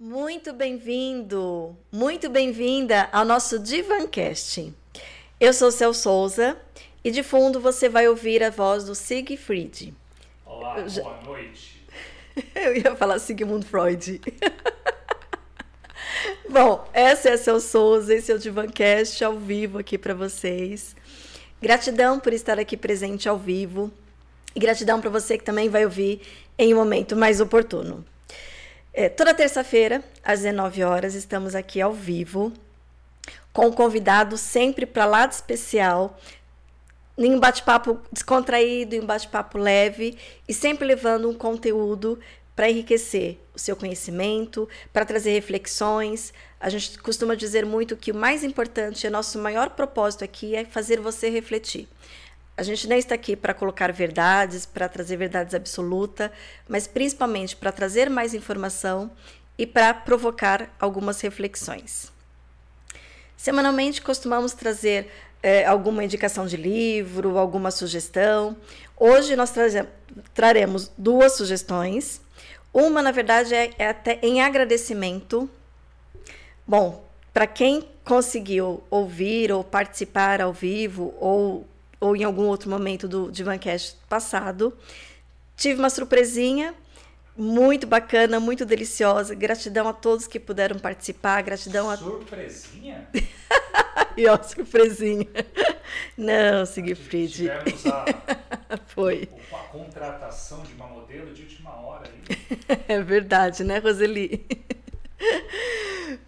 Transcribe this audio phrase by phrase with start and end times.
[0.00, 4.72] Muito bem-vindo, muito bem-vinda ao nosso Divancast.
[5.40, 6.56] Eu sou Cel Souza
[7.02, 9.92] e de fundo você vai ouvir a voz do Siegfried.
[10.46, 11.02] Olá, já...
[11.02, 11.84] boa noite.
[12.54, 14.20] Eu ia falar Sigmund Freud.
[16.48, 20.94] Bom, essa é a Cel Souza, esse é o Divancast ao vivo aqui para vocês.
[21.60, 23.90] Gratidão por estar aqui presente ao vivo
[24.54, 26.20] e gratidão para você que também vai ouvir
[26.56, 28.06] em um momento mais oportuno.
[29.00, 32.52] É, toda terça-feira, às 19 horas, estamos aqui ao vivo,
[33.52, 36.18] com um convidado sempre para lá de especial,
[37.16, 40.18] em um bate-papo descontraído, em um bate-papo leve
[40.48, 42.18] e sempre levando um conteúdo
[42.56, 46.32] para enriquecer o seu conhecimento, para trazer reflexões.
[46.58, 50.64] A gente costuma dizer muito que o mais importante, o nosso maior propósito aqui é
[50.64, 51.86] fazer você refletir.
[52.58, 56.28] A gente nem está aqui para colocar verdades, para trazer verdades absolutas,
[56.68, 59.12] mas principalmente para trazer mais informação
[59.56, 62.10] e para provocar algumas reflexões.
[63.36, 65.08] Semanalmente costumamos trazer
[65.40, 68.56] é, alguma indicação de livro, alguma sugestão.
[68.96, 69.52] Hoje nós
[70.34, 72.20] traremos duas sugestões.
[72.74, 75.48] Uma, na verdade, é, é até em agradecimento.
[76.66, 81.64] Bom, para quem conseguiu ouvir ou participar ao vivo ou
[82.00, 84.76] ou em algum outro momento do Divancast passado.
[85.56, 86.74] Tive uma surpresinha
[87.36, 89.34] muito bacana, muito deliciosa.
[89.34, 91.42] Gratidão a todos que puderam participar.
[91.42, 91.96] Gratidão a.
[91.96, 93.08] Surpresinha?
[94.16, 95.26] e ó, surpresinha.
[96.16, 97.32] Não, Siegfried.
[97.32, 98.04] Tivemos a,
[98.88, 99.28] Foi.
[99.52, 102.08] a contratação de uma modelo de última hora.
[102.08, 102.38] Aí.
[102.88, 104.46] É verdade, né, Roseli?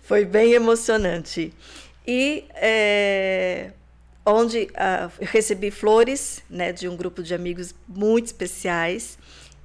[0.03, 1.53] Foi bem emocionante.
[2.07, 3.73] E é,
[4.25, 9.19] onde uh, eu recebi flores né, de um grupo de amigos muito especiais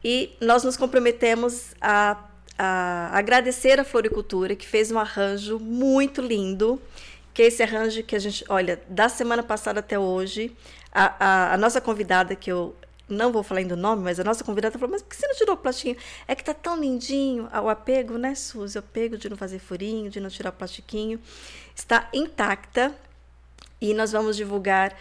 [0.03, 2.17] e nós nos comprometemos a,
[2.57, 6.79] a agradecer a Floricultura, que fez um arranjo muito lindo,
[7.33, 10.55] que é esse arranjo que a gente, olha, da semana passada até hoje,
[10.91, 12.75] a, a, a nossa convidada, que eu
[13.09, 15.27] não vou falar ainda o nome, mas a nossa convidada falou, mas por que você
[15.27, 15.97] não tirou o plastiquinho?
[16.27, 18.77] É que tá tão lindinho o apego, né, Suzy?
[18.77, 21.19] O apego de não fazer furinho, de não tirar o plastiquinho.
[21.75, 22.95] Está intacta,
[23.81, 24.95] e nós vamos divulgar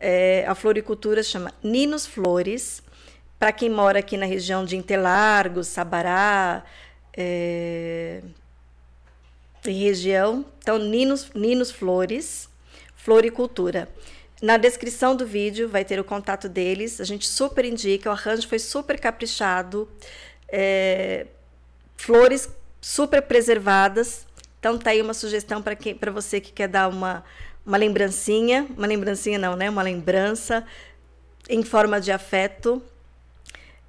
[0.00, 2.82] é, a floricultura chama Ninos Flores
[3.38, 6.64] para quem mora aqui na região de Interlagos, Sabará,
[7.16, 8.20] é,
[9.64, 10.44] em região.
[10.58, 12.48] Então, Ninos, Ninos Flores,
[12.96, 13.88] Floricultura.
[14.42, 17.00] Na descrição do vídeo vai ter o contato deles.
[17.00, 19.88] A gente super indica, o arranjo foi super caprichado.
[20.48, 21.26] É,
[21.96, 22.48] flores
[22.80, 24.26] super preservadas.
[24.58, 27.24] Então tá aí uma sugestão para você que quer dar uma
[27.68, 29.68] uma lembrancinha, uma lembrancinha não, né?
[29.68, 30.66] Uma lembrança
[31.50, 32.82] em forma de afeto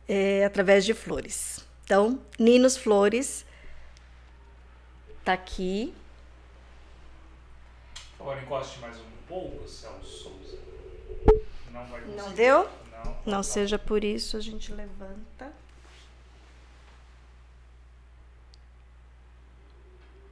[0.05, 1.65] é, através de flores.
[1.85, 3.45] Então, Ninos Flores
[5.23, 5.93] tá aqui.
[8.19, 10.57] Agora encoste mais um pouco, Celso Souza.
[11.71, 12.17] Não vai conseguir.
[12.17, 12.69] Não deu?
[12.91, 13.17] Não.
[13.25, 15.53] Não seja por isso, a gente levanta.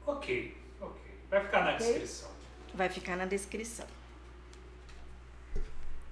[0.06, 1.02] Ok, ok.
[1.30, 1.88] Vai ficar na okay.
[1.88, 2.37] descrição.
[2.78, 3.88] Vai ficar na descrição.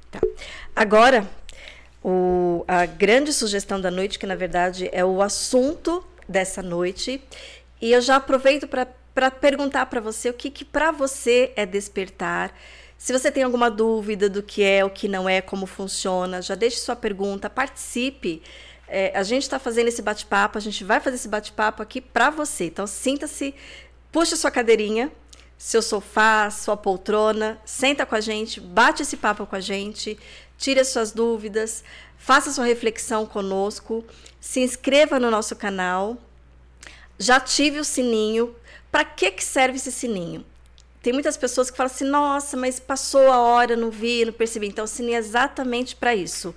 [0.10, 0.20] Tá.
[0.76, 1.30] Agora,
[2.04, 7.22] o, a grande sugestão da noite, que na verdade é o assunto dessa noite,
[7.80, 12.52] e eu já aproveito para perguntar para você o que, que para você é despertar.
[12.98, 16.56] Se você tem alguma dúvida do que é, o que não é, como funciona, já
[16.56, 18.42] deixe sua pergunta, participe.
[18.88, 22.32] É, a gente está fazendo esse bate-papo, a gente vai fazer esse bate-papo aqui para
[22.32, 22.66] você.
[22.66, 23.54] Então, sinta-se,
[24.12, 25.12] puxa sua cadeirinha,
[25.66, 30.16] seu sofá, sua poltrona, senta com a gente, bate esse papo com a gente,
[30.60, 31.84] tire as suas dúvidas,
[32.20, 34.06] faça sua reflexão conosco,
[34.40, 36.18] se inscreva no nosso canal,
[37.18, 38.56] já ative o sininho.
[38.92, 40.46] Para que, que serve esse sininho?
[41.02, 44.68] Tem muitas pessoas que falam assim: nossa, mas passou a hora, não vi, não percebi.
[44.68, 46.54] Então, o sininho é exatamente para isso.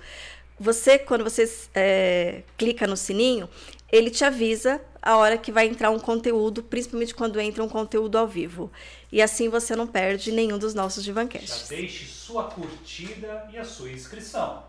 [0.59, 3.49] Você, quando você é, clica no sininho,
[3.91, 8.17] ele te avisa a hora que vai entrar um conteúdo, principalmente quando entra um conteúdo
[8.17, 8.71] ao vivo.
[9.11, 11.67] E assim você não perde nenhum dos nossos Divancasts.
[11.69, 14.63] Já deixe sua curtida e a sua inscrição.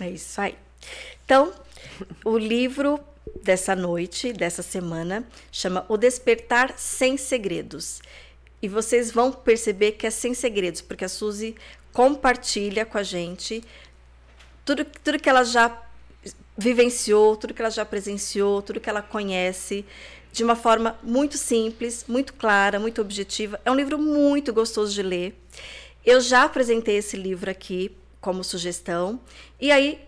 [0.00, 0.56] É isso aí.
[1.24, 1.52] Então,
[2.24, 2.98] o livro
[3.42, 8.00] dessa noite, dessa semana, chama O Despertar Sem Segredos.
[8.60, 11.56] E vocês vão perceber que é sem segredos, porque a Suzy
[11.92, 13.62] compartilha com a gente
[14.64, 15.82] tudo, tudo que ela já
[16.56, 19.84] vivenciou, tudo que ela já presenciou, tudo que ela conhece,
[20.32, 23.60] de uma forma muito simples, muito clara, muito objetiva.
[23.64, 25.38] É um livro muito gostoso de ler.
[26.04, 29.20] Eu já apresentei esse livro aqui como sugestão.
[29.60, 30.00] E aí,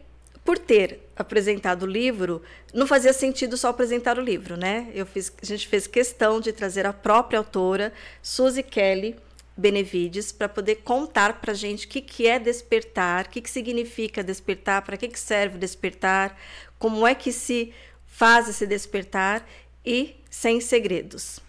[0.43, 2.43] por ter apresentado o livro,
[2.73, 4.91] não fazia sentido só apresentar o livro, né?
[4.95, 7.93] Eu fiz, a gente fez questão de trazer a própria autora,
[8.23, 9.17] Suzy Kelly
[9.57, 13.51] Benevides, para poder contar para a gente o que, que é despertar, o que, que
[13.51, 16.37] significa despertar, para que, que serve despertar,
[16.79, 17.73] como é que se
[18.07, 19.45] faz esse despertar
[19.85, 21.41] e sem segredos.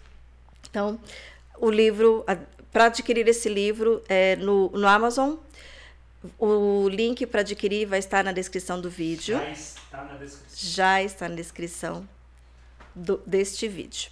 [0.68, 1.00] Então,
[1.58, 2.24] o livro,
[2.72, 5.36] para adquirir esse livro é no, no Amazon,
[6.38, 9.38] o link para adquirir vai estar na descrição do vídeo.
[9.38, 10.70] Já está na descrição.
[10.70, 12.08] Já está na descrição
[12.94, 14.10] do, deste vídeo.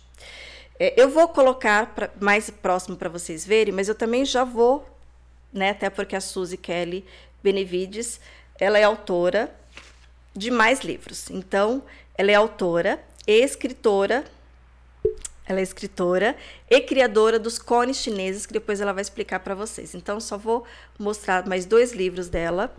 [0.79, 4.88] É, eu vou colocar pra, mais próximo para vocês verem, mas eu também já vou,
[5.53, 7.05] né, até porque a Suzy Kelly
[7.43, 8.21] Benevides,
[8.59, 9.55] ela é autora
[10.35, 11.31] de mais livros.
[11.31, 11.82] Então,
[12.17, 14.25] ela é autora escritora
[15.47, 16.37] ela é escritora
[16.71, 19.94] e criadora dos cones chineses, que depois ela vai explicar para vocês.
[19.94, 20.65] Então, só vou
[20.99, 22.75] mostrar mais dois livros dela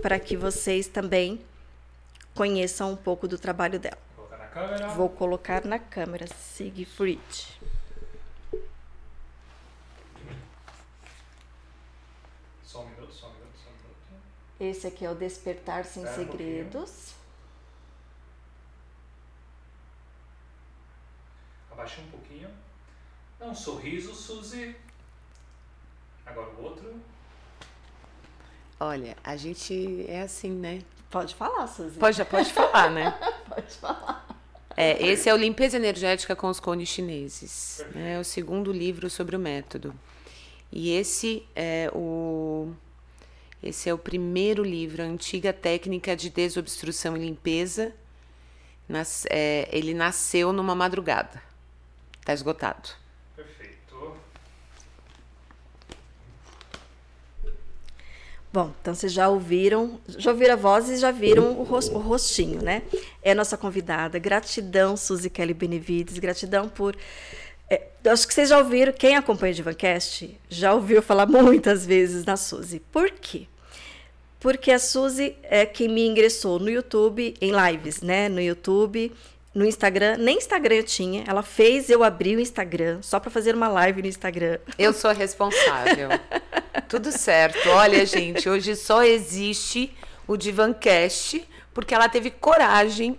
[0.00, 1.44] para que vocês também
[2.34, 3.98] conheçam um pouco do trabalho dela.
[4.16, 4.88] Vou colocar na câmera.
[4.88, 7.60] Vou colocar na câmera Siegfried.
[12.64, 13.98] Só um minuto, só um minuto, só um minuto.
[14.58, 17.23] Esse aqui é o Despertar Sem Espera um
[21.84, 22.48] Abaixa um pouquinho.
[23.38, 24.74] Dá um sorriso, Suzy.
[26.24, 26.94] Agora o outro.
[28.80, 30.80] Olha, a gente é assim, né?
[31.10, 31.98] Pode falar, Suzy.
[31.98, 33.10] Pode, já pode falar, né?
[33.46, 34.26] Pode falar.
[34.74, 37.84] É, esse é o Limpeza Energética com os Cones Chineses.
[37.94, 38.14] né?
[38.14, 39.94] É o segundo livro sobre o método.
[40.72, 42.72] E esse é o
[43.62, 47.92] esse é o primeiro livro, a antiga técnica de desobstrução e limpeza.
[48.88, 51.40] Nas- é, ele nasceu numa madrugada.
[52.24, 52.88] Está esgotado.
[53.36, 54.16] Perfeito.
[58.50, 61.98] Bom, então vocês já ouviram, já ouviram a voz e já viram o, ros- o
[61.98, 62.82] rostinho, né?
[63.22, 64.18] É a nossa convidada.
[64.18, 66.18] Gratidão, Suzy Kelly Benevides.
[66.18, 66.96] Gratidão por.
[67.68, 72.24] é, acho que vocês já ouviram, quem acompanha o Divancast já ouviu falar muitas vezes
[72.24, 72.80] na Suzy.
[72.90, 73.46] Por quê?
[74.40, 78.28] Porque a Suzy é quem me ingressou no YouTube, em lives, né?
[78.30, 79.12] No YouTube,
[79.54, 80.16] no Instagram.
[80.18, 81.24] Nem Instagram eu tinha.
[81.26, 84.58] Ela fez eu abrir o Instagram só para fazer uma live no Instagram.
[84.78, 86.08] Eu sou a responsável.
[86.88, 87.68] Tudo certo.
[87.70, 89.94] Olha, gente, hoje só existe
[90.26, 93.18] o Divancast porque ela teve coragem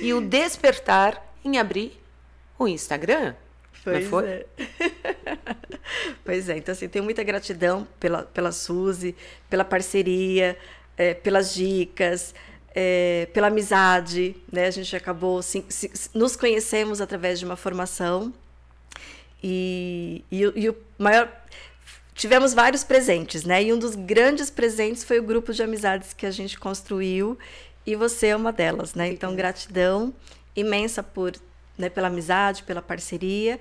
[0.00, 1.98] e o despertar em abrir
[2.58, 3.34] o Instagram.
[3.84, 4.26] Não foi?
[4.26, 4.46] é.
[6.24, 9.14] pois é, então assim, tenho muita gratidão pela, pela Suzy,
[9.48, 10.58] pela parceria,
[10.96, 12.34] é, pelas dicas,
[12.78, 14.66] é, pela amizade, né?
[14.66, 18.34] A gente acabou, se- se- nos conhecemos através de uma formação
[19.42, 21.32] e, e, e o maior...
[22.14, 23.62] Tivemos vários presentes, né?
[23.62, 27.38] E um dos grandes presentes foi o grupo de amizades que a gente construiu
[27.86, 29.08] e você é uma delas, né?
[29.08, 30.12] Então, gratidão
[30.54, 31.32] imensa por,
[31.76, 33.58] né, pela amizade, pela parceria,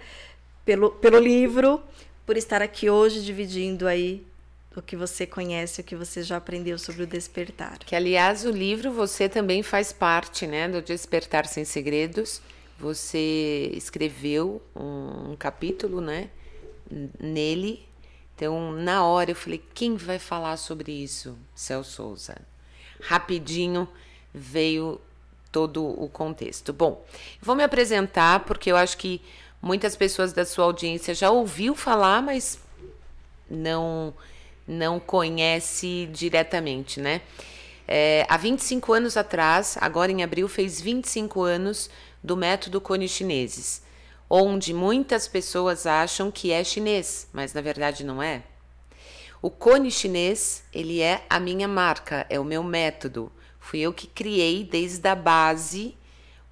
[0.66, 1.82] pelo, pelo livro,
[2.26, 4.26] por estar aqui hoje dividindo aí
[4.80, 7.80] o que você conhece, o que você já aprendeu sobre o despertar.
[7.80, 12.42] Que, aliás, o livro você também faz parte, né, do Despertar Sem Segredos.
[12.78, 16.30] Você escreveu um, um capítulo, né,
[17.20, 17.88] nele.
[18.36, 21.38] Então, na hora eu falei, quem vai falar sobre isso?
[21.56, 22.38] Celso Souza.
[23.02, 23.88] Rapidinho
[24.34, 25.00] veio
[25.52, 26.74] todo o contexto.
[26.74, 27.06] Bom,
[27.42, 29.22] vou me apresentar porque eu acho que
[29.62, 32.60] muitas pessoas da sua audiência já ouviu falar, mas
[33.50, 34.14] não
[34.68, 37.22] não conhece diretamente, né?
[37.88, 41.90] É, há 25 anos atrás, agora em abril, fez 25 anos
[42.24, 43.84] do método Cone Chineses,
[44.30, 48.44] onde muitas pessoas acham que é chinês, mas na verdade não é.
[49.42, 53.32] O cone chinês, ele é a minha marca, é o meu método.
[53.60, 55.96] Fui eu que criei desde a base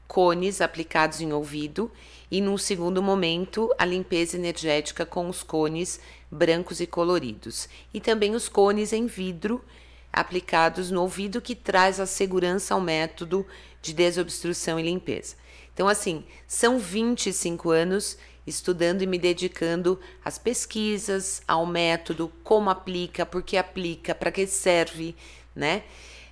[0.08, 1.91] cones aplicados em ouvido
[2.34, 6.00] e num segundo momento a limpeza energética com os cones
[6.32, 9.63] brancos e coloridos e também os cones em vidro
[10.12, 13.46] aplicados no ouvido que traz a segurança ao método
[13.84, 15.36] de desobstrução e limpeza.
[15.75, 23.28] Então assim, são 25 anos estudando e me dedicando às pesquisas, ao método, como aplica,
[23.28, 25.16] por que aplica, para que serve,
[25.56, 25.84] né?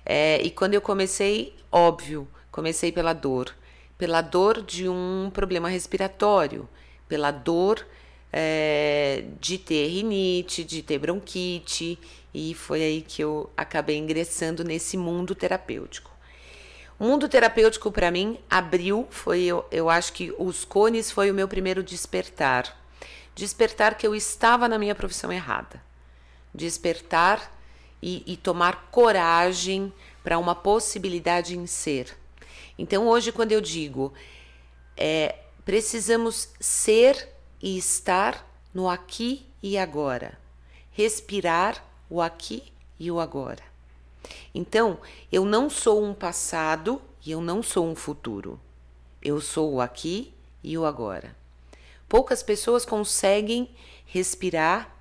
[0.04, 3.54] É, e quando eu comecei, óbvio, comecei pela dor,
[4.02, 6.68] pela dor de um problema respiratório,
[7.08, 7.86] pela dor
[8.32, 11.96] é, de ter rinite, de ter bronquite,
[12.34, 16.10] e foi aí que eu acabei ingressando nesse mundo terapêutico.
[16.98, 21.34] O mundo terapêutico para mim abriu, foi eu, eu acho que os cones foi o
[21.34, 22.76] meu primeiro despertar.
[23.36, 25.80] Despertar que eu estava na minha profissão errada.
[26.52, 27.56] Despertar
[28.02, 29.92] e, e tomar coragem
[30.24, 32.20] para uma possibilidade em ser.
[32.82, 34.12] Então, hoje, quando eu digo
[34.96, 37.28] é, precisamos ser
[37.62, 40.36] e estar no aqui e agora,
[40.90, 43.62] respirar o aqui e o agora.
[44.52, 44.98] Então,
[45.30, 48.58] eu não sou um passado e eu não sou um futuro.
[49.22, 51.36] Eu sou o aqui e o agora.
[52.08, 53.70] Poucas pessoas conseguem
[54.06, 54.92] respirar,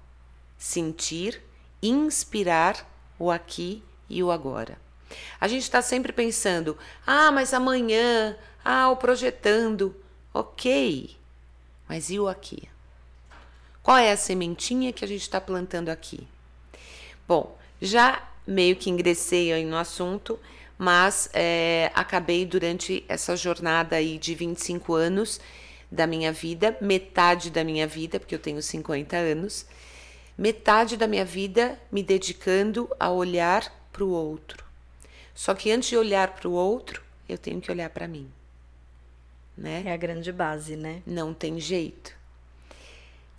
[0.55, 1.41] sentir,
[1.81, 4.77] inspirar o aqui e o agora.
[5.39, 9.96] A gente está sempre pensando, ah, mas amanhã, ah, o projetando.
[10.34, 11.15] Ok,
[11.88, 12.70] mas e o aqui?
[13.84, 16.27] Qual é a sementinha que a gente está plantando aqui?
[17.27, 20.39] Bom, já meio que ingressei aí no assunto,
[20.77, 25.39] mas é, acabei durante essa jornada aí de 25 anos
[25.91, 29.65] da minha vida, metade da minha vida, porque eu tenho 50 anos,
[30.38, 34.71] metade da minha vida me dedicando a olhar para o outro.
[35.41, 38.31] Só que antes de olhar para o outro, eu tenho que olhar para mim.
[39.57, 39.81] Né?
[39.88, 41.01] É a grande base, né?
[41.03, 42.15] Não tem jeito.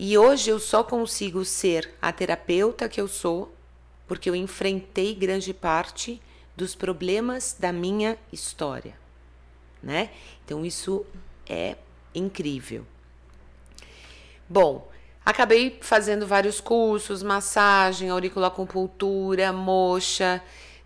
[0.00, 3.54] E hoje eu só consigo ser a terapeuta que eu sou
[4.08, 6.20] porque eu enfrentei grande parte
[6.56, 8.98] dos problemas da minha história,
[9.80, 10.10] né?
[10.44, 11.06] Então isso
[11.48, 11.76] é
[12.12, 12.84] incrível.
[14.48, 14.90] Bom,
[15.24, 20.42] acabei fazendo vários cursos, massagem, auriculacupuntura, moxa,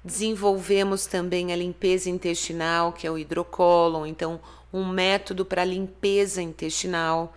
[0.07, 4.41] desenvolvemos também a limpeza intestinal, que é o hidrocolon, então
[4.73, 7.35] um método para limpeza intestinal.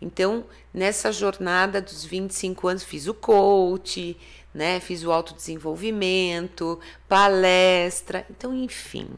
[0.00, 4.16] Então, nessa jornada dos 25 anos, fiz o coach,
[4.52, 4.78] né?
[4.78, 6.78] Fiz o autodesenvolvimento,
[7.08, 9.08] palestra, então, enfim.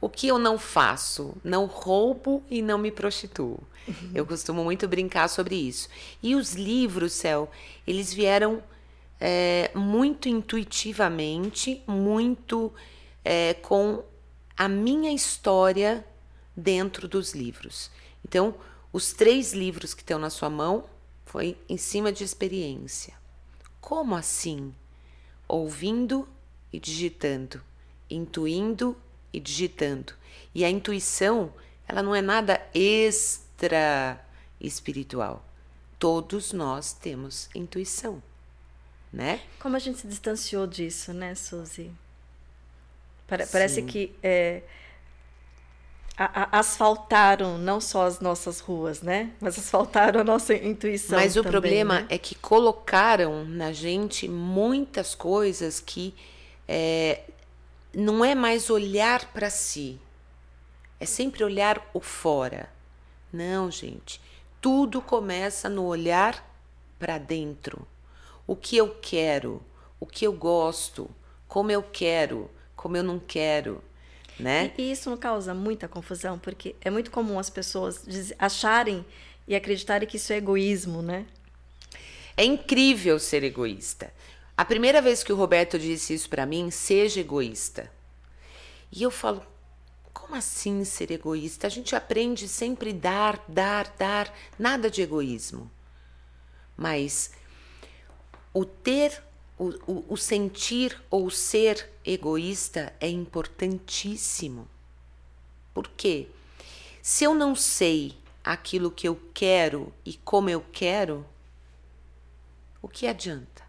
[0.00, 1.34] O que eu não faço?
[1.44, 3.58] Não roubo e não me prostituo.
[4.14, 5.88] Eu costumo muito brincar sobre isso.
[6.22, 7.50] E os livros, Céu,
[7.86, 8.62] eles vieram
[9.20, 12.72] é, muito intuitivamente, muito
[13.24, 14.04] é, com
[14.56, 16.06] a minha história
[16.56, 17.90] dentro dos livros.
[18.24, 18.54] Então,
[18.92, 20.84] os três livros que estão na sua mão
[21.24, 23.14] foi em cima de experiência.
[23.80, 24.74] Como assim?
[25.46, 26.26] Ouvindo
[26.72, 27.62] e digitando,
[28.08, 28.96] intuindo
[29.32, 30.14] e digitando.
[30.54, 31.52] E a intuição,
[31.86, 34.24] ela não é nada extra
[34.60, 35.44] espiritual.
[35.98, 38.22] Todos nós temos intuição,
[39.12, 39.40] né?
[39.58, 41.90] Como a gente se distanciou disso, né, Suzy?
[43.26, 43.86] Parece Sim.
[43.86, 44.62] que é,
[46.16, 49.32] a, a, asfaltaram não só as nossas ruas, né?
[49.40, 51.18] Mas asfaltaram a nossa intuição.
[51.18, 52.06] Mas o também, problema né?
[52.08, 56.14] é que colocaram na gente muitas coisas que
[56.66, 57.22] é,
[57.94, 60.00] não é mais olhar para si,
[60.98, 62.70] é sempre olhar o fora.
[63.32, 64.20] Não, gente.
[64.60, 66.42] Tudo começa no olhar
[66.98, 67.86] para dentro.
[68.46, 69.62] O que eu quero,
[69.98, 71.10] o que eu gosto,
[71.48, 73.82] como eu quero, como eu não quero
[74.38, 74.72] né?
[74.76, 78.04] E, e isso não causa muita confusão, porque é muito comum as pessoas
[78.38, 79.04] acharem
[79.48, 81.26] e acreditarem que isso é egoísmo, né?
[82.36, 84.12] É incrível ser egoísta.
[84.56, 87.90] A primeira vez que o Roberto disse isso para mim, seja egoísta.
[88.92, 89.42] E eu falo,
[90.12, 91.66] como assim ser egoísta?
[91.66, 95.70] A gente aprende sempre dar, dar, dar, nada de egoísmo.
[96.76, 97.32] Mas
[98.56, 99.22] o ter
[99.58, 104.66] o, o, o sentir ou ser egoísta é importantíssimo.
[105.74, 106.28] Por quê?
[107.02, 111.26] Se eu não sei aquilo que eu quero e como eu quero,
[112.80, 113.62] o que adianta?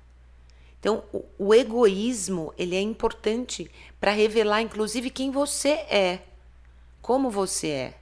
[0.79, 6.21] Então, o, o egoísmo ele é importante para revelar, inclusive, quem você é,
[7.01, 7.93] como você é.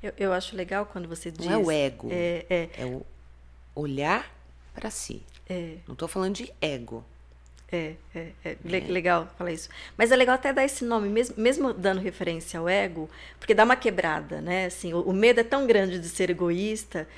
[0.00, 1.46] Eu, eu acho legal quando você diz.
[1.46, 2.08] Não é o ego.
[2.12, 2.70] É, é.
[2.76, 3.04] é o
[3.74, 4.32] olhar
[4.72, 5.24] para si.
[5.48, 5.76] É.
[5.86, 7.04] Não estou falando de ego.
[7.70, 9.68] É, é, é, é, legal falar isso.
[9.96, 13.10] Mas é legal até dar esse nome, mesmo, mesmo dando referência ao ego,
[13.40, 14.66] porque dá uma quebrada, né?
[14.66, 17.08] Assim, o, o medo é tão grande de ser egoísta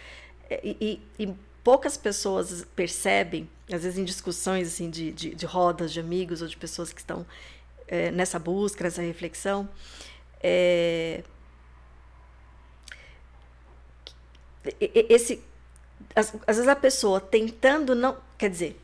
[0.49, 5.47] é, e, e, e, poucas pessoas percebem, às vezes em discussões assim, de, de, de
[5.47, 7.27] rodas de amigos ou de pessoas que estão
[7.87, 9.69] é, nessa busca, nessa reflexão,
[10.43, 11.23] é,
[14.81, 15.43] esse
[16.15, 18.17] às, às vezes a pessoa tentando não.
[18.37, 18.81] Quer dizer,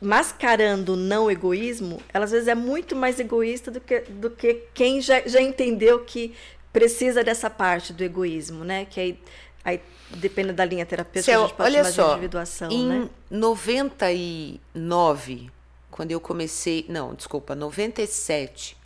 [0.00, 4.62] mascarando o não egoísmo, ela às vezes é muito mais egoísta do que, do que
[4.72, 6.34] quem já, já entendeu que
[6.72, 8.86] precisa dessa parte do egoísmo, né?
[8.86, 9.20] Que aí,
[9.64, 9.80] aí
[10.10, 13.10] depende da linha terapêutica, Céu, a gente pode olha só, de individuação, em né?
[13.30, 15.50] 99,
[15.90, 18.78] quando eu comecei, não, desculpa, 97,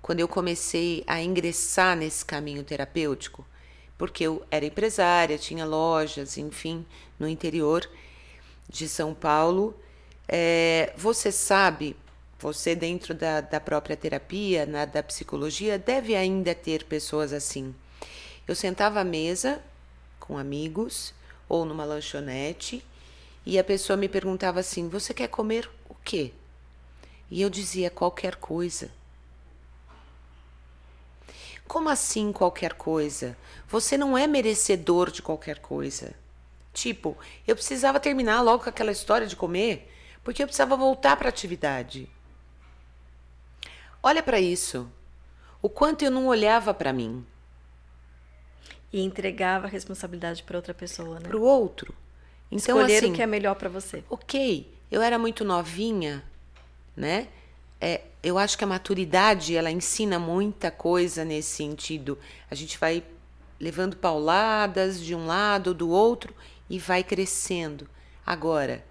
[0.00, 3.44] quando eu comecei a ingressar nesse caminho terapêutico,
[4.02, 6.84] porque eu era empresária, tinha lojas, enfim,
[7.20, 7.88] no interior
[8.68, 9.80] de São Paulo.
[10.26, 11.94] É, você sabe,
[12.36, 17.72] você dentro da, da própria terapia, na, da psicologia, deve ainda ter pessoas assim.
[18.44, 19.62] Eu sentava à mesa
[20.18, 21.14] com amigos
[21.48, 22.84] ou numa lanchonete
[23.46, 26.32] e a pessoa me perguntava assim: Você quer comer o quê?
[27.30, 28.90] E eu dizia qualquer coisa.
[31.72, 33.34] Como assim qualquer coisa?
[33.66, 36.14] Você não é merecedor de qualquer coisa.
[36.70, 37.16] Tipo,
[37.48, 39.90] eu precisava terminar logo com aquela história de comer,
[40.22, 42.10] porque eu precisava voltar para a atividade.
[44.02, 44.86] Olha para isso.
[45.62, 47.24] O quanto eu não olhava para mim.
[48.92, 51.26] E entregava a responsabilidade para outra pessoa, né?
[51.26, 51.94] Para o outro.
[52.50, 54.04] Então, Escolher assim, o que é melhor para você.
[54.10, 56.22] Ok, eu era muito novinha,
[56.94, 57.28] né?
[57.84, 62.16] É, eu acho que a maturidade ela ensina muita coisa nesse sentido.
[62.48, 63.02] A gente vai
[63.58, 66.32] levando pauladas de um lado, do outro
[66.70, 67.88] e vai crescendo.
[68.24, 68.84] Agora,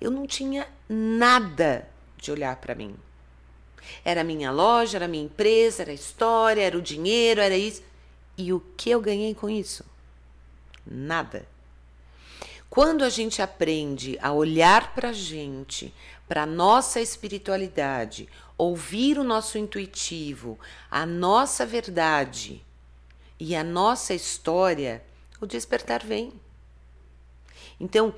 [0.00, 2.96] eu não tinha nada de olhar para mim.
[4.02, 7.56] Era a minha loja, era a minha empresa, era a história, era o dinheiro, era
[7.56, 7.82] isso.
[8.38, 9.84] E o que eu ganhei com isso?
[10.86, 11.46] Nada.
[12.70, 15.94] Quando a gente aprende a olhar para a gente,
[16.28, 18.28] para nossa espiritualidade,
[18.58, 20.58] ouvir o nosso intuitivo,
[20.90, 22.64] a nossa verdade
[23.38, 25.04] e a nossa história,
[25.40, 26.32] o despertar vem.
[27.78, 28.14] Então,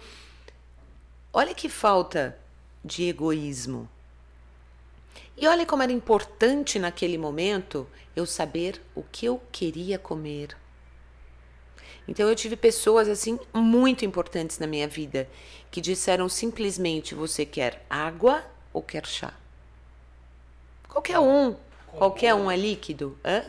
[1.33, 2.39] olha que falta
[2.85, 3.89] de egoísmo.
[5.37, 10.57] E olha como era importante naquele momento eu saber o que eu queria comer.
[12.09, 15.29] Então eu tive pessoas assim muito importantes na minha vida
[15.71, 18.43] que disseram simplesmente você quer água
[18.73, 19.35] ou quer chá?
[20.89, 21.55] Qualquer um,
[21.93, 23.45] qualquer um é líquido, hã?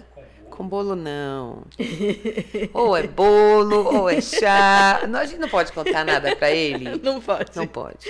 [0.49, 1.63] Com bolo não.
[2.73, 5.03] ou é bolo, ou é chá.
[5.07, 6.99] Não, a gente não pode contar nada para ele.
[7.01, 7.55] Não pode.
[7.55, 8.05] Não pode.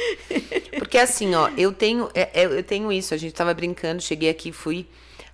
[0.79, 3.13] Porque assim, ó, eu tenho, é, é, eu tenho isso.
[3.13, 4.87] A gente tava brincando, cheguei aqui, fui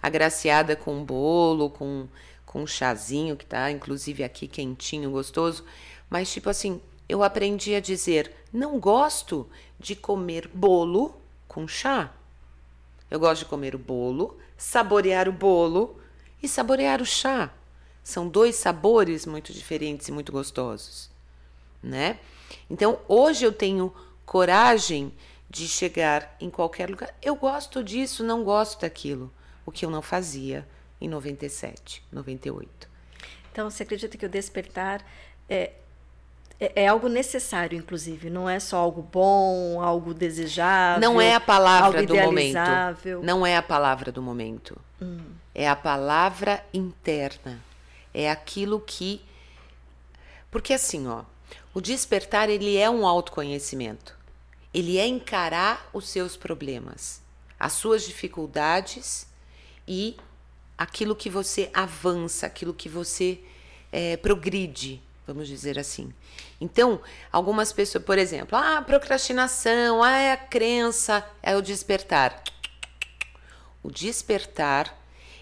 [0.03, 2.05] agraciada com um bolo, com,
[2.55, 5.65] com um chazinho que tá, inclusive aqui quentinho, gostoso.
[6.09, 9.45] Mas tipo assim, eu aprendi a dizer: não gosto
[9.77, 11.13] de comer bolo
[11.49, 12.13] com chá.
[13.11, 15.99] Eu gosto de comer o bolo, saborear o bolo
[16.41, 17.51] e saborear o chá.
[18.01, 21.09] São dois sabores muito diferentes e muito gostosos,
[21.83, 22.19] né?
[22.69, 23.93] Então, hoje eu tenho
[24.25, 25.11] coragem
[25.49, 27.13] de chegar em qualquer lugar.
[27.21, 29.29] Eu gosto disso, não gosto daquilo,
[29.65, 30.65] o que eu não fazia
[31.05, 32.89] em 97, 98.
[33.51, 35.05] Então, você acredita que o despertar
[35.47, 35.71] é,
[36.59, 40.99] é, é, algo necessário, inclusive, não é só algo bom, algo desejável.
[40.99, 42.57] Não é a palavra do momento.
[43.23, 44.77] Não é a palavra do momento.
[45.01, 45.19] Hum.
[45.53, 47.61] É a palavra interna.
[48.13, 49.21] É aquilo que.
[50.49, 51.23] Porque assim, ó,
[51.73, 54.17] o despertar ele é um autoconhecimento.
[54.73, 57.21] Ele é encarar os seus problemas,
[57.59, 59.27] as suas dificuldades
[59.87, 60.17] e
[60.77, 63.39] aquilo que você avança, aquilo que você
[63.91, 66.13] é, progride vamos dizer assim.
[66.61, 72.43] Então, algumas pessoas, por exemplo, ah, procrastinação, ah, é a crença, é o despertar.
[73.81, 74.95] O despertar,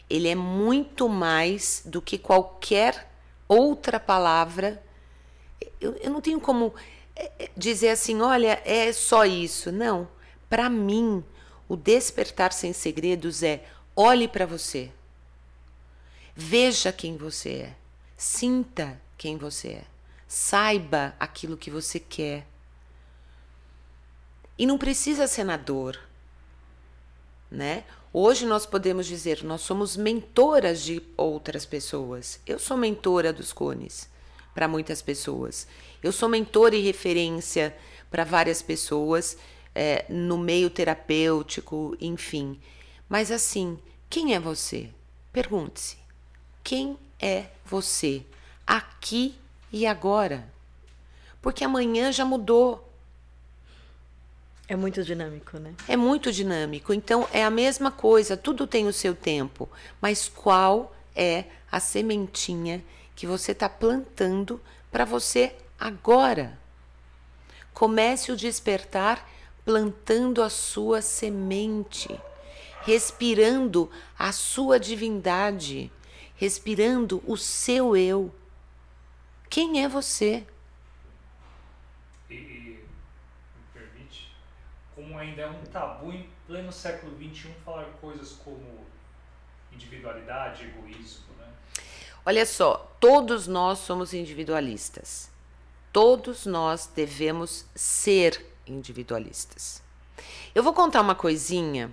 [0.10, 3.10] ele é muito mais do que qualquer
[3.48, 4.82] outra palavra.
[5.80, 6.74] Eu, eu não tenho como
[7.15, 9.72] é, é, dizer assim, olha, é só isso.
[9.72, 10.08] Não.
[10.50, 11.24] Para mim,
[11.67, 13.63] o despertar sem segredos é
[13.96, 14.91] olhe para você.
[16.36, 17.76] Veja quem você é.
[18.17, 19.84] Sinta quem você é.
[20.28, 22.48] Saiba aquilo que você quer.
[24.58, 26.00] E não precisa ser na dor,
[27.50, 27.84] né?
[28.12, 32.39] Hoje nós podemos dizer, nós somos mentoras de outras pessoas.
[32.46, 34.08] Eu sou mentora dos cones
[34.54, 35.67] para muitas pessoas.
[36.02, 37.76] Eu sou mentora e referência
[38.12, 39.38] para várias pessoas
[39.74, 42.60] é, no meio terapêutico, enfim.
[43.10, 44.89] Mas assim, quem é você?
[45.32, 46.02] Pergunte-se:
[46.63, 48.23] quem é você?
[48.65, 49.36] aqui
[49.71, 50.47] e agora.
[51.41, 52.89] Porque amanhã já mudou.
[54.67, 55.73] É muito dinâmico, né?
[55.88, 56.93] É muito dinâmico.
[56.93, 59.69] Então é a mesma coisa, tudo tem o seu tempo.
[60.02, 62.84] Mas qual é a sementinha
[63.15, 66.58] que você está plantando para você agora?
[67.73, 69.30] Comece o despertar
[69.65, 72.19] plantando a sua semente,
[72.84, 75.91] respirando a sua divindade,
[76.43, 78.29] respirando o seu eu
[79.49, 80.45] quem é você?
[82.29, 84.36] E, e me permite,
[84.93, 88.86] como ainda é um tabu em pleno século XXI falar coisas como
[89.71, 91.47] individualidade, egoísmo, né?
[92.25, 95.32] Olha só, todos nós somos individualistas.
[95.93, 99.82] Todos nós devemos ser individualistas.
[100.53, 101.89] Eu vou contar uma coisinha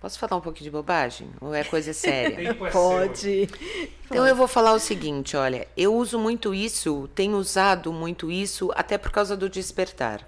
[0.00, 1.28] Posso falar um pouquinho de bobagem?
[1.40, 2.56] Ou é coisa séria?
[2.60, 2.70] É.
[2.70, 3.48] Pode.
[4.06, 8.70] Então eu vou falar o seguinte, olha, eu uso muito isso, tenho usado muito isso,
[8.74, 10.26] até por causa do despertar.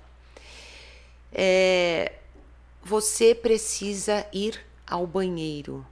[1.32, 2.12] É,
[2.84, 5.84] você precisa ir ao banheiro.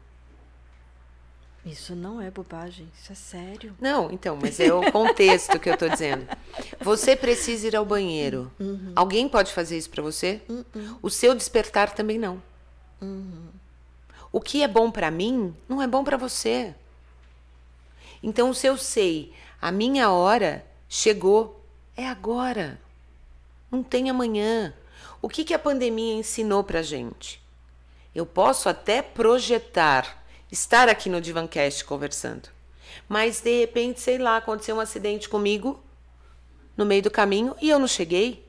[1.64, 3.74] Isso não é bobagem, isso é sério.
[3.80, 6.26] Não, então, mas é o contexto que eu tô dizendo.
[6.80, 8.50] Você precisa ir ao banheiro.
[8.94, 10.40] Alguém pode fazer isso para você?
[11.02, 12.42] O seu despertar também não.
[14.32, 16.74] O que é bom para mim não é bom para você.
[18.22, 21.64] Então, se eu sei, a minha hora chegou,
[21.96, 22.80] é agora.
[23.70, 24.74] Não tem amanhã.
[25.22, 27.40] O que, que a pandemia ensinou pra gente?
[28.14, 32.48] Eu posso até projetar, estar aqui no Divancast conversando.
[33.08, 35.80] Mas de repente, sei lá, aconteceu um acidente comigo
[36.76, 38.46] no meio do caminho e eu não cheguei.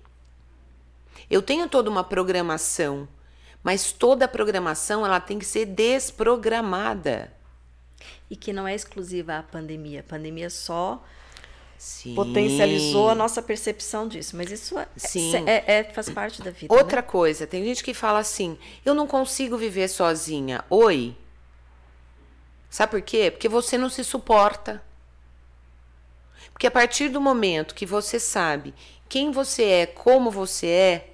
[1.29, 3.07] Eu tenho toda uma programação,
[3.63, 7.31] mas toda a programação ela tem que ser desprogramada.
[8.29, 9.99] E que não é exclusiva à pandemia.
[9.99, 11.03] A pandemia só
[11.77, 12.15] Sim.
[12.15, 14.35] potencializou a nossa percepção disso.
[14.37, 15.47] Mas isso é, Sim.
[15.47, 16.73] é- é- faz parte da vida.
[16.73, 17.07] Outra né?
[17.07, 20.63] coisa, tem gente que fala assim: eu não consigo viver sozinha.
[20.69, 21.15] Oi.
[22.69, 23.29] Sabe por quê?
[23.29, 24.81] Porque você não se suporta.
[26.53, 28.73] Porque a partir do momento que você sabe
[29.09, 31.13] quem você é, como você é,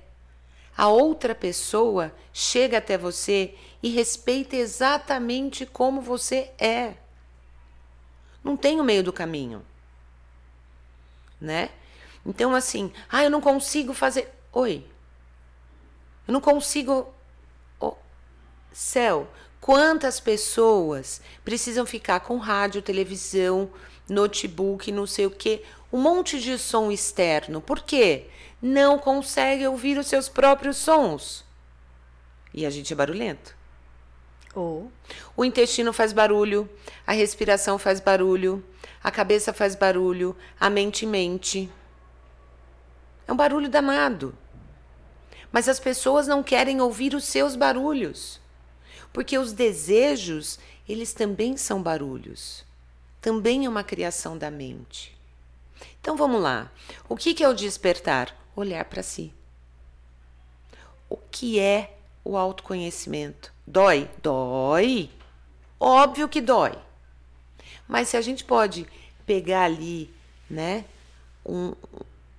[0.78, 6.94] a outra pessoa chega até você e respeita exatamente como você é.
[8.44, 9.66] Não tem o meio do caminho.
[11.42, 11.72] Né?
[12.24, 14.32] Então, assim, ah, eu não consigo fazer.
[14.54, 14.86] Oi.
[16.28, 17.12] Eu não consigo.
[17.80, 17.96] Oh,
[18.72, 19.28] céu,
[19.60, 23.68] quantas pessoas precisam ficar com rádio, televisão,
[24.08, 27.62] notebook, não sei o quê, um monte de som externo.
[27.62, 28.28] Por quê?
[28.62, 31.47] Não consegue ouvir os seus próprios sons.
[32.58, 33.56] E a gente é barulhento.
[34.56, 34.92] Ou
[35.36, 36.68] O intestino faz barulho,
[37.06, 38.66] a respiração faz barulho,
[39.04, 41.70] a cabeça faz barulho, a mente mente.
[43.28, 44.36] É um barulho danado.
[45.52, 48.42] Mas as pessoas não querem ouvir os seus barulhos.
[49.14, 50.58] Porque os desejos,
[50.90, 52.66] eles também são barulhos.
[53.22, 55.16] Também é uma criação da mente.
[56.02, 56.72] Então vamos lá.
[57.08, 58.36] O que que é o despertar?
[58.56, 59.32] Olhar para si.
[61.08, 61.97] O que é
[62.28, 63.54] o autoconhecimento?
[63.66, 64.10] Dói?
[64.22, 65.10] Dói.
[65.80, 66.74] Óbvio que dói.
[67.88, 68.86] Mas se a gente pode
[69.26, 70.14] pegar ali,
[70.50, 70.86] né,
[71.46, 71.74] um,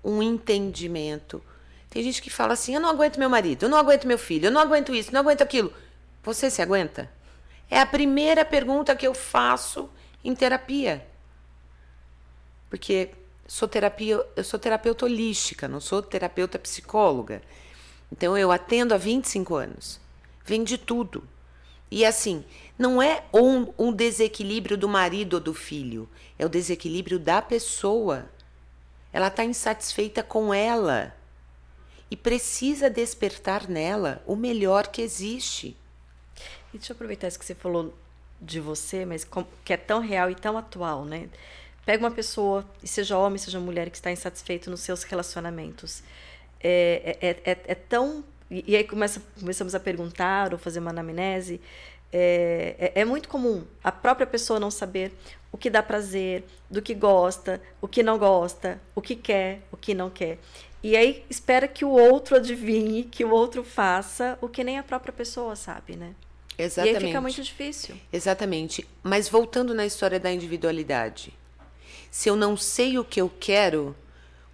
[0.05, 1.43] um entendimento.
[1.89, 4.47] Tem gente que fala assim: eu não aguento meu marido, eu não aguento meu filho,
[4.47, 5.73] eu não aguento isso, eu não aguento aquilo.
[6.23, 7.11] Você se aguenta?
[7.71, 9.89] É a primeira pergunta que eu faço
[10.23, 11.07] em terapia.
[12.69, 13.11] Porque
[13.47, 17.41] sou terapia, eu sou terapeuta holística, não sou terapeuta psicóloga.
[18.11, 20.01] Então eu atendo há 25 anos.
[20.45, 21.23] Vem de tudo.
[21.91, 22.45] E assim,
[22.79, 28.29] não é um, um desequilíbrio do marido ou do filho, é o desequilíbrio da pessoa.
[29.13, 31.15] Ela está insatisfeita com ela
[32.11, 35.77] e precisa despertar nela o melhor que existe.
[36.73, 37.95] E deixa eu aproveitar isso que você falou
[38.41, 39.27] de você, mas
[39.65, 41.29] que é tão real e tão atual, né?
[41.85, 46.03] Pega uma pessoa, seja homem, seja mulher, que está insatisfeito nos seus relacionamentos.
[46.61, 48.25] É, é, é, é- é tão.
[48.51, 51.61] E, e aí começa, começamos a perguntar ou fazer uma anamnese.
[52.13, 55.13] É, é, é muito comum a própria pessoa não saber
[55.53, 59.77] o que dá prazer, do que gosta, o que não gosta, o que quer, o
[59.77, 60.39] que não quer.
[60.83, 64.83] E aí espera que o outro adivinhe, que o outro faça o que nem a
[64.83, 66.15] própria pessoa sabe, né?
[66.57, 66.95] Exatamente.
[66.95, 67.97] E aí fica muito difícil.
[68.13, 68.87] Exatamente.
[69.03, 71.33] Mas voltando na história da individualidade.
[72.11, 73.95] Se eu não sei o que eu quero,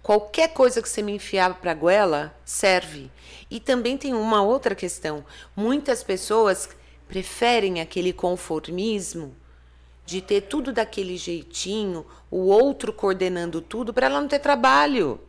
[0.05, 3.09] qualquer coisa que você me enfiar para a goela serve.
[3.49, 5.25] E também tem uma outra questão.
[5.55, 6.69] Muitas pessoas
[7.07, 9.35] preferem aquele conformismo
[10.05, 15.19] de ter tudo daquele jeitinho, o outro coordenando tudo para ela não ter trabalho.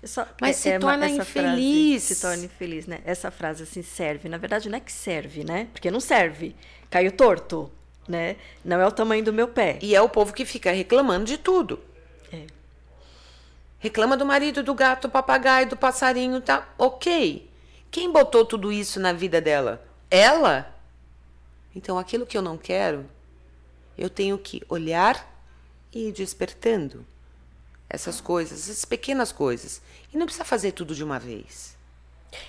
[0.00, 2.02] Eu só- Mas se uma- torna essa frase infeliz.
[2.04, 3.00] se torna infeliz, né?
[3.04, 4.28] Essa frase assim serve.
[4.28, 5.66] Na verdade, não é que serve, né?
[5.72, 6.54] Porque não serve.
[6.88, 7.68] Caiu torto,
[8.06, 8.36] né?
[8.64, 9.76] Não é o tamanho do meu pé.
[9.82, 11.80] E é o povo que fica reclamando de tudo.
[12.32, 12.42] É.
[13.78, 16.68] Reclama do marido, do gato, do papagaio, do passarinho, tá?
[16.78, 17.50] Ok.
[17.90, 19.84] Quem botou tudo isso na vida dela?
[20.10, 20.74] Ela?
[21.74, 23.04] Então, aquilo que eu não quero,
[23.96, 25.30] eu tenho que olhar
[25.92, 27.06] e ir despertando
[27.88, 29.80] essas coisas, essas pequenas coisas.
[30.12, 31.76] E não precisa fazer tudo de uma vez.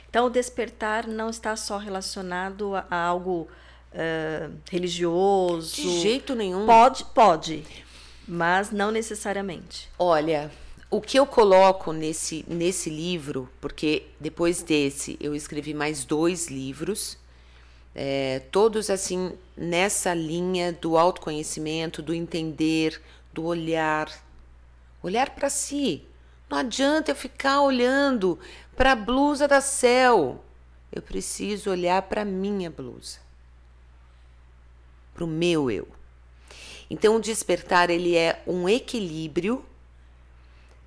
[0.10, 3.48] Então, o despertar não está só relacionado a, a algo
[3.94, 5.76] ah, religioso.
[5.76, 6.66] De jeito nenhum.
[6.66, 7.66] Pode, pode,
[8.28, 9.90] mas não necessariamente.
[9.98, 10.52] Olha,
[10.90, 17.18] o que eu coloco nesse, nesse livro, porque depois desse eu escrevi mais dois livros,
[17.94, 23.02] é, todos assim nessa linha do autoconhecimento, do entender,
[23.34, 24.10] do olhar,
[25.04, 26.04] olhar para si.
[26.50, 28.40] Não adianta eu ficar olhando
[28.76, 30.44] para a blusa da céu.
[30.92, 33.20] Eu preciso olhar para minha blusa,
[35.14, 35.88] para o meu eu.
[36.90, 39.66] Então, o despertar ele é um equilíbrio,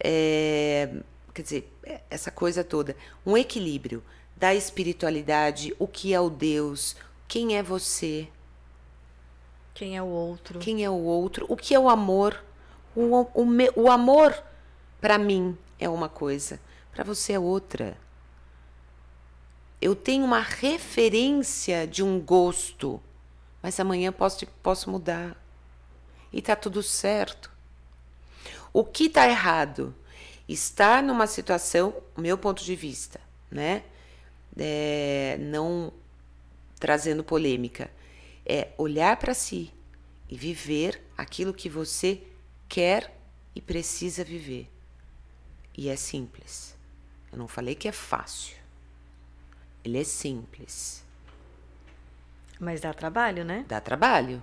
[0.03, 0.91] é,
[1.35, 4.03] quer dizer, é, essa coisa toda, um equilíbrio
[4.37, 6.97] da espiritualidade, o que é o Deus,
[7.29, 8.29] quem é você,
[9.75, 12.43] quem é o outro, quem é o outro, o que é o amor,
[12.97, 14.43] o, o, o amor
[15.01, 16.61] para mim é uma coisa,
[16.93, 17.97] para você é outra.
[19.81, 23.01] Eu tenho uma referência de um gosto,
[23.63, 25.37] mas amanhã posso, posso mudar
[26.33, 27.51] e tá tudo certo.
[28.73, 29.95] O que está errado?
[30.49, 33.85] Estar numa situação, meu ponto de vista, né?
[34.59, 35.93] É, não
[36.79, 37.91] trazendo polêmica,
[38.45, 39.73] é olhar para si
[40.29, 42.23] e viver aquilo que você
[42.69, 43.15] quer
[43.55, 44.69] e precisa viver.
[45.77, 46.77] E é simples.
[47.33, 48.57] Eu não falei que é fácil.
[49.85, 51.05] Ele é simples.
[52.59, 53.65] Mas dá trabalho, né?
[53.69, 54.43] Dá trabalho.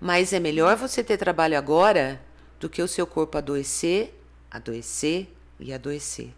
[0.00, 2.20] Mas é melhor você ter trabalho agora
[2.62, 4.14] do que o seu corpo adoecer,
[4.48, 6.32] adoecer e adoecer.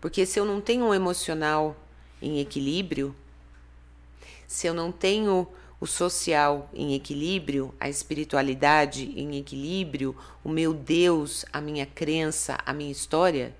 [0.00, 1.76] Porque se eu não tenho um emocional
[2.22, 3.12] em equilíbrio,
[4.46, 5.44] se eu não tenho
[5.80, 12.72] o social em equilíbrio, a espiritualidade em equilíbrio, o meu Deus, a minha crença, a
[12.72, 13.52] minha história,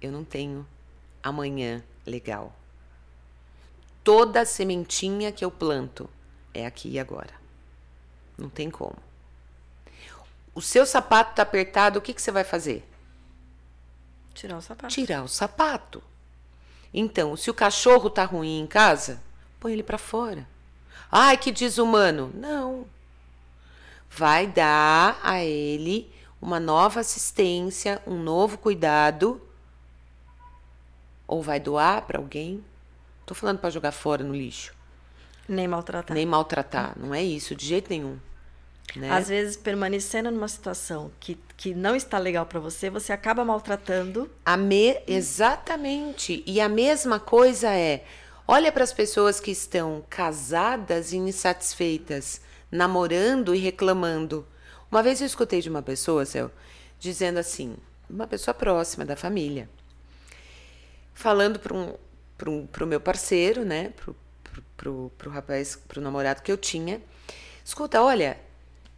[0.00, 0.64] eu não tenho
[1.20, 2.56] amanhã legal.
[4.04, 6.08] Toda sementinha que eu planto
[6.54, 7.34] é aqui e agora.
[8.38, 9.05] Não tem como.
[10.56, 12.82] O seu sapato está apertado, o que, que você vai fazer?
[14.32, 14.94] Tirar o sapato.
[14.94, 16.02] Tirar o sapato.
[16.94, 19.22] Então, se o cachorro tá ruim em casa,
[19.60, 20.48] põe ele para fora.
[21.12, 22.30] Ai, que desumano.
[22.32, 22.86] Não.
[24.10, 29.38] Vai dar a ele uma nova assistência, um novo cuidado.
[31.28, 32.64] Ou vai doar para alguém.
[33.26, 34.74] Tô falando para jogar fora no lixo.
[35.46, 36.14] Nem maltratar.
[36.14, 38.18] Nem maltratar, não é isso, de jeito nenhum.
[38.94, 39.10] Né?
[39.10, 44.30] Às vezes, permanecendo numa situação que, que não está legal para você, você acaba maltratando.
[44.44, 44.96] A me...
[45.06, 46.42] Exatamente.
[46.46, 48.04] E a mesma coisa é:
[48.46, 54.46] olha para as pessoas que estão casadas e insatisfeitas, namorando e reclamando.
[54.90, 56.50] Uma vez eu escutei de uma pessoa, Céu,
[56.98, 57.76] dizendo assim,
[58.08, 59.68] uma pessoa próxima da família,
[61.12, 61.94] falando para um,
[62.46, 63.92] um, o meu parceiro, né,
[64.76, 67.02] pro, pro rapaz, pro namorado que eu tinha.
[67.64, 68.38] Escuta, olha,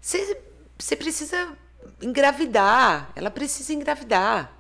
[0.01, 1.57] você precisa
[2.01, 3.11] engravidar.
[3.15, 4.53] Ela precisa engravidar.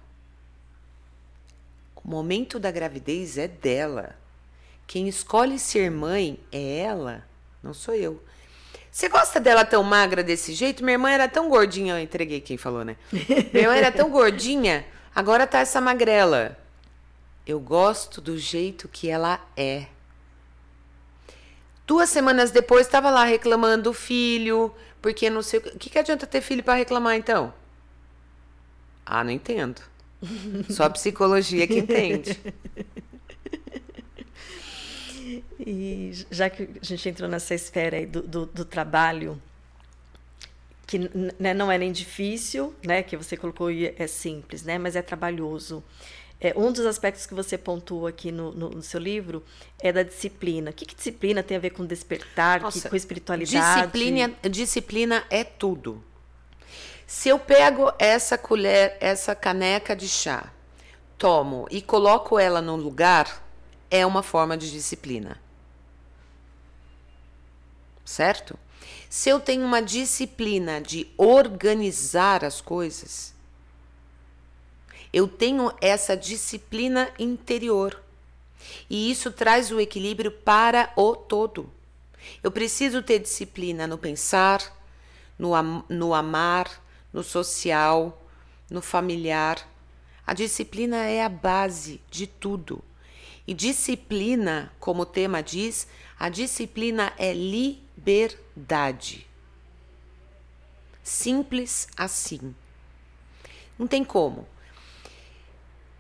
[1.97, 4.17] O momento da gravidez é dela.
[4.87, 7.23] Quem escolhe ser mãe é ela,
[7.63, 8.23] não sou eu.
[8.91, 10.83] Você gosta dela tão magra desse jeito?
[10.83, 12.97] Minha irmã era tão gordinha, eu entreguei quem falou, né?
[13.53, 16.59] Minha irmã era tão gordinha, agora tá essa magrela.
[17.47, 19.87] Eu gosto do jeito que ela é.
[21.87, 25.61] Duas semanas depois, estava lá reclamando do filho, porque não sei.
[25.61, 27.53] O que, que adianta ter filho para reclamar então?
[29.05, 29.81] Ah, não entendo.
[30.69, 32.39] Só a psicologia que entende.
[35.61, 39.41] E já que a gente entrou nessa esfera aí do, do, do trabalho,
[40.87, 40.99] que
[41.39, 45.85] né, não é nem difícil, né, que você colocou é simples, né, mas é trabalhoso.
[46.41, 49.45] É, um dos aspectos que você pontua aqui no, no, no, seu livro
[49.81, 50.71] é da disciplina.
[50.71, 53.75] O que, que disciplina tem a ver com despertar, Nossa, que, com espiritualidade?
[53.75, 56.03] Disciplina, disciplina é tudo.
[57.07, 60.53] Se eu pego essa colher, essa caneca de chá,
[61.17, 63.43] tomo e coloco ela no lugar,
[63.91, 65.41] é uma forma de disciplina.
[68.05, 68.57] Certo?
[69.11, 73.35] Se eu tenho uma disciplina de organizar as coisas,
[75.13, 78.03] eu tenho essa disciplina interior.
[78.89, 81.71] E isso traz o equilíbrio para o todo.
[82.43, 84.61] Eu preciso ter disciplina no pensar,
[85.39, 88.23] no, am no amar, no social,
[88.71, 89.67] no familiar.
[90.27, 92.85] A disciplina é a base de tudo.
[93.47, 99.27] E disciplina, como o tema diz, a disciplina é liberdade.
[101.03, 102.55] Simples assim.
[103.79, 104.47] Não tem como.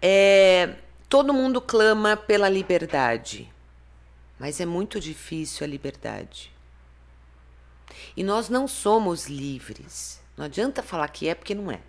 [0.00, 0.76] É,
[1.08, 3.52] todo mundo clama pela liberdade,
[4.38, 6.52] mas é muito difícil a liberdade.
[8.16, 10.20] E nós não somos livres.
[10.36, 11.80] Não adianta falar que é porque não é.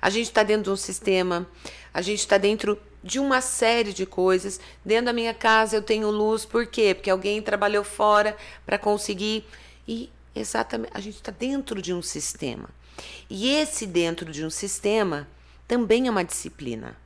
[0.00, 1.46] A gente está dentro de um sistema,
[1.92, 4.60] a gente está dentro de uma série de coisas.
[4.84, 6.94] Dentro da minha casa eu tenho luz, por quê?
[6.94, 9.44] Porque alguém trabalhou fora para conseguir.
[9.86, 12.68] E exatamente, a gente está dentro de um sistema.
[13.28, 15.26] E esse dentro de um sistema
[15.66, 16.96] também é uma disciplina,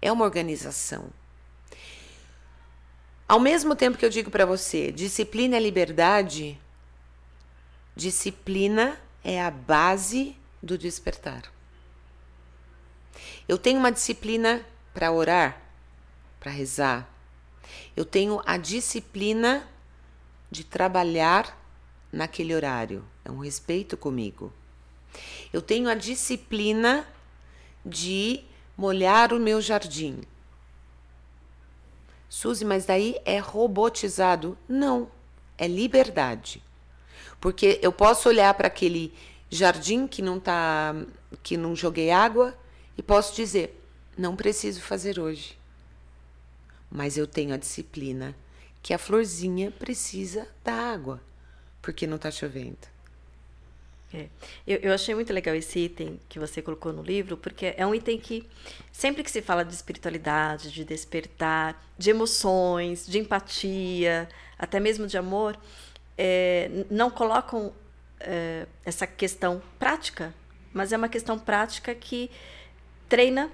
[0.00, 1.10] é uma organização.
[3.26, 6.58] Ao mesmo tempo que eu digo para você, disciplina é liberdade,
[7.94, 11.42] disciplina é a base do despertar.
[13.46, 15.60] Eu tenho uma disciplina para orar,
[16.40, 17.08] para rezar.
[17.96, 19.68] Eu tenho a disciplina
[20.50, 21.58] de trabalhar
[22.12, 23.04] naquele horário.
[23.24, 24.52] É um respeito comigo.
[25.52, 27.06] Eu tenho a disciplina
[27.84, 28.44] de
[28.78, 30.20] molhar o meu jardim.
[32.28, 34.56] Suzy, mas daí é robotizado?
[34.68, 35.10] Não,
[35.58, 36.62] é liberdade.
[37.40, 39.12] Porque eu posso olhar para aquele
[39.50, 40.94] jardim que não tá,
[41.42, 42.56] que não joguei água
[42.96, 43.82] e posso dizer:
[44.16, 45.58] não preciso fazer hoje.
[46.90, 48.34] Mas eu tenho a disciplina
[48.80, 51.20] que a florzinha precisa da água,
[51.82, 52.86] porque não está chovendo.
[54.12, 54.26] É.
[54.66, 57.94] Eu, eu, achei muito legal esse item que você colocou no livro, porque é um
[57.94, 58.48] item que,
[58.90, 64.26] sempre que se fala de espiritualidade, de despertar, de emoções, de empatia,
[64.58, 65.58] até mesmo de amor,
[66.16, 67.72] é, não colocam
[68.20, 70.34] é, essa questão prática,
[70.72, 72.30] mas é uma questão prática que
[73.08, 73.50] treina,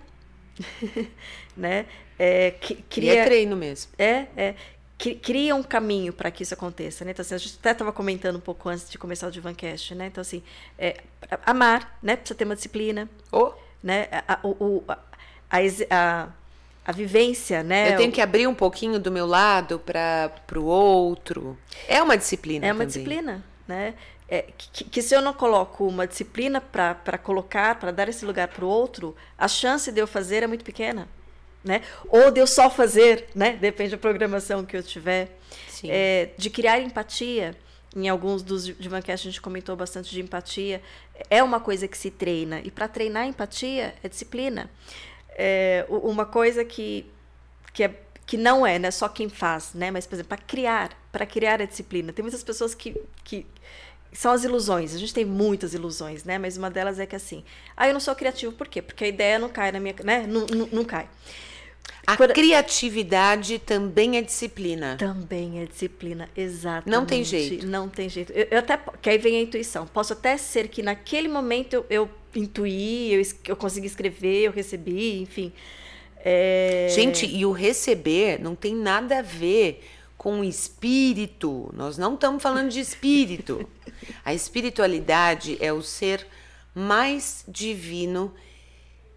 [1.56, 1.86] né?
[2.16, 3.90] É, que, cria, e é treino mesmo.
[3.98, 4.54] É, é
[4.96, 7.10] cria um caminho para que isso aconteça, né?
[7.10, 10.06] Então, assim, a gente até estava comentando um pouco antes de começar o Divancast, né?
[10.06, 10.42] Então, assim,
[10.78, 10.98] é,
[11.44, 12.16] amar, né?
[12.16, 13.08] Precisa ter uma disciplina.
[13.30, 13.52] Oh.
[13.82, 14.08] Né?
[14.26, 14.98] A, o, a,
[15.90, 16.28] a,
[16.86, 17.92] a, vivência, né?
[17.92, 21.58] Eu tenho que abrir um pouquinho do meu lado para o outro.
[21.86, 22.86] É uma disciplina É uma também.
[22.86, 23.94] disciplina, né?
[24.26, 28.48] É, que, que, se eu não coloco uma disciplina para colocar, para dar esse lugar
[28.48, 31.06] para o outro, a chance de eu fazer é muito pequena
[31.64, 31.80] né?
[32.08, 33.56] Ou de eu só fazer, né?
[33.60, 35.36] Depende da programação que eu tiver.
[35.84, 37.56] É, de criar empatia.
[37.96, 40.82] Em alguns dos Divancast a gente comentou bastante de empatia.
[41.30, 42.60] É uma coisa que se treina.
[42.64, 44.70] E para treinar empatia é disciplina.
[45.36, 47.06] É, uma coisa que,
[47.72, 47.94] que, é,
[48.26, 49.90] que não é né, só quem faz, né?
[49.90, 52.12] Mas, por exemplo, para criar, para criar a disciplina.
[52.12, 53.46] Tem muitas pessoas que, que
[54.12, 54.94] são as ilusões.
[54.94, 56.38] A gente tem muitas ilusões, né?
[56.38, 57.44] Mas uma delas é que assim,
[57.76, 58.80] ah, eu não sou criativo, por quê?
[58.80, 60.26] Porque a ideia não cai na minha, né?
[60.26, 61.08] Não, não, não cai.
[62.06, 64.96] A criatividade também é disciplina.
[64.98, 66.90] Também é disciplina, exatamente.
[66.90, 67.66] Não tem jeito.
[67.66, 68.32] Não tem jeito.
[68.32, 69.86] Eu, eu até que aí vem a intuição.
[69.86, 75.22] Posso até ser que naquele momento eu, eu intuí, eu, eu consegui escrever, eu recebi,
[75.22, 75.52] enfim.
[76.18, 76.88] É...
[76.90, 79.82] Gente, e o receber não tem nada a ver
[80.16, 81.70] com espírito.
[81.74, 83.66] Nós não estamos falando de espírito.
[84.24, 86.26] a espiritualidade é o ser
[86.74, 88.34] mais divino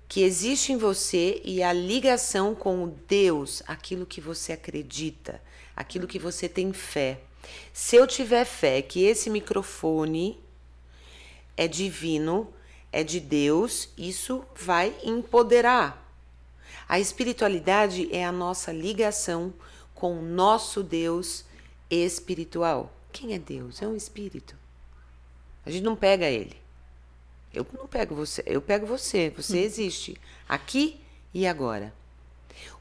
[0.07, 5.41] que existe em você e a ligação com o Deus, aquilo que você acredita,
[5.75, 7.19] aquilo que você tem fé.
[7.73, 10.39] Se eu tiver fé que esse microfone
[11.55, 12.53] é divino,
[12.91, 16.05] é de Deus, isso vai empoderar.
[16.87, 19.53] A espiritualidade é a nossa ligação
[19.93, 21.43] com o nosso Deus
[21.89, 22.93] espiritual.
[23.11, 23.81] Quem é Deus?
[23.81, 24.55] É um espírito.
[25.65, 26.55] A gente não pega ele.
[27.57, 29.31] Eu não pego você, eu pego você.
[29.35, 30.17] Você existe
[30.47, 30.99] aqui
[31.33, 31.93] e agora.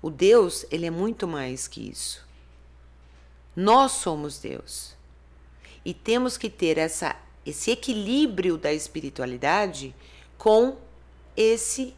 [0.03, 2.27] O Deus, ele é muito mais que isso.
[3.55, 4.95] Nós somos Deus.
[5.85, 9.95] E temos que ter essa, esse equilíbrio da espiritualidade
[10.37, 10.77] com
[11.37, 11.95] esse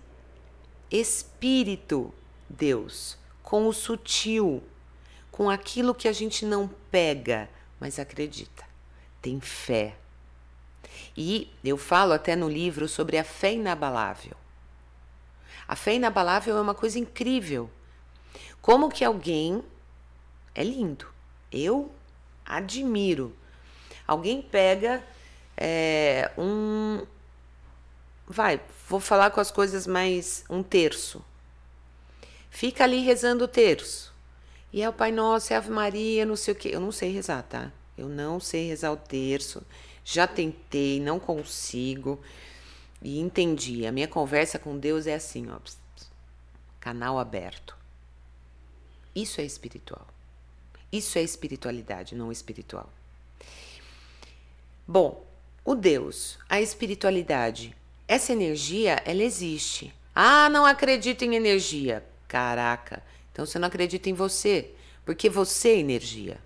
[0.91, 2.13] espírito
[2.49, 4.63] Deus, com o sutil,
[5.31, 7.49] com aquilo que a gente não pega,
[7.79, 8.65] mas acredita,
[9.21, 9.97] tem fé.
[11.21, 14.37] E eu falo até no livro sobre a fé inabalável.
[15.67, 17.69] A fé inabalável é uma coisa incrível.
[18.63, 19.61] Como que alguém
[20.55, 21.09] é lindo.
[21.51, 21.91] Eu
[22.47, 23.35] admiro.
[24.07, 25.05] Alguém pega
[25.57, 27.05] é, um.
[28.25, 30.45] Vai, vou falar com as coisas mais.
[30.49, 31.21] Um terço.
[32.49, 34.15] Fica ali rezando o terço.
[34.73, 36.71] E é o Pai Nosso, é Ave Maria, não sei o quê.
[36.73, 37.73] Eu não sei rezar, tá?
[37.97, 39.67] Eu não sei rezar o terço.
[40.11, 42.19] Já tentei, não consigo.
[43.03, 43.87] E entendi.
[43.87, 45.59] A minha conversa com Deus é assim, ó.
[46.81, 47.77] Canal aberto.
[49.15, 50.07] Isso é espiritual.
[50.91, 52.91] Isso é espiritualidade, não espiritual.
[54.87, 55.27] Bom,
[55.63, 59.95] o Deus, a espiritualidade, essa energia, ela existe.
[60.15, 62.03] Ah, não acredito em energia.
[62.27, 64.73] Caraca, então você não acredita em você,
[65.05, 66.41] porque você é energia.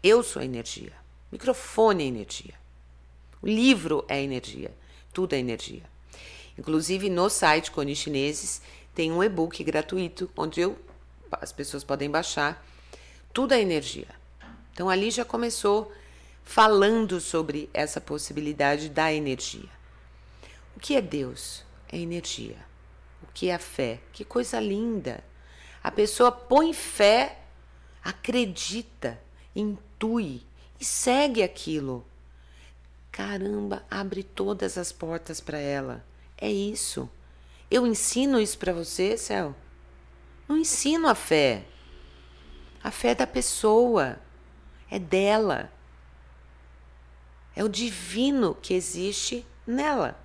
[0.00, 1.03] Eu sou energia
[1.34, 2.54] microfone é energia.
[3.42, 4.72] O livro é energia.
[5.12, 5.82] Tudo é energia.
[6.56, 8.62] Inclusive, no site Cone Chineses
[8.94, 10.78] tem um e-book gratuito onde eu,
[11.32, 12.64] as pessoas podem baixar.
[13.32, 14.06] Tudo é energia.
[14.72, 15.92] Então ali já começou
[16.44, 19.68] falando sobre essa possibilidade da energia.
[20.76, 21.64] O que é Deus?
[21.90, 22.56] É energia.
[23.24, 23.98] O que é a fé?
[24.12, 25.24] Que coisa linda!
[25.82, 27.40] A pessoa põe fé,
[28.04, 29.20] acredita,
[29.54, 30.42] intui
[30.84, 32.04] e segue aquilo.
[33.10, 36.04] Caramba, abre todas as portas para ela.
[36.36, 37.08] É isso.
[37.70, 39.56] Eu ensino isso para você, Céu?
[40.46, 41.64] Não ensino a fé.
[42.82, 44.18] A fé é da pessoa,
[44.90, 45.72] é dela.
[47.56, 50.22] É o divino que existe nela.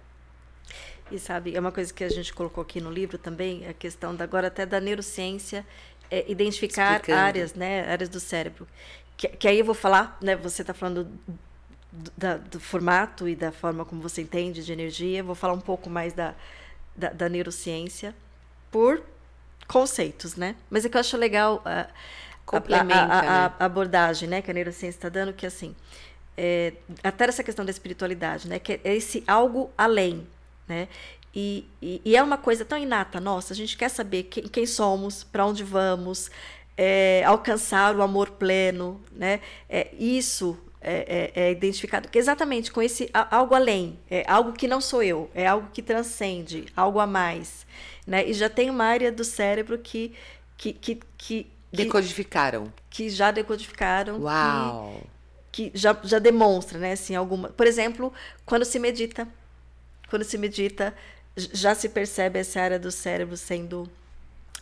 [1.09, 4.13] E sabe, é uma coisa que a gente colocou aqui no livro também, a questão
[4.13, 5.65] da, agora até da neurociência,
[6.11, 7.19] é identificar Explicando.
[7.19, 8.67] áreas, né, áreas do cérebro.
[9.19, 11.03] Que, que aí eu vou falar, né, você está falando
[11.91, 15.59] do, da, do formato e da forma como você entende de energia, vou falar um
[15.59, 16.33] pouco mais da,
[16.95, 18.15] da, da neurociência
[18.71, 19.03] por
[19.67, 20.55] conceitos, né?
[20.69, 21.89] Mas é que eu acho legal a,
[22.47, 22.83] a, a, a
[23.49, 23.55] né?
[23.59, 25.75] abordagem, né, que a neurociência está dando, que assim,
[26.37, 26.71] é,
[27.03, 28.57] até essa questão da espiritualidade, né?
[28.57, 30.25] Que é esse algo além,
[30.65, 30.87] né?
[31.35, 34.65] E, e, e é uma coisa tão inata nossa, a gente quer saber quem, quem
[34.65, 36.31] somos, para onde vamos,
[36.81, 39.41] é, alcançar o amor pleno, né?
[39.69, 44.79] É, isso é, é, é, identificado exatamente com esse algo além, é algo que não
[44.79, 47.67] sou eu, é algo que transcende, algo a mais,
[48.07, 48.25] né?
[48.25, 50.15] E já tem uma área do cérebro que
[50.55, 55.03] que, que, que decodificaram, que já decodificaram, Uau.
[55.51, 56.93] Que, que já, já demonstra, né?
[56.93, 58.13] Assim, alguma, por exemplo,
[58.45, 59.27] quando se medita,
[60.09, 60.95] quando se medita,
[61.35, 63.89] já se percebe essa área do cérebro sendo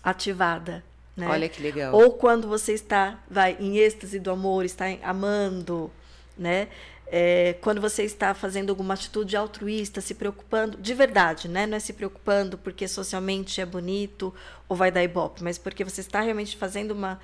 [0.03, 0.83] ativada,
[1.17, 1.27] né?
[1.27, 1.93] Olha que legal.
[1.95, 5.91] Ou quando você está, vai em êxtase do amor, está amando,
[6.37, 6.67] né?
[7.09, 11.65] É, quando você está fazendo alguma atitude altruísta, se preocupando de verdade, né?
[11.65, 14.33] Não é se preocupando porque socialmente é bonito
[14.69, 17.19] ou vai dar ibope, mas porque você está realmente fazendo uma,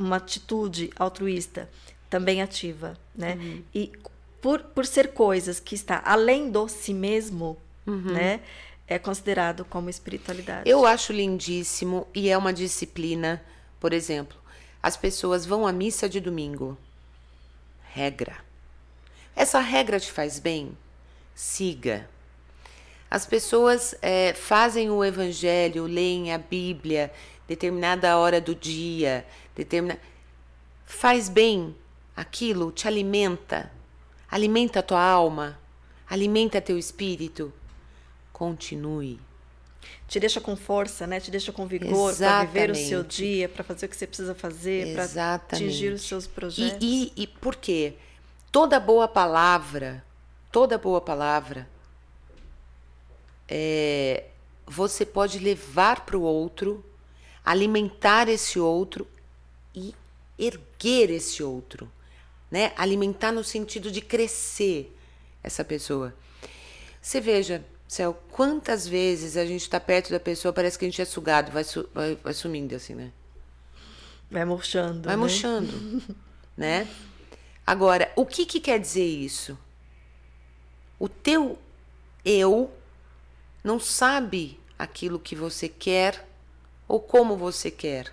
[0.00, 1.68] uma atitude altruísta
[2.10, 3.38] também ativa, né?
[3.40, 3.62] Uhum.
[3.74, 3.92] E
[4.40, 7.56] por, por ser coisas que está além do si mesmo,
[7.86, 8.12] uhum.
[8.12, 8.40] né?
[8.92, 10.68] É considerado como espiritualidade.
[10.68, 13.42] Eu acho lindíssimo e é uma disciplina,
[13.80, 14.36] por exemplo,
[14.82, 16.76] as pessoas vão à missa de domingo.
[17.94, 18.36] Regra.
[19.34, 20.76] Essa regra te faz bem?
[21.34, 22.06] Siga.
[23.10, 27.10] As pessoas é, fazem o evangelho, leem a Bíblia,
[27.48, 29.24] determinada hora do dia,
[29.56, 29.98] determina...
[30.84, 31.74] faz bem,
[32.14, 33.72] aquilo te alimenta,
[34.30, 35.58] alimenta a tua alma,
[36.06, 37.50] alimenta teu espírito,
[38.42, 39.20] continue.
[40.06, 41.20] Te deixa com força, né?
[41.20, 44.34] Te deixa com vigor para viver o seu dia, para fazer o que você precisa
[44.34, 46.78] fazer, para atingir os seus projetos.
[46.80, 47.94] E, e, e por quê?
[48.50, 50.04] Toda boa palavra,
[50.50, 51.68] toda boa palavra,
[53.48, 54.24] é,
[54.66, 56.84] você pode levar para o outro,
[57.44, 59.06] alimentar esse outro
[59.74, 59.94] e
[60.38, 61.90] erguer esse outro
[62.52, 62.70] né?
[62.76, 64.94] Alimentar no sentido de crescer
[65.42, 66.14] essa pessoa.
[67.00, 71.02] Você veja, Céu, quantas vezes a gente está perto da pessoa, parece que a gente
[71.02, 73.12] é sugado, vai, su vai, vai sumindo assim, né?
[74.30, 75.02] Vai murchando.
[75.02, 75.20] Vai né?
[75.20, 76.02] murchando,
[76.56, 76.88] né?
[77.66, 79.58] Agora, o que, que quer dizer isso?
[80.98, 81.58] O teu
[82.24, 82.70] eu
[83.62, 86.26] não sabe aquilo que você quer
[86.88, 88.10] ou como você quer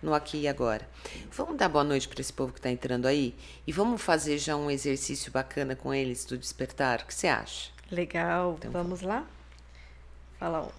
[0.00, 0.88] no aqui e agora.
[1.32, 3.34] Vamos dar boa noite para esse povo que está entrando aí
[3.66, 7.00] e vamos fazer já um exercício bacana com eles do despertar.
[7.00, 7.76] O que você acha?
[7.90, 8.56] Legal.
[8.58, 9.26] Então, vamos lá?
[10.38, 10.70] Falar um,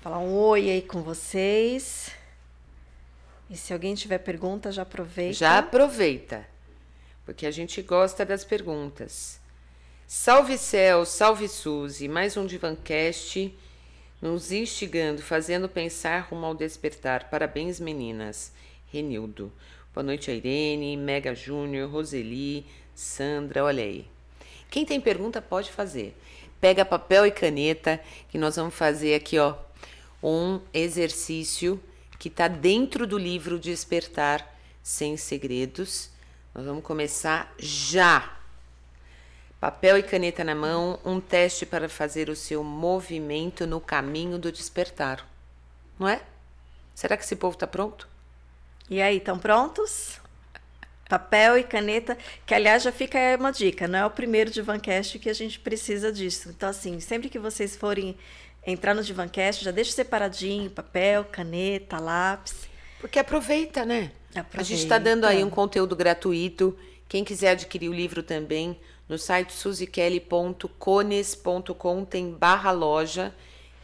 [0.00, 2.10] falar um oi aí com vocês.
[3.48, 5.34] E se alguém tiver pergunta, já aproveita.
[5.34, 6.46] Já aproveita,
[7.24, 9.40] porque a gente gosta das perguntas.
[10.06, 13.54] Salve Céu, salve Suzy, mais um Divancast
[14.20, 17.28] nos instigando, fazendo pensar rumo ao despertar.
[17.28, 18.52] Parabéns, meninas.
[18.90, 19.52] Renildo.
[19.92, 24.13] Boa noite a Irene, Mega Júnior, Roseli, Sandra, olha aí.
[24.74, 26.20] Quem tem pergunta pode fazer.
[26.60, 29.54] Pega papel e caneta que nós vamos fazer aqui, ó,
[30.20, 31.80] um exercício
[32.18, 34.44] que está dentro do livro Despertar
[34.82, 36.10] Sem Segredos.
[36.52, 38.36] Nós vamos começar já.
[39.60, 44.50] Papel e caneta na mão, um teste para fazer o seu movimento no caminho do
[44.50, 45.24] despertar.
[45.96, 46.20] Não é?
[46.96, 48.08] Será que esse povo está pronto?
[48.90, 50.18] E aí, estão prontos?
[51.14, 55.30] Papel e caneta, que aliás já fica uma dica, não é o primeiro Divancast que
[55.30, 56.48] a gente precisa disso.
[56.48, 58.16] Então, assim, sempre que vocês forem
[58.66, 62.68] entrar no Divancast, já deixa separadinho, papel, caneta, lápis.
[62.98, 64.10] Porque aproveita, né?
[64.30, 64.60] Aproveita.
[64.60, 66.76] A gente está dando aí um conteúdo gratuito.
[67.08, 68.76] Quem quiser adquirir o livro também,
[69.08, 73.32] no site suzikelly.cones.com tem barra loja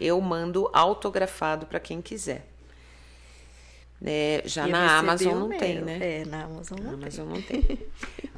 [0.01, 2.50] eu mando autografado para quem quiser.
[4.05, 5.59] É, já E na Amazon não meu.
[5.59, 6.21] tem, né?
[6.21, 7.03] É, na Amazon Na não tem.
[7.03, 7.79] Amazon não tem.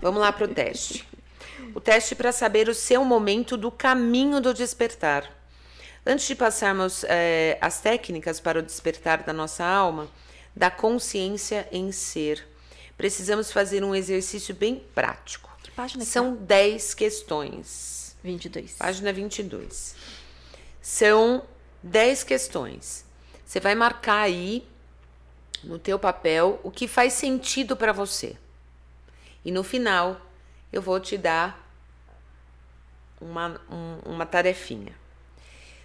[0.00, 1.06] Vamos lá para o teste.
[1.74, 5.30] O teste para saber o seu momento do caminho do despertar.
[6.04, 10.08] Antes de passarmos eh, as técnicas para o despertar da nossa alma,
[10.54, 12.44] da consciência em ser,
[12.96, 15.48] precisamos fazer um exercício bem prático.
[15.62, 18.16] Que página São 10 questões.
[18.16, 18.28] tá?
[18.28, 18.72] 22.
[18.72, 19.94] Página 22.
[20.80, 21.44] São
[21.84, 23.04] 10 questões.
[23.46, 24.66] Você vai marcar aí
[25.64, 28.36] no teu papel o que faz sentido para você.
[29.44, 30.20] E no final
[30.72, 31.68] eu vou te dar
[33.20, 34.92] uma, um- uma tarefinha.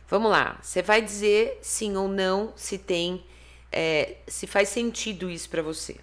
[0.09, 0.57] Vamos lá.
[0.61, 3.23] Você vai dizer sim ou não se tem,
[3.71, 5.97] é, se faz sentido isso para você.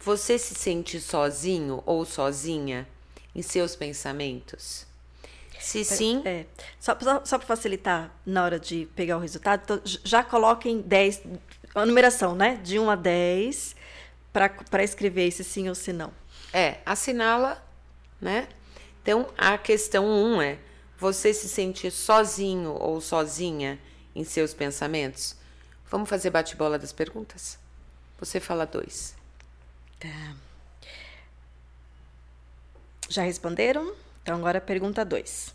[0.00, 2.86] Você se sente sozinho ou sozinha
[3.34, 4.86] em seus pensamentos?
[5.58, 6.46] Se sim, É,
[6.78, 11.22] só, só, só para facilitar na hora de pegar o resultado, então, já coloquem 10,
[11.74, 12.56] a numeração, né?
[12.62, 13.76] De 1 a 10,
[14.32, 16.12] para escrever esse sim ou se não.
[16.52, 17.64] É, assinala,
[18.20, 18.48] né?
[19.02, 20.58] Então, a questão 1 um é:
[20.98, 23.78] você se sente sozinho ou sozinha
[24.14, 25.36] em seus pensamentos?
[25.90, 27.58] Vamos fazer bate-bola das perguntas?
[28.18, 29.16] Você fala dois.
[29.98, 30.36] Tá.
[33.08, 33.94] Já responderam?
[34.22, 35.54] Então agora pergunta 2.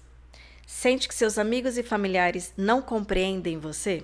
[0.68, 4.04] Sente que seus amigos e familiares não compreendem você?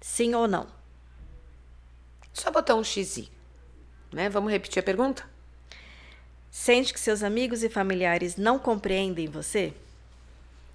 [0.00, 0.77] Sim ou não?
[2.38, 3.28] Só botar um XI,
[4.12, 4.28] né?
[4.28, 5.28] Vamos repetir a pergunta?
[6.52, 9.74] Sente que seus amigos e familiares não compreendem você?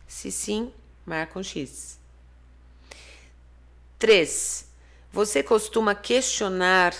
[0.05, 0.74] Se sim,
[1.05, 1.97] marca um X.
[3.97, 4.68] 3.
[5.14, 6.93] Você costuma questionar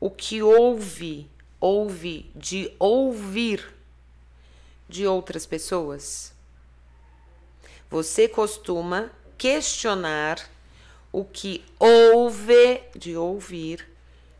[0.00, 1.30] o que ouve,
[1.60, 3.76] ouve de ouvir
[4.88, 6.32] de outras pessoas?
[7.90, 10.48] Você costuma questionar
[11.12, 13.88] o que ouve de ouvir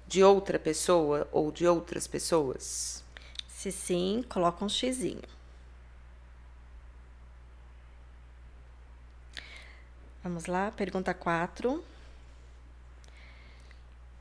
[0.06, 3.02] de outra pessoa ou de outras pessoas?
[3.48, 5.22] Se sim, coloca um xizinho.
[10.22, 11.82] Vamos lá, pergunta 4.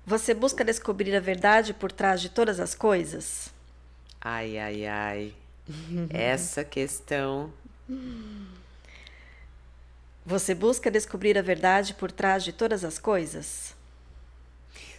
[0.05, 3.53] Você busca descobrir a verdade por trás de todas as coisas?
[4.21, 5.35] Ai, ai, ai.
[6.09, 7.53] Essa questão
[10.25, 13.75] Você busca descobrir a verdade por trás de todas as coisas?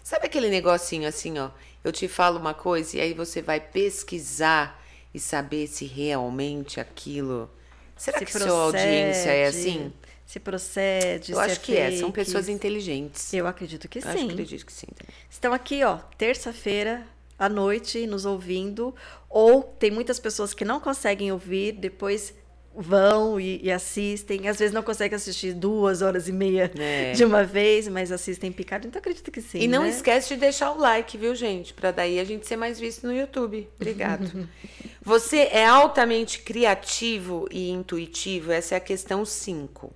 [0.02, 1.50] Sabe aquele negocinho assim, ó?
[1.84, 4.82] Eu te falo uma coisa e aí você vai pesquisar
[5.14, 7.50] e saber se realmente aquilo.
[7.96, 9.92] Será Se que sua audiência é procede, assim?
[10.26, 11.90] Se procede, Eu se acho que é.
[11.90, 12.12] São fake.
[12.12, 13.32] pessoas inteligentes.
[13.32, 14.08] Eu acredito que Eu sim.
[14.08, 14.86] acho que acredito que sim.
[14.96, 15.14] também.
[15.28, 17.06] Estão aqui, ó, terça-feira
[17.38, 18.94] à noite nos ouvindo,
[19.28, 22.34] ou tem muitas pessoas que não conseguem ouvir, depois
[22.74, 24.48] vão e, e assistem.
[24.48, 27.12] Às vezes não conseguem assistir duas horas e meia É.
[27.12, 28.86] de uma vez, mas assistem picado.
[28.86, 29.58] Então acredito que sim.
[29.58, 29.88] e não né?
[29.90, 31.74] esquece de deixar o like, viu, gente?
[31.74, 33.68] Pra daí a gente ser mais visto no YouTube.
[33.76, 34.48] Obrigado.
[35.02, 38.52] Você é altamente criativo e intuitivo?
[38.52, 39.92] Essa é a questão 5.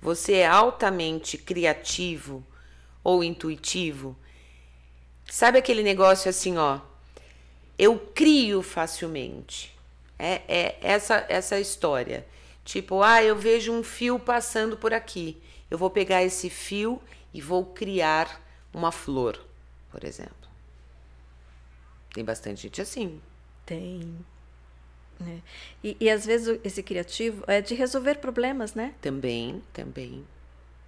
[0.00, 2.44] Você é altamente criativo
[3.04, 4.16] ou intuitivo?
[5.30, 6.80] Sabe aquele negócio assim, ó?
[7.78, 9.71] Eu crio facilmente.
[10.18, 12.26] É, é essa essa história.
[12.64, 15.40] Tipo, ah, eu vejo um fio passando por aqui.
[15.70, 17.00] Eu vou pegar esse fio
[17.34, 18.40] e vou criar
[18.72, 19.40] uma flor,
[19.90, 20.48] por exemplo.
[22.14, 23.20] Tem bastante gente assim.
[23.64, 24.16] Tem.
[25.18, 25.40] né?
[25.82, 28.94] E, e às vezes esse criativo é de resolver problemas, né?
[29.00, 30.24] Também, também.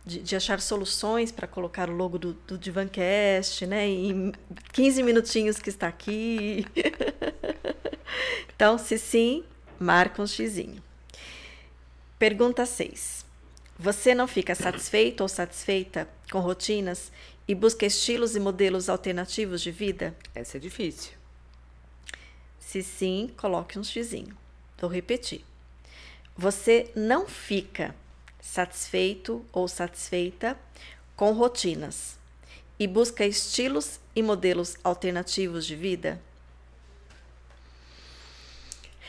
[0.07, 3.87] De, de achar soluções para colocar o logo do, do Divancast, né?
[3.87, 4.33] Em
[4.73, 6.67] 15 minutinhos que está aqui.
[8.55, 9.45] então, se sim,
[9.79, 10.83] marca um xizinho.
[12.19, 13.25] Pergunta 6.
[13.79, 17.11] Você não fica satisfeito ou satisfeita com rotinas
[17.47, 20.15] e busca estilos e modelos alternativos de vida?
[20.35, 21.13] Essa é difícil.
[22.59, 24.37] Se sim, coloque um xizinho.
[24.79, 25.45] Vou repetir.
[26.37, 27.95] Você não fica
[28.45, 30.57] satisfeito ou satisfeita
[31.17, 32.19] com rotinas
[32.79, 36.21] e busca estilos e modelos alternativos de vida?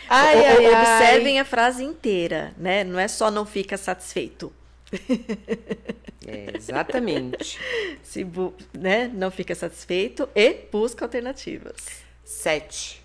[0.07, 0.67] Ai, O- ai, ai.
[0.67, 2.83] Observem a frase inteira, né?
[2.83, 4.53] Não é só não fica satisfeito.
[6.27, 7.63] É, exatamente.
[8.01, 8.25] Se
[8.73, 9.07] né?
[9.13, 12.03] Não fica satisfeito e busca alternativas.
[12.23, 13.01] Sete.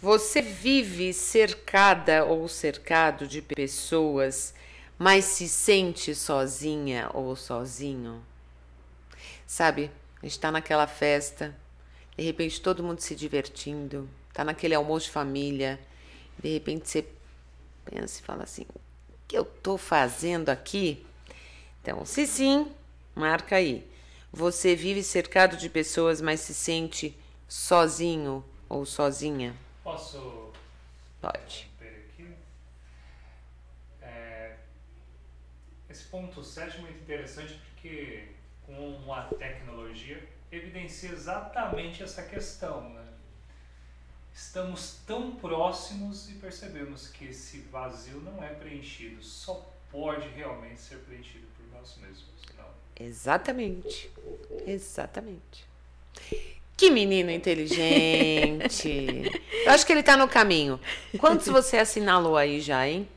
[0.00, 4.54] Você vive cercada ou cercado de pessoas,
[4.98, 8.22] mas se sente sozinha ou sozinho?
[9.46, 9.90] Sabe,
[10.22, 11.54] a gente tá naquela festa,
[12.16, 15.78] de repente todo mundo se divertindo, tá naquele almoço de família,
[16.38, 17.06] de repente você
[17.84, 18.80] pensa e fala assim: o
[19.26, 21.04] que eu tô fazendo aqui?
[21.82, 22.70] Então, se sim,
[23.14, 23.86] marca aí.
[24.30, 27.16] Você vive cercado de pessoas, mas se sente
[27.48, 29.56] sozinho ou sozinha?
[29.82, 30.52] Posso
[31.20, 31.70] Pode.
[31.80, 32.34] ver aqui?
[34.02, 34.56] É,
[35.88, 38.28] esse ponto 7 é muito interessante porque
[38.66, 40.22] com a tecnologia
[40.52, 42.90] evidencia exatamente essa questão.
[42.90, 43.04] Né?
[44.34, 50.98] Estamos tão próximos e percebemos que esse vazio não é preenchido, só pode realmente ser
[50.98, 52.28] preenchido por nós mesmos.
[52.56, 52.68] Não.
[53.00, 54.10] Exatamente.
[54.66, 55.66] Exatamente.
[56.76, 58.88] Que menino inteligente.
[59.64, 60.78] Eu acho que ele tá no caminho.
[61.18, 63.08] Quantos você assinalou aí já, hein?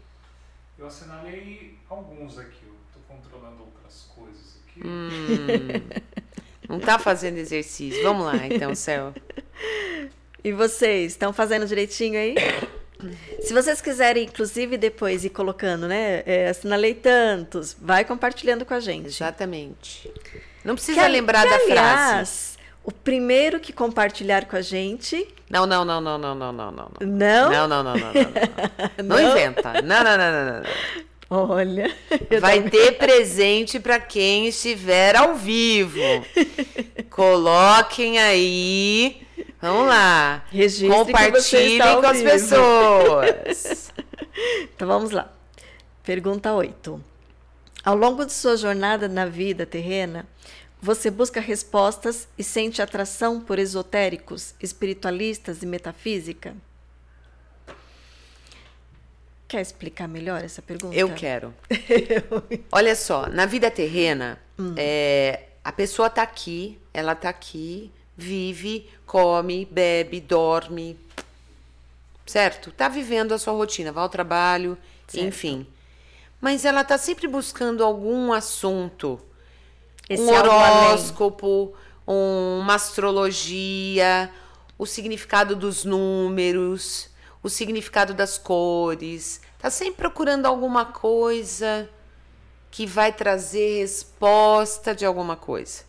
[0.80, 4.71] Eu assinalei alguns aqui, eu estou controlando outras coisas aqui.
[4.84, 5.82] Hum,
[6.68, 8.02] não tá fazendo exercício.
[8.04, 9.14] Vamos lá, então, Céu.
[10.44, 12.36] E vocês, estão fazendo direitinho aí?
[13.42, 16.22] Se vocês quiserem, inclusive, depois ir colocando, né?
[16.26, 19.08] É, assinalei tantos, vai compartilhando com a gente.
[19.08, 20.12] Exatamente.
[20.64, 21.72] Não precisa Que, lembrar que, da frase.
[21.72, 25.28] aliás, o primeiro que compartilhar com a gente.
[25.50, 26.92] Não, não, não, não, não, não, não, não.
[27.02, 27.52] Não?
[27.52, 28.14] Não, não, não, não, não.
[28.14, 29.32] Não, não Não?
[29.32, 29.74] inventa.
[29.82, 30.70] Não, não, não, não, não.
[31.34, 31.96] Olha.
[32.42, 35.98] Vai tava- ter presente para quem estiver ao vivo.
[37.10, 39.22] Coloquem aí.
[39.62, 40.44] Vamos lá.
[40.52, 42.30] Registre que você Compartilhem com as vivo.
[42.30, 43.92] pessoas.
[44.76, 45.32] Então vamos lá.
[46.04, 47.04] Pergunta 8.
[47.86, 50.26] Ao longo de sua jornada na vida terrena,
[50.82, 56.56] você busca respostas e sente atração por esotéricos, espiritualistas e metafísica?
[59.52, 60.95] Quer explicar melhor essa pergunta?
[60.95, 61.54] Eu quero.
[62.72, 64.39] Olha só, na vida terrena,
[64.78, 70.97] é, a pessoa tá aqui, ela tá aqui, vive, come, bebe, dorme,
[72.26, 72.72] certo?
[72.72, 75.26] Tá vivendo a sua rotina, vai ao trabalho, Certo.
[75.28, 75.68] enfim.
[76.39, 79.20] Mas ela tá sempre buscando algum assunto,
[80.10, 81.74] Esse um horóscopo,
[82.08, 84.32] um- uma astrologia,
[84.78, 87.10] o significado dos números,
[87.44, 89.42] o significado das cores.
[89.60, 91.89] Tá sempre procurando alguma coisa
[92.70, 95.84] que vai trazer resposta de alguma coisa.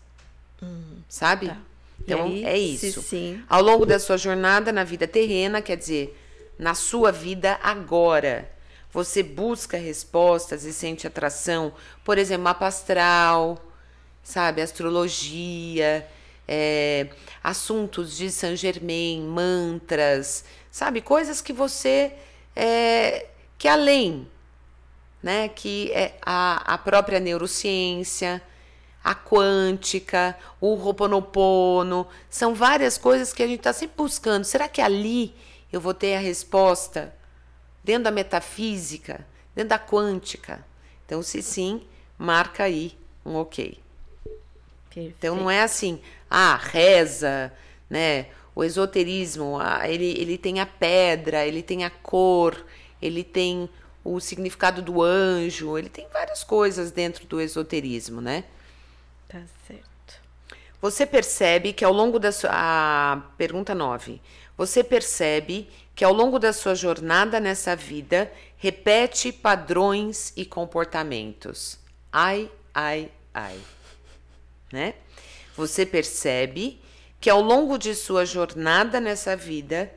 [1.08, 1.48] Sabe?
[1.48, 1.56] tá.
[2.00, 3.02] Então aí, é se isso.
[3.02, 3.42] sim.
[3.48, 6.18] Ao longo da sua jornada na vida terrena, quer dizer,
[6.58, 8.50] na sua vida agora,
[8.92, 11.72] você busca respostas e sente atração,
[12.04, 13.64] por exemplo, mapa astral,
[14.22, 16.06] sabe, astrologia,
[16.46, 17.08] é,
[17.42, 22.14] assuntos de Saint Germain, mantras, sabe, coisas que você
[22.56, 23.26] é,
[23.58, 24.26] que além,
[25.22, 28.42] né, que é a, a própria neurociência,
[29.04, 34.44] a quântica, o Ho'oponopono, são várias coisas que a gente está sempre buscando.
[34.44, 35.34] Será que ali
[35.72, 37.14] eu vou ter a resposta
[37.84, 40.64] dentro da metafísica, dentro da quântica?
[41.04, 43.78] Então, se sim, marca aí um ok.
[44.88, 45.14] Perfeito.
[45.18, 46.00] Então não é assim,
[46.30, 47.52] ah, reza,
[47.88, 48.26] né?
[48.54, 52.66] O esoterismo, ele, ele tem a pedra, ele tem a cor,
[53.00, 53.68] ele tem
[54.04, 58.44] o significado do anjo, ele tem várias coisas dentro do esoterismo, né?
[59.28, 59.82] Tá certo.
[60.80, 63.22] Você percebe que ao longo da sua.
[63.38, 64.20] Pergunta 9.
[64.56, 71.78] Você percebe que ao longo da sua jornada nessa vida repete padrões e comportamentos.
[72.12, 73.58] Ai, ai, ai.
[74.72, 74.94] Né?
[75.56, 76.80] Você percebe
[77.22, 79.94] que ao longo de sua jornada nessa vida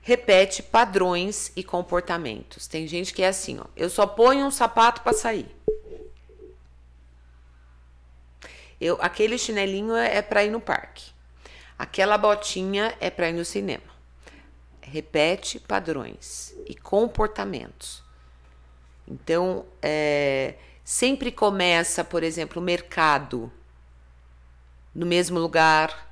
[0.00, 2.68] repete padrões e comportamentos.
[2.68, 5.52] Tem gente que é assim, ó, eu só ponho um sapato para sair.
[8.80, 11.10] Eu, aquele chinelinho é, é para ir no parque.
[11.76, 13.82] Aquela botinha é para ir no cinema.
[14.80, 18.00] Repete padrões e comportamentos.
[19.08, 20.54] Então, é,
[20.84, 23.52] sempre começa, por exemplo, o mercado
[24.98, 26.08] no mesmo lugar.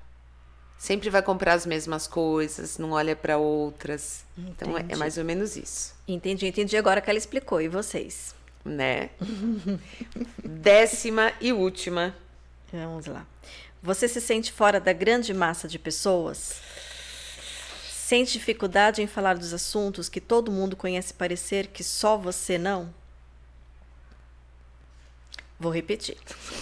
[0.78, 4.24] Sempre vai comprar as mesmas coisas, não olha para outras.
[4.39, 4.97] Então, é, é Entendi.
[4.99, 7.61] mais ou menos isso, Entendi, entendi agora que ela explicou.
[7.61, 8.34] E vocês?
[8.64, 9.11] né?
[10.45, 12.14] Décima e última.
[12.72, 13.24] Vamos lá.
[13.82, 16.61] Você se sente fora da grande massa de pessoas?
[17.89, 22.93] Sente dificuldade em falar dos assuntos que todo mundo conhece parecer que só você não?
[25.59, 26.16] Vou repetir.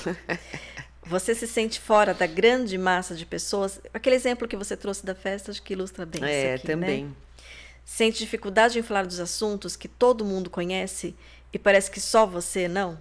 [1.06, 3.80] Você se sente fora da grande massa de pessoas?
[3.92, 6.74] Aquele exemplo que você trouxe da festa, acho que ilustra bem É, isso aqui, né?
[6.74, 7.16] também.
[7.84, 11.14] Sente dificuldade em falar dos assuntos que todo mundo conhece
[11.52, 12.98] e parece que só você não?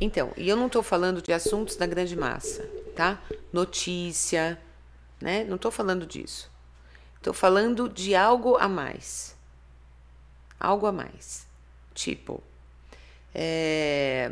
[0.00, 3.22] Então, e eu não estou falando de assuntos da grande massa, tá?
[3.52, 4.58] Notícia,
[5.20, 5.44] né?
[5.44, 6.50] Não estou falando disso.
[7.16, 9.36] Estou falando de algo a mais.
[10.58, 11.46] Algo a mais.
[11.94, 12.42] Tipo,
[13.34, 14.30] É...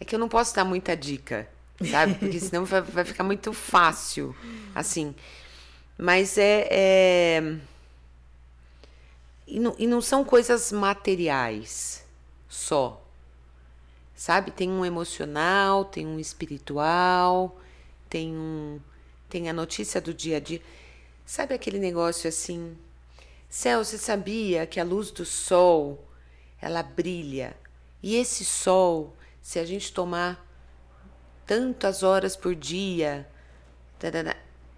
[0.00, 1.48] é que eu não posso dar muita dica,
[1.90, 2.14] sabe?
[2.14, 4.34] Porque senão vai, vai ficar muito fácil,
[4.74, 5.14] assim.
[5.98, 6.66] Mas é.
[6.70, 7.56] é...
[9.46, 12.04] E, não, e não são coisas materiais
[12.48, 13.04] só.
[14.14, 14.50] Sabe?
[14.50, 17.58] Tem um emocional, tem um espiritual,
[18.08, 18.80] tem um.
[19.28, 20.60] Tem a notícia do dia a dia.
[21.24, 22.76] Sabe aquele negócio assim?
[23.48, 26.04] Céu, você sabia que a luz do sol
[26.60, 27.56] ela brilha.
[28.02, 29.14] E esse sol,
[29.50, 30.46] se a gente tomar
[31.44, 33.28] tantas horas por dia,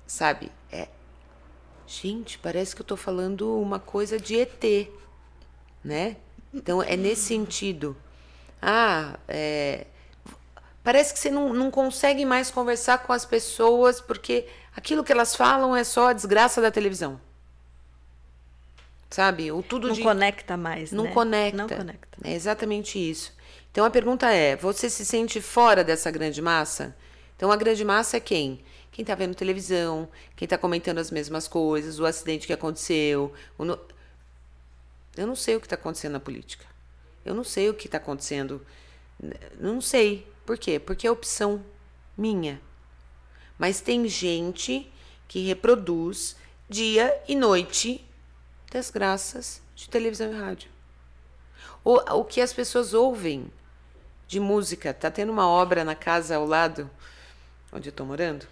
[0.06, 0.50] sabe?
[0.72, 0.88] É,
[1.86, 4.88] gente, parece que eu estou falando uma coisa de ET,
[5.84, 6.16] né?
[6.54, 7.94] Então é nesse sentido.
[8.62, 9.88] Ah, é,
[10.82, 15.36] parece que você não, não consegue mais conversar com as pessoas porque aquilo que elas
[15.36, 17.20] falam é só a desgraça da televisão
[19.10, 19.52] sabe?
[19.52, 20.02] O tudo não de...
[20.02, 21.12] conecta mais, não né?
[21.12, 21.56] conecta.
[21.58, 22.18] Não conecta.
[22.24, 23.34] É exatamente isso.
[23.72, 26.94] Então a pergunta é: você se sente fora dessa grande massa?
[27.34, 28.62] Então a grande massa é quem?
[28.92, 33.32] Quem está vendo televisão, quem está comentando as mesmas coisas, o acidente que aconteceu.
[33.58, 33.80] No...
[35.16, 36.66] Eu não sei o que está acontecendo na política.
[37.24, 38.64] Eu não sei o que está acontecendo.
[39.58, 40.30] Não sei.
[40.44, 40.78] Por quê?
[40.78, 41.64] Porque é opção
[42.16, 42.60] minha.
[43.58, 44.92] Mas tem gente
[45.26, 46.36] que reproduz
[46.68, 48.06] dia e noite
[48.70, 50.70] desgraças de televisão e rádio.
[51.82, 53.50] O, o que as pessoas ouvem
[54.32, 54.94] de música.
[54.94, 56.90] Tá tendo uma obra na casa ao lado,
[57.70, 58.46] onde eu tô morando.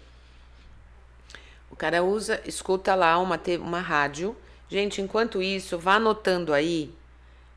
[1.71, 4.37] O cara usa, escuta lá uma, uma rádio.
[4.69, 6.93] Gente, enquanto isso, vá anotando aí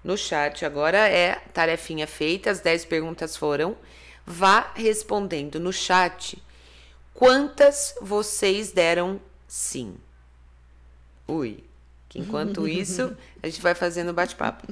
[0.02, 0.64] no chat.
[0.64, 3.76] Agora é tarefinha feita, as 10 perguntas foram.
[4.24, 6.42] Vá respondendo no chat
[7.12, 9.98] quantas vocês deram sim.
[11.28, 11.62] Ui.
[12.08, 14.66] Que enquanto isso, a gente vai fazendo bate-papo.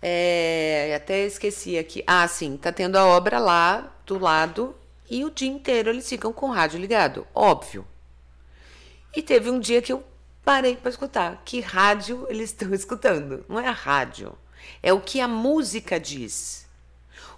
[0.00, 2.02] É, até esqueci aqui.
[2.06, 4.74] Ah, sim, tá tendo a obra lá do lado
[5.10, 7.86] e o dia inteiro eles ficam com o rádio ligado, óbvio.
[9.14, 10.04] E teve um dia que eu
[10.44, 11.42] parei para escutar.
[11.44, 13.44] Que rádio eles estão escutando?
[13.48, 14.36] Não é a rádio,
[14.82, 16.66] é o que a música diz.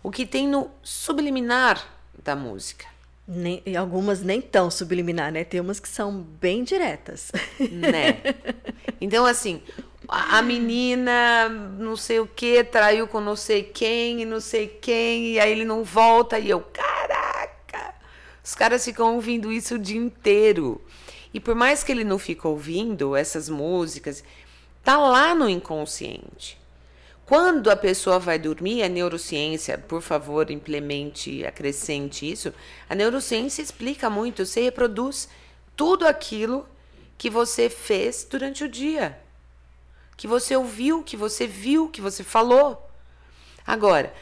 [0.03, 1.83] O que tem no subliminar
[2.23, 2.87] da música.
[3.27, 5.45] Nem, e algumas nem tão subliminar, né?
[5.45, 7.31] Tem umas que são bem diretas.
[7.59, 8.21] Né?
[9.03, 9.63] Então, assim,
[10.13, 15.35] a menina não sei o que traiu com não sei quem e não sei quem,
[15.35, 17.95] e aí ele não volta, e eu, caraca!
[18.43, 20.81] Os caras ficam ouvindo isso o dia inteiro.
[21.33, 24.25] E por mais que ele não fique ouvindo essas músicas,
[24.83, 26.59] tá lá no inconsciente.
[27.25, 32.53] Quando a pessoa vai dormir, a neurociência, por favor, implemente, acrescente isso.
[32.89, 35.29] A neurociência explica muito, você reproduz
[35.77, 36.67] tudo aquilo
[37.17, 39.17] que você fez durante o dia.
[40.21, 42.91] Que você ouviu, que você viu, que você falou.
[43.67, 44.13] Agora,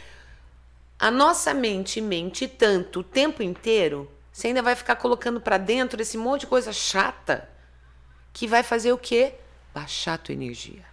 [0.96, 6.00] a nossa mente mente tanto o tempo inteiro, você ainda vai ficar colocando para dentro
[6.00, 7.50] esse monte de coisa chata
[8.32, 9.34] que vai fazer o quê?
[9.74, 10.84] Baixar a tua energia.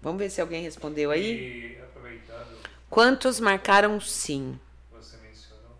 [0.00, 1.74] Vamos ver se alguém respondeu aí.
[1.76, 2.56] E aproveitando.
[2.88, 4.58] Quantos marcaram sim?
[4.90, 5.76] Você mencionou.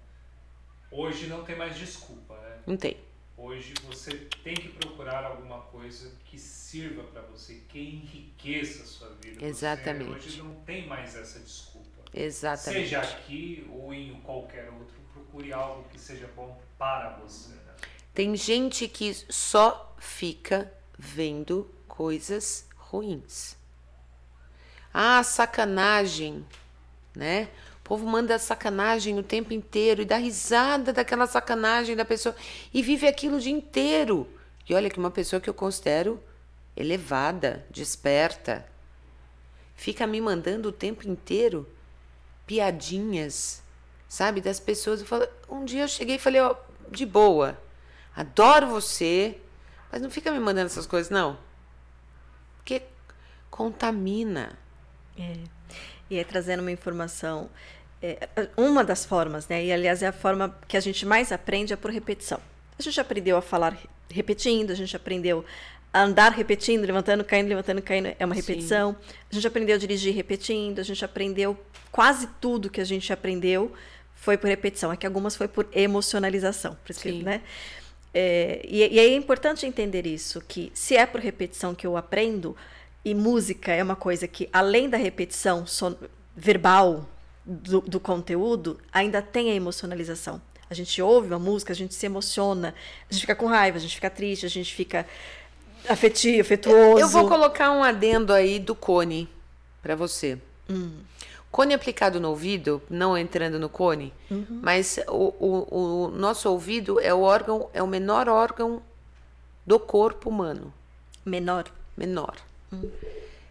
[0.90, 2.58] Hoje não tem mais desculpa, né?
[2.66, 2.98] Não tem.
[3.42, 9.08] Hoje você tem que procurar alguma coisa que sirva para você, que enriqueça a sua
[9.14, 9.42] vida.
[9.42, 10.10] Exatamente.
[10.10, 12.02] Você hoje não tem mais essa desculpa.
[12.12, 12.82] Exatamente.
[12.82, 17.54] Seja aqui ou em qualquer outro, procure algo que seja bom para você.
[17.54, 17.76] Né?
[18.12, 23.56] Tem gente que só fica vendo coisas ruins.
[24.92, 26.44] Ah, sacanagem,
[27.16, 27.48] né?
[27.90, 32.36] Povo manda sacanagem o tempo inteiro e dá risada daquela sacanagem da pessoa
[32.72, 34.28] e vive aquilo o dia inteiro.
[34.68, 36.22] E olha que uma pessoa que eu considero
[36.76, 38.64] elevada, desperta,
[39.74, 41.68] fica me mandando o tempo inteiro
[42.46, 43.60] piadinhas,
[44.08, 45.00] sabe, das pessoas.
[45.00, 46.54] Eu falo, um dia eu cheguei e falei, ó,
[46.92, 47.60] de boa,
[48.14, 49.36] adoro você,
[49.90, 51.36] mas não fica me mandando essas coisas, não.
[52.58, 52.82] Porque
[53.50, 54.56] contamina.
[55.18, 55.34] É.
[56.08, 57.48] E aí, trazendo uma informação,
[58.02, 59.64] é, uma das formas, né?
[59.64, 62.40] E aliás, é a forma que a gente mais aprende é por repetição.
[62.78, 63.76] A gente aprendeu a falar
[64.08, 65.44] repetindo, a gente aprendeu
[65.92, 68.92] a andar repetindo, levantando, caindo, levantando, caindo, é uma repetição.
[68.92, 69.14] Sim.
[69.30, 71.58] A gente aprendeu a dirigir repetindo, a gente aprendeu
[71.92, 73.72] quase tudo que a gente aprendeu
[74.14, 74.92] foi por repetição.
[74.92, 77.42] É que algumas foi por emocionalização, por isso que, né?
[78.12, 82.56] É, e, e é importante entender isso, que se é por repetição que eu aprendo,
[83.04, 85.96] e música é uma coisa que, além da repetição son
[86.36, 87.08] verbal
[87.50, 90.40] do, do conteúdo, ainda tem a emocionalização.
[90.68, 92.74] A gente ouve uma música, a gente se emociona,
[93.08, 95.04] a gente fica com raiva, a gente fica triste, a gente fica
[95.88, 97.00] afetivo, afetuoso.
[97.00, 99.28] Eu vou colocar um adendo aí do Cone.
[99.82, 100.38] para você.
[101.50, 104.14] Cone aplicado no ouvido, não entrando no cone,
[104.48, 108.80] mas o, o, o nosso ouvido é o órgão, é o menor órgão
[109.66, 110.72] do corpo humano.
[111.26, 111.64] Menor.
[111.96, 112.36] Menor.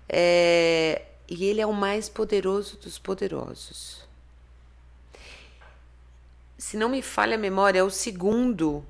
[0.08, 4.08] É, e ele é o mais poderoso dos poderosos.
[6.58, 8.84] Se não me falha a memória, é o segundo.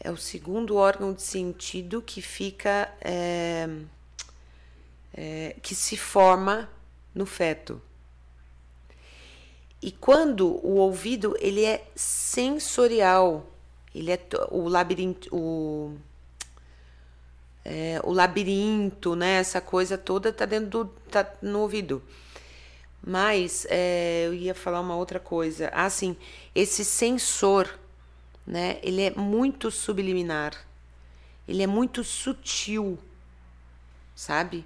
[0.00, 2.92] É o segundo órgão de sentido que fica.
[3.00, 3.68] é,
[5.14, 6.68] é, que se forma
[7.14, 7.80] no feto.
[9.80, 13.46] E quando o ouvido ele é sensorial,
[13.94, 14.18] ele é
[14.50, 15.96] o labirinto, o,
[17.64, 19.36] é, o labirinto, né?
[19.36, 22.02] Essa coisa toda tá dentro do, tá no ouvido.
[23.06, 25.70] Mas é, eu ia falar uma outra coisa.
[25.72, 26.16] Ah, sim,
[26.54, 27.78] esse sensor,
[28.46, 28.78] né?
[28.82, 30.54] Ele é muito subliminar.
[31.46, 32.98] Ele é muito sutil,
[34.14, 34.64] sabe?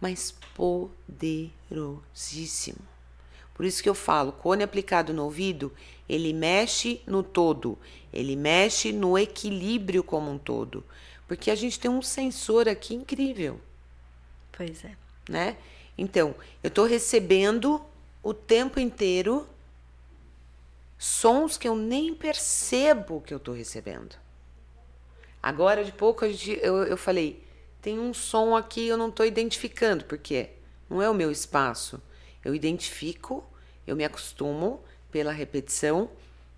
[0.00, 2.78] Mas poderosíssimo.
[3.54, 5.72] Por isso que eu falo, cone aplicado no ouvido,
[6.08, 7.78] ele mexe no todo,
[8.12, 10.82] ele mexe no equilíbrio como um todo.
[11.34, 13.60] Porque a gente tem um sensor aqui incrível,
[14.52, 14.96] Pois é.
[15.28, 15.56] né?
[15.98, 16.32] Então,
[16.62, 17.84] eu estou recebendo
[18.22, 19.44] o tempo inteiro
[20.96, 24.14] sons que eu nem percebo que eu estou recebendo.
[25.42, 27.42] Agora, de pouco, gente, eu, eu falei,
[27.82, 30.50] tem um som aqui eu não estou identificando, porque
[30.88, 32.00] não é o meu espaço.
[32.44, 33.44] Eu identifico,
[33.84, 34.80] eu me acostumo
[35.10, 36.08] pela repetição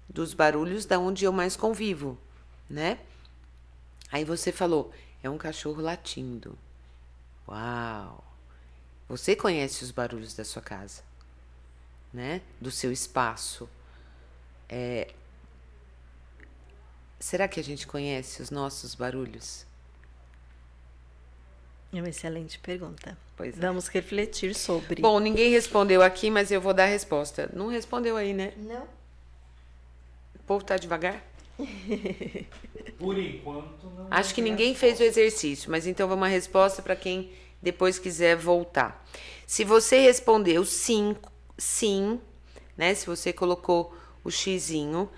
[0.07, 2.19] dos barulhos da onde eu mais convivo,
[2.69, 2.99] né?
[4.11, 4.93] Aí você falou,
[5.23, 6.59] é um cachorro latindo.
[7.49, 8.25] Uau!
[9.09, 11.03] Você conhece os barulhos da sua casa,
[12.13, 12.43] né?
[12.61, 13.69] Do seu espaço.
[14.69, 15.13] É...
[17.19, 19.65] Será que a gente conhece os nossos barulhos?
[21.93, 23.17] É uma excelente pergunta.
[23.37, 23.61] Pois é.
[23.61, 25.01] Vamos refletir sobre.
[25.01, 27.49] Bom, ninguém respondeu aqui, mas eu vou dar a resposta.
[27.53, 28.53] Não respondeu aí, né?
[28.57, 28.85] não.
[30.35, 31.23] O povo tá devagar?
[32.99, 34.07] Por enquanto, não.
[34.11, 37.31] Acho que ninguém fez o exercício, mas então vamos uma resposta para quem
[37.61, 39.05] depois quiser voltar.
[39.47, 41.17] Se você respondeu sim,
[41.57, 42.21] sim,
[42.77, 42.95] né?
[42.95, 45.09] Se você colocou o xizinho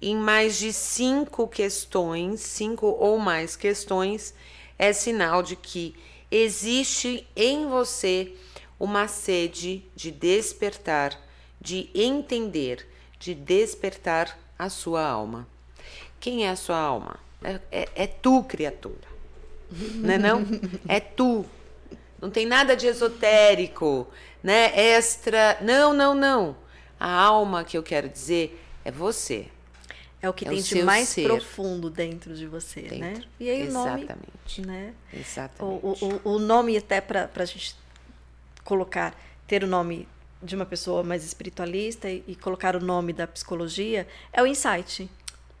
[0.00, 4.34] em mais de cinco questões, cinco ou mais questões,
[4.78, 5.94] é sinal de que
[6.30, 8.34] existe em você
[8.78, 11.18] uma sede de despertar,
[11.60, 12.86] de entender,
[13.18, 15.48] de despertar a sua alma.
[16.26, 17.20] Quem é a sua alma?
[17.40, 18.96] É, é, é tu, criatura.
[19.70, 20.44] Não é não?
[20.88, 21.46] É tu.
[22.20, 24.08] Não tem nada de esotérico,
[24.42, 24.76] né?
[24.76, 25.56] Extra.
[25.60, 26.56] Não, não, não.
[26.98, 29.46] A alma que eu quero dizer é você.
[30.20, 31.28] É o que É tem o de mais ser.
[31.28, 33.12] profundo dentro de você, né?
[33.12, 33.28] Dentro.
[33.38, 34.66] E aí o nome, Exatamente.
[34.66, 34.94] né?
[35.14, 35.80] Exatamente.
[35.84, 37.76] o, o- o nome até para a gente
[38.64, 39.14] colocar,
[39.46, 40.08] ter o nome
[40.42, 45.08] de uma pessoa mais espiritualista e, e colocar o nome da psicologia é o insight,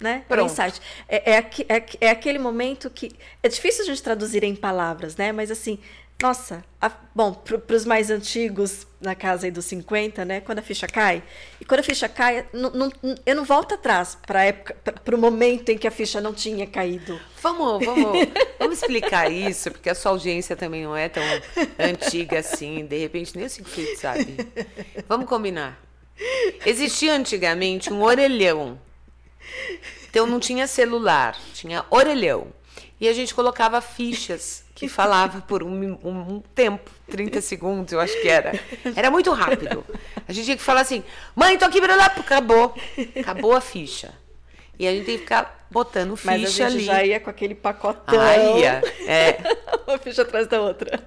[0.00, 0.22] né?
[0.28, 0.50] É Pronto.
[0.52, 0.80] insight.
[1.08, 5.32] É, é, é, é aquele momento que é difícil a gente traduzir em palavras, né?
[5.32, 5.78] Mas assim,
[6.22, 10.40] nossa, a- bom, para os mais antigos na casa aí dos 50, né?
[10.40, 11.22] Quando a ficha cai
[11.60, 12.92] e quando a ficha cai, não- não-
[13.26, 14.74] eu não volto atrás para época,
[15.04, 17.20] para o momento em que a ficha não tinha caído.
[17.42, 18.18] Vamos, vamos,
[18.58, 21.22] vamos explicar isso, porque a sua audiência também não é tão
[21.78, 22.86] antiga assim.
[22.86, 24.36] De repente, nem o Siegfried sabe.
[25.08, 25.78] Vamos combinar.
[26.64, 28.80] Existia antigamente um orelhão.
[30.10, 32.48] Então não tinha celular, tinha orelhão.
[33.00, 38.00] E a gente colocava fichas que falava por um, um- um tempo, 30 segundos, eu
[38.00, 38.58] acho que era.
[38.94, 39.84] Era muito rápido.
[40.26, 41.02] A gente tinha que falar assim:
[41.34, 42.74] mãe, tô aqui, blá, acabou.
[43.20, 44.14] Acabou a ficha.
[44.78, 46.84] E a gente tem que ficar botando ficha Mas a gente ali.
[46.84, 48.18] já ia com aquele pacotão.
[48.20, 48.82] Ah, ia.
[49.06, 49.38] É.
[49.86, 50.98] uma ficha atrás da outra.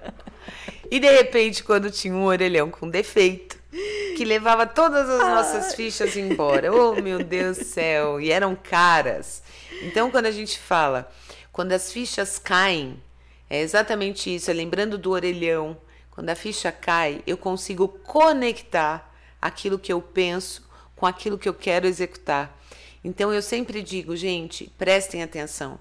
[0.90, 6.16] E de repente, quando tinha um orelhão com defeito, que levava todas as nossas fichas
[6.16, 6.72] embora.
[6.72, 8.20] Oh, meu Deus do céu!
[8.20, 9.42] E eram caras.
[9.82, 11.10] Então, quando a gente fala,
[11.52, 13.00] quando as fichas caem,
[13.48, 14.50] é exatamente isso.
[14.50, 15.76] É lembrando do orelhão.
[16.10, 21.54] Quando a ficha cai, eu consigo conectar aquilo que eu penso com aquilo que eu
[21.54, 22.58] quero executar.
[23.02, 25.78] Então, eu sempre digo, gente, prestem atenção.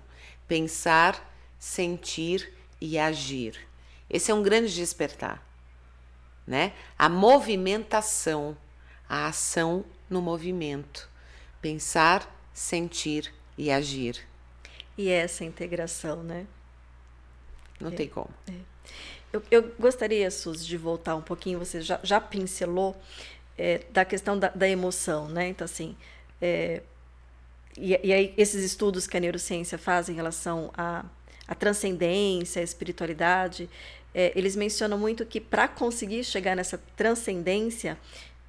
[0.48, 3.60] Pensar, sentir e agir.
[4.10, 5.49] Esse é um grande despertar
[6.50, 6.74] né?
[6.98, 8.58] A movimentação,
[9.08, 11.08] a ação no movimento,
[11.62, 14.28] pensar, sentir e agir.
[14.98, 16.48] E essa integração, né?
[17.80, 18.32] Não tem como.
[19.32, 21.60] Eu, eu gostaria, Sus, de voltar um pouquinho.
[21.60, 23.00] Você já, já pincelou
[23.56, 25.50] é, da questão da, da emoção, né?
[25.50, 25.96] Então, assim,
[26.42, 26.82] é,
[27.78, 31.06] e, e aí esses estudos que a neurociência faz em relação à,
[31.48, 33.70] à transcendência, à espiritualidade,
[34.14, 37.98] é, eles mencionam muito que para conseguir chegar nessa transcendência,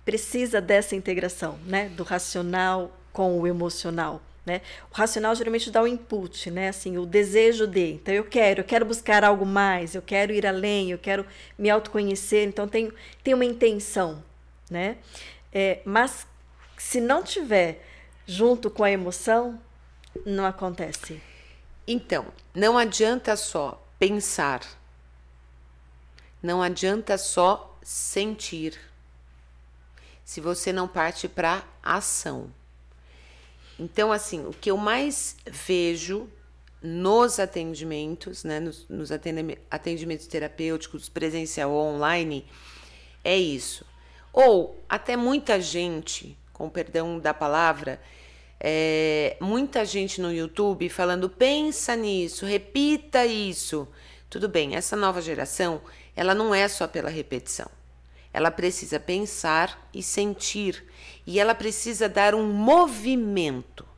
[0.05, 1.89] precisa dessa integração, né?
[1.91, 4.21] Do racional com o emocional.
[4.45, 4.63] Né?
[4.91, 6.69] O racional geralmente dá o input, né?
[6.69, 7.93] Assim, o desejo de.
[7.93, 11.27] Então eu quero, eu quero buscar algo mais, eu quero ir além, eu quero
[11.59, 12.49] me autoconhecer.
[12.49, 12.91] Então tem,
[13.23, 14.23] tem uma intenção,
[14.71, 14.97] né?
[15.53, 16.27] É, mas
[16.77, 17.85] se não tiver
[18.27, 19.61] junto com a emoção,
[20.25, 21.21] não acontece.
[21.87, 24.80] Então, não adianta só pensar.
[26.43, 28.79] Não adianta só sentir.
[30.25, 32.51] Se você não parte para ação.
[33.79, 36.29] Então, assim, o que eu mais vejo
[36.83, 42.47] nos atendimentos, né, nos, nos atendimentos terapêuticos presencial ou online,
[43.25, 43.85] é isso.
[44.33, 48.01] Ou até muita gente, com perdão da palavra,
[48.59, 53.89] é, muita gente no YouTube falando: pensa nisso, repita isso.
[54.29, 55.81] Tudo bem, essa nova geração,
[56.21, 57.67] ela não é só pela repetição.
[58.31, 60.85] Ela precisa pensar e sentir
[61.27, 63.89] e ela precisa dar um movimento.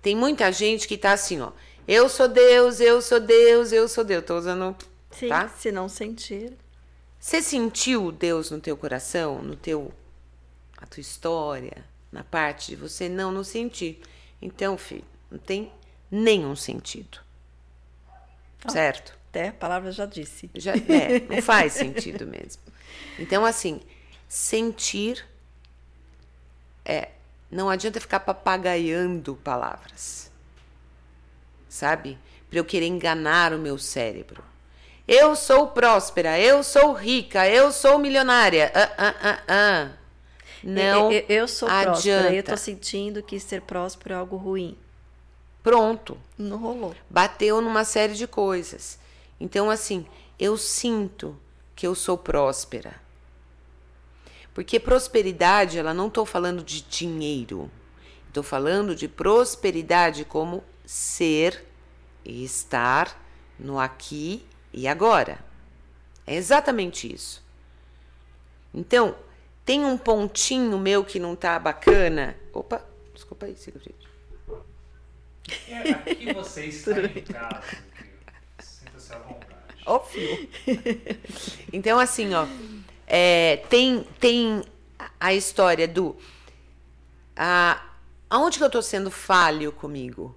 [0.00, 1.52] Tem muita gente que está assim, ó.
[1.86, 4.22] Eu sou Deus, eu sou Deus, eu sou Deus.
[4.22, 4.74] Estou usando.
[5.10, 5.46] Sim, tá?
[5.50, 6.56] se não sentir.
[7.20, 9.92] Você sentiu Deus no teu coração, no teu,
[10.78, 13.10] a tua história, na parte de você?
[13.10, 14.00] Não, não senti.
[14.40, 15.70] Então, filho, não tem
[16.10, 17.18] nenhum sentido.
[18.64, 19.17] Oh, certo?
[19.28, 20.50] Até a palavra já disse.
[20.54, 22.62] Já, é, não faz sentido mesmo.
[23.18, 23.80] Então, assim,
[24.26, 25.24] sentir
[26.88, 27.10] é.
[27.50, 30.30] Não adianta ficar papagaiando palavras.
[31.68, 32.18] Sabe?
[32.48, 34.42] Para eu querer enganar o meu cérebro.
[35.06, 38.70] Eu sou próspera, eu sou rica, eu sou milionária.
[38.74, 39.90] Ah, ah, ah, ah.
[40.62, 41.12] Não.
[41.12, 41.92] Eu, eu sou adianta.
[41.92, 44.76] próspera, eu tô sentindo que ser próspero é algo ruim.
[45.62, 46.18] Pronto.
[46.36, 46.94] Não rolou.
[47.08, 48.98] Bateu numa série de coisas.
[49.40, 50.06] Então, assim,
[50.38, 51.38] eu sinto
[51.74, 53.00] que eu sou próspera.
[54.52, 57.70] Porque prosperidade, ela não estou falando de dinheiro.
[58.26, 61.64] Estou falando de prosperidade como ser
[62.24, 63.22] e estar
[63.58, 65.38] no aqui e agora.
[66.26, 67.42] É exatamente isso.
[68.74, 69.16] Então,
[69.64, 72.36] tem um pontinho meu que não tá bacana.
[72.52, 72.84] Opa,
[73.14, 73.94] desculpa aí, Sigrid.
[75.68, 77.78] É, aqui você está em casa.
[79.08, 79.82] Sinta-se à vontade.
[79.86, 80.48] Ó, fio.
[81.72, 82.46] Então, assim, ó.
[83.06, 84.62] É, tem, tem
[85.18, 86.16] a história do.
[87.34, 87.82] A,
[88.28, 90.36] aonde que eu estou sendo falho comigo?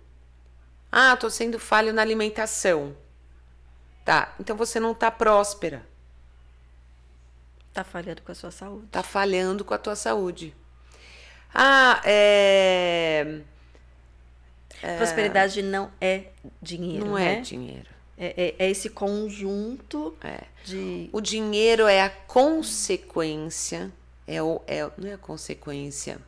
[0.92, 2.96] Ah, estou sendo falho na alimentação.
[4.06, 5.86] Tá, então você não está próspera.
[7.70, 8.86] Está falhando com a sua saúde.
[8.86, 10.54] Está falhando com a tua saúde.
[11.54, 13.42] Ah, é...
[14.82, 14.98] é...
[14.98, 16.28] Prosperidade não é
[16.62, 17.06] dinheiro.
[17.06, 17.38] Não né?
[17.38, 18.01] é dinheiro.
[18.24, 20.44] É, é, é esse conjunto é.
[20.64, 21.10] de.
[21.12, 23.92] O dinheiro é a consequência.
[24.28, 26.20] É o, é, não é a consequência.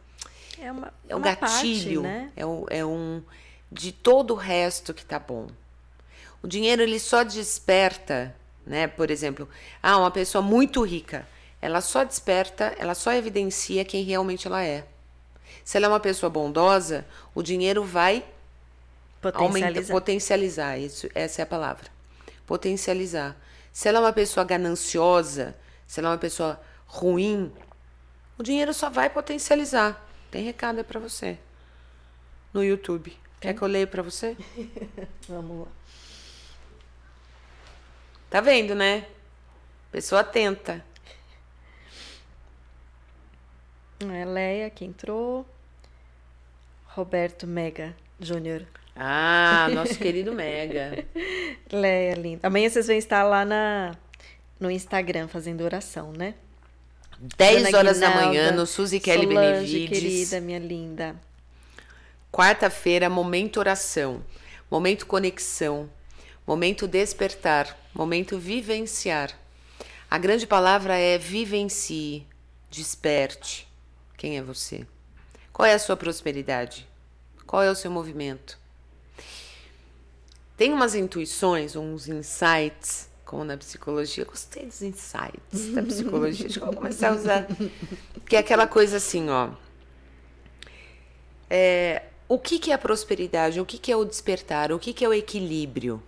[0.59, 2.01] É, uma, é o uma gatilho.
[2.01, 2.31] Parte, né?
[2.35, 3.21] é, o, é um.
[3.71, 5.47] De todo o resto que tá bom.
[6.41, 8.35] O dinheiro ele só desperta,
[8.65, 8.87] né?
[8.87, 9.47] Por exemplo,
[9.81, 11.27] ah, uma pessoa muito rica,
[11.61, 14.83] ela só desperta, ela só evidencia quem realmente ela é.
[15.63, 18.25] Se ela é uma pessoa bondosa, o dinheiro vai
[19.23, 19.67] Potencializar.
[19.67, 21.89] Aumenta, potencializar, isso, essa é a palavra.
[22.45, 23.37] Potencializar.
[23.71, 25.55] Se ela é uma pessoa gananciosa,
[25.87, 27.51] se ela é uma pessoa ruim,
[28.37, 30.05] o dinheiro só vai potencializar.
[30.29, 31.37] Tem recado aí para você.
[32.53, 33.17] No YouTube.
[33.39, 34.35] Quer que eu leia para você?
[35.27, 35.71] Vamos lá.
[38.29, 39.07] Tá vendo, né?
[39.89, 40.83] Pessoa atenta.
[44.01, 45.45] É Leia que entrou.
[46.87, 48.67] Roberto Mega Júnior.
[48.95, 51.05] Ah, nosso querido Mega.
[51.71, 52.47] Leia, linda.
[52.47, 53.95] Amanhã vocês vão estar lá na,
[54.59, 56.35] no Instagram fazendo oração, né?
[57.19, 59.99] 10 Dona horas Guinalda, da manhã no Suzy Kelly Benevides.
[59.99, 61.15] querida, minha linda.
[62.31, 64.23] Quarta-feira, momento oração,
[64.69, 65.89] momento conexão,
[66.45, 69.31] momento despertar, momento vivenciar.
[70.09, 72.27] A grande palavra é vivencie,
[72.69, 73.67] desperte.
[74.17, 74.85] Quem é você?
[75.51, 76.87] Qual é a sua prosperidade?
[77.45, 78.57] Qual é o seu movimento?
[80.55, 84.23] Tem umas intuições, uns insights, como na psicologia.
[84.23, 86.45] Eu gostei dos insights da psicologia.
[86.45, 87.47] Acho que eu vou começar a usar.
[88.27, 89.49] Que é aquela coisa assim, ó.
[91.49, 93.59] É, o que, que é a prosperidade?
[93.59, 94.71] O que, que é o despertar?
[94.71, 96.01] O que, que é o equilíbrio?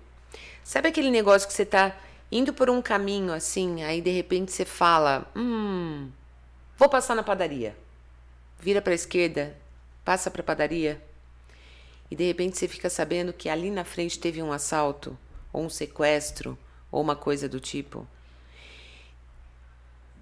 [0.64, 1.96] Sabe aquele negócio que você está
[2.32, 6.10] indo por um caminho assim, aí de repente você fala: Hum,
[6.78, 7.76] vou passar na padaria.
[8.60, 9.56] Vira para a esquerda,
[10.04, 11.02] passa para a padaria,
[12.10, 15.18] e de repente você fica sabendo que ali na frente teve um assalto,
[15.52, 16.58] ou um sequestro,
[16.92, 18.08] ou uma coisa do tipo.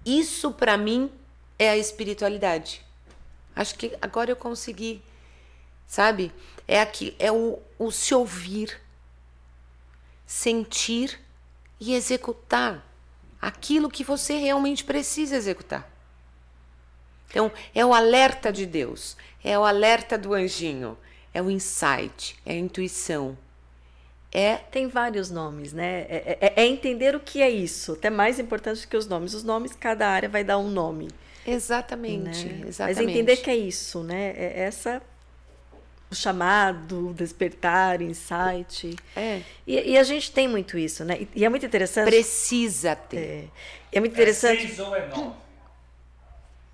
[0.04, 1.10] Isso para mim
[1.58, 2.84] é a espiritualidade.
[3.54, 5.02] Acho que agora eu consegui,
[5.86, 6.32] sabe?
[6.66, 8.80] É aqui, é o, o se ouvir,
[10.26, 11.20] sentir
[11.78, 12.84] e executar
[13.40, 15.90] aquilo que você realmente precisa executar.
[17.28, 20.96] Então, é o alerta de Deus, é o alerta do anjinho,
[21.34, 23.36] é o insight, é a intuição.
[24.32, 26.06] É Tem vários nomes, né?
[26.08, 29.34] É, é, é entender o que é isso, até mais importante do que os nomes.
[29.34, 31.08] Os nomes, cada área vai dar um nome.
[31.46, 32.64] exatamente, né?
[32.68, 32.96] exatamente.
[33.02, 34.34] Mas entender que é isso, né?
[34.36, 35.02] É essa
[36.10, 38.96] o chamado, despertar, insight.
[39.16, 39.40] É.
[39.66, 41.18] E, e a gente tem muito isso, né?
[41.20, 42.06] E, e é muito interessante.
[42.06, 43.16] precisa ter.
[43.16, 43.44] É,
[43.92, 44.66] é muito É interessante.
[44.66, 45.43] seis ou é nove?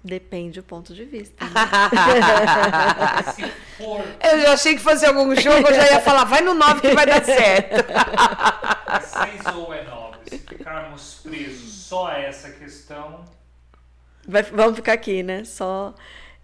[0.02, 1.44] Depende do ponto de vista.
[1.44, 1.50] né?
[3.34, 3.42] Se
[3.76, 6.80] for Eu já achei que fosse algum jogo, eu já ia falar, vai no 9
[6.80, 7.74] que vai dar certo.
[7.92, 13.24] é seis ou é nove, se ficarmos presos só a essa questão,
[14.26, 15.44] Vai- vamos ficar aqui, né?
[15.44, 15.94] Só.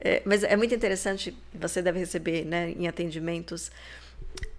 [0.01, 3.71] é, mas é muito interessante, você deve receber né, em atendimentos.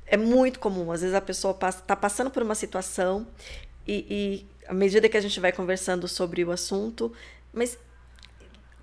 [0.06, 3.28] É muito comum, às vezes a pessoa está passando por uma situação
[3.86, 7.12] e, e à medida que a gente vai conversando sobre o assunto,
[7.54, 7.78] mas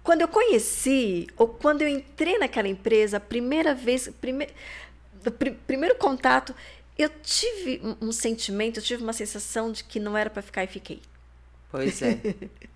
[0.05, 4.49] quando eu conheci, ou quando eu entrei naquela empresa, a primeira vez, prime,
[5.39, 6.55] pri- primeiro contato,
[6.99, 10.69] eu tive um, sentimento, eu tive uma sensação de que não era para ficar e
[10.69, 11.01] fiquei.
[11.71, 12.21] Pois é,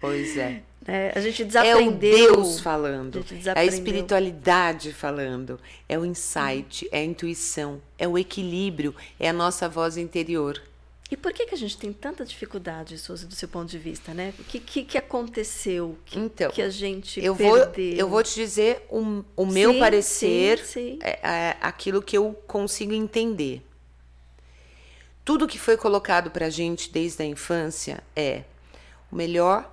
[0.01, 0.62] pois é.
[0.87, 1.12] né?
[1.14, 2.01] A gente É o desaprendeu.
[2.01, 3.24] Deus falando,
[3.55, 3.68] A é a desaprendeu.
[3.68, 9.97] espiritualidade falando, é o insight, é a intuição, é o equilíbrio, é a nossa voz
[9.97, 10.61] interior.
[11.11, 14.12] E por que, que a gente tem tanta dificuldade, Suzy, do seu ponto de vista,
[14.12, 14.34] né?
[14.38, 17.96] O que, que, que aconteceu que, Então, que a gente Eu vou, perdeu?
[17.96, 20.98] eu vou te dizer o, o meu Sim, parecer, sim, sim.
[21.02, 23.66] É, é aquilo que eu consigo entender.
[25.24, 28.44] Tudo que foi colocado pra gente desde a infância é
[29.11, 29.70] o melhor,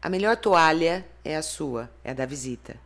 [0.00, 2.76] a melhor toalha é a sua, é a da visita.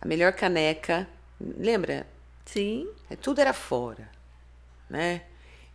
[0.00, 1.08] A melhor caneca,
[1.40, 2.06] lembra?
[2.44, 4.08] Sim, É, tudo era fora,
[4.90, 5.22] né?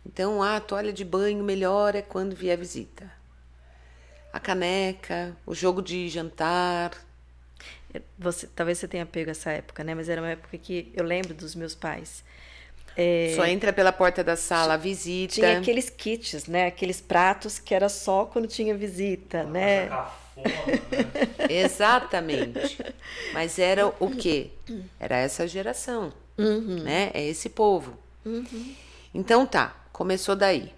[0.06, 3.10] Então, a toalha de banho melhor é quando vier visita.
[4.32, 6.92] A caneca, o jogo de jantar.
[8.18, 9.94] você, talvez você tenha pego essa época, né?
[9.94, 12.24] Mas era uma época que eu lembro dos meus pais.
[12.96, 15.34] É, Só entra pela porta da sala a visita.
[15.34, 16.66] tinha aqueles kits, né?
[16.66, 19.88] Aqueles pratos que era só quando tinha visita, né?
[19.88, 21.46] cafona, né?
[21.48, 22.78] Exatamente.
[23.32, 24.50] Mas era o quê?
[24.98, 27.10] Era essa geração, né?
[27.14, 27.96] É esse povo.
[29.14, 30.72] Então tá, começou daí.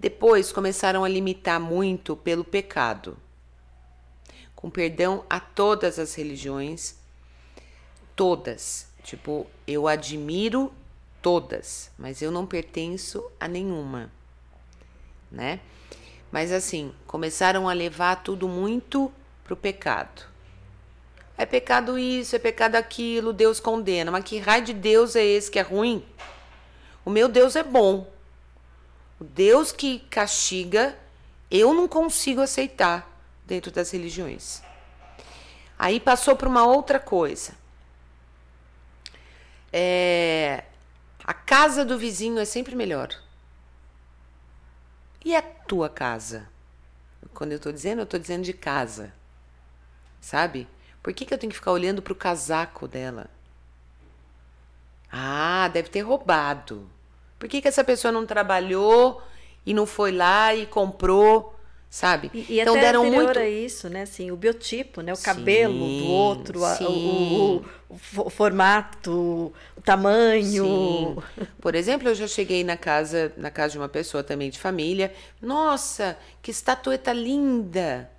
[0.00, 3.16] Depois começaram a limitar muito pelo pecado.
[4.52, 6.96] Com perdão a todas as religiões,
[8.16, 8.88] todas.
[9.04, 10.72] Tipo, eu admiro
[11.22, 14.10] todas, mas eu não pertenço a nenhuma,
[15.30, 15.60] né?
[16.32, 19.12] Mas assim, começaram a levar tudo muito
[19.44, 20.26] pro pecado.
[21.36, 24.10] É pecado isso, é pecado aquilo, Deus condena.
[24.10, 26.04] Mas que raio de Deus é esse que é ruim?
[27.08, 28.06] O meu Deus é bom.
[29.18, 30.94] O Deus que castiga,
[31.50, 33.10] eu não consigo aceitar
[33.46, 34.60] dentro das religiões.
[35.78, 37.54] Aí passou para uma outra coisa.
[39.72, 40.64] É,
[41.24, 43.08] a casa do vizinho é sempre melhor.
[45.24, 46.46] E a tua casa?
[47.32, 49.14] Quando eu estou dizendo, eu estou dizendo de casa.
[50.20, 50.68] Sabe?
[51.02, 53.30] Por que, que eu tenho que ficar olhando para o casaco dela?
[55.10, 56.97] Ah, deve ter roubado.
[57.38, 59.22] Por que, que essa pessoa não trabalhou
[59.64, 61.54] e não foi lá e comprou?
[61.90, 62.30] Sabe?
[62.34, 63.38] E, e então até deram muito.
[63.38, 64.02] a isso, né?
[64.02, 65.12] Assim, o biotipo, né?
[65.12, 69.10] O Sim, cabelo do outro, a- o, o- o fo- formato,
[69.74, 70.64] o tamanho.
[70.64, 71.16] Sim.
[71.60, 75.14] Por exemplo, eu já cheguei na casa, na casa de uma pessoa também de família.
[75.40, 78.10] Nossa, que estatueta linda!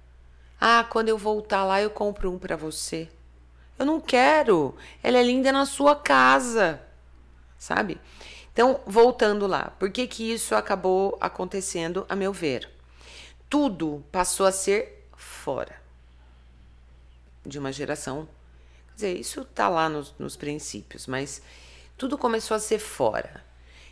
[0.60, 3.08] Ah, quando eu voltar lá eu compro um para você.
[3.78, 4.76] Eu não quero.
[5.04, 6.82] Ela é linda na sua casa.
[7.58, 7.98] Sabe?
[8.60, 12.69] Então, voltando lá, por que que isso acabou acontecendo, a meu ver?
[13.49, 15.81] Tudo passou a ser fora
[17.45, 18.27] de uma geração.
[18.88, 21.41] Quer dizer, isso tá lá nos, nos princípios, mas
[21.98, 23.41] tudo começou a ser fora.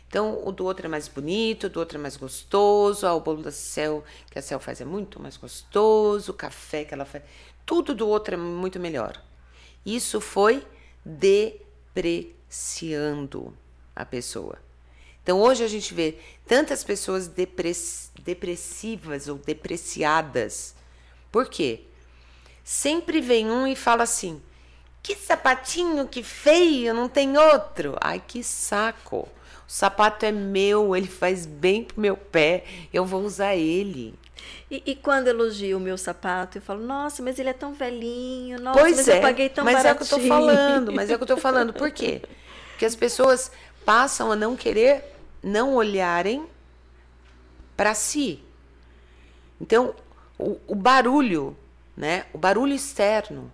[0.06, 3.20] Então, o do outro é mais bonito, o do outro é mais gostoso, ah, o
[3.20, 7.06] bolo da Cel, que a Cel faz é muito mais gostoso, o café que ela
[7.06, 7.24] faz,
[7.64, 9.18] tudo do outro é muito melhor.
[9.86, 10.62] Isso foi
[11.06, 13.56] depreciando
[13.98, 14.56] a pessoa.
[15.22, 16.16] Então, hoje a gente vê
[16.46, 20.74] tantas pessoas depress- depressivas ou depreciadas.
[21.30, 21.80] Por quê?
[22.64, 24.40] Sempre vem um e fala assim:
[25.02, 27.96] que sapatinho que feio, não tem outro.
[28.00, 29.28] Ai, que saco.
[29.66, 34.14] O sapato é meu, ele faz bem pro meu pé, eu vou usar ele.
[34.70, 38.58] E, e quando elogio o meu sapato, eu falo, nossa, mas ele é tão velhinho,
[38.60, 39.90] nossa, pois mas é, eu paguei tão mas baratinho.
[39.90, 41.72] é o que eu tô falando, mas é o que eu tô falando.
[41.74, 42.22] Por quê?
[42.70, 43.50] Porque as pessoas
[43.88, 45.02] passam a não querer,
[45.42, 46.46] não olharem
[47.74, 48.44] para si.
[49.58, 49.94] Então,
[50.38, 51.56] o, o barulho,
[51.96, 52.26] né?
[52.34, 53.50] O barulho externo,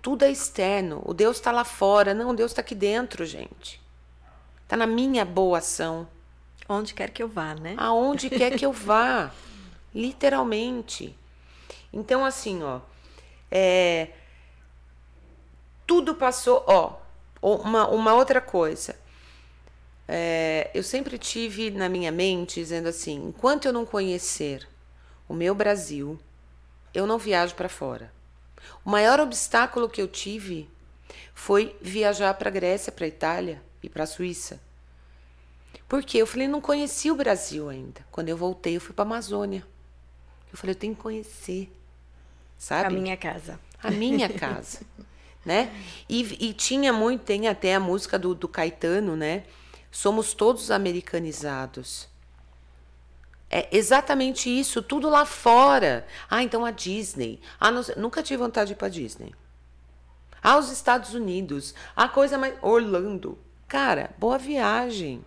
[0.00, 1.02] tudo é externo.
[1.04, 2.14] O Deus está lá fora.
[2.14, 3.82] Não, Deus está aqui dentro, gente.
[4.62, 6.06] Está na minha boa ação.
[6.68, 7.74] Onde quer que eu vá, né?
[7.76, 9.32] Aonde quer que eu vá.
[9.92, 11.18] Literalmente.
[11.92, 12.78] Então, assim, ó.
[13.50, 14.10] É,
[15.84, 16.62] tudo passou.
[16.68, 16.92] Ó,
[17.42, 19.02] uma, uma outra coisa.
[20.06, 24.68] É, eu sempre tive na minha mente dizendo assim: enquanto eu não conhecer
[25.28, 26.18] o meu Brasil,
[26.92, 28.12] eu não viajo para fora.
[28.84, 30.68] O maior obstáculo que eu tive
[31.34, 34.60] foi viajar para a Grécia, para a Itália e para a Suíça.
[35.88, 38.00] Porque eu falei, não conheci o Brasil ainda.
[38.10, 39.64] Quando eu voltei, eu fui para a Amazônia.
[40.50, 41.70] Eu falei, eu tenho que conhecer.
[42.58, 42.86] Sabe?
[42.86, 43.60] A minha casa.
[43.82, 44.80] A minha casa.
[45.44, 45.70] né?
[46.08, 49.44] E, e, tinha muito, tem até a música do, do Caetano, né?
[49.94, 52.08] Somos todos americanizados.
[53.48, 56.04] É exatamente isso, tudo lá fora.
[56.28, 57.40] Ah, então a Disney.
[57.60, 59.32] Ah, não, nunca tive vontade de ir para Disney.
[60.42, 61.76] Ah, os Estados Unidos.
[61.94, 62.56] A coisa mais.
[62.60, 63.38] Orlando.
[63.68, 65.24] Cara, boa viagem.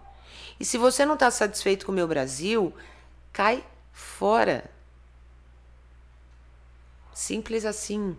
[0.59, 2.73] E se você não está satisfeito com o meu Brasil,
[3.31, 4.69] cai fora.
[7.13, 8.17] Simples assim.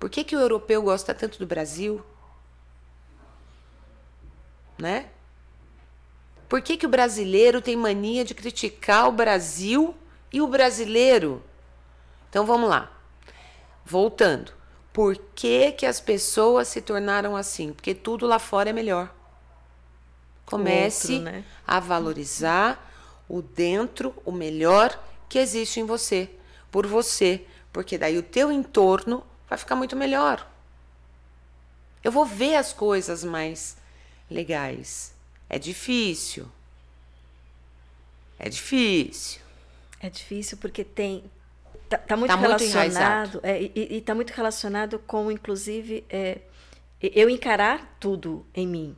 [0.00, 2.04] Por que, que o europeu gosta tanto do Brasil?
[4.82, 5.06] Né?
[6.48, 9.94] Por que, que o brasileiro tem mania de criticar o Brasil
[10.32, 11.40] e o brasileiro?
[12.28, 12.90] Então vamos lá.
[13.84, 14.52] Voltando.
[14.92, 17.72] Por que, que as pessoas se tornaram assim?
[17.72, 19.14] Porque tudo lá fora é melhor.
[20.44, 21.44] Comece Outro, né?
[21.64, 22.92] a valorizar
[23.28, 26.28] o dentro, o melhor que existe em você,
[26.72, 30.44] por você, porque daí o teu entorno vai ficar muito melhor.
[32.02, 33.80] Eu vou ver as coisas mais
[34.32, 35.14] legais.
[35.48, 36.46] É difícil.
[38.38, 39.40] É difícil.
[40.00, 41.24] É difícil porque tem.
[41.88, 43.40] Tá, tá muito Tá muito relacionado.
[43.42, 46.38] é, e, e tá muito relacionado com, inclusive, é,
[47.00, 48.96] eu encarar tudo em mim.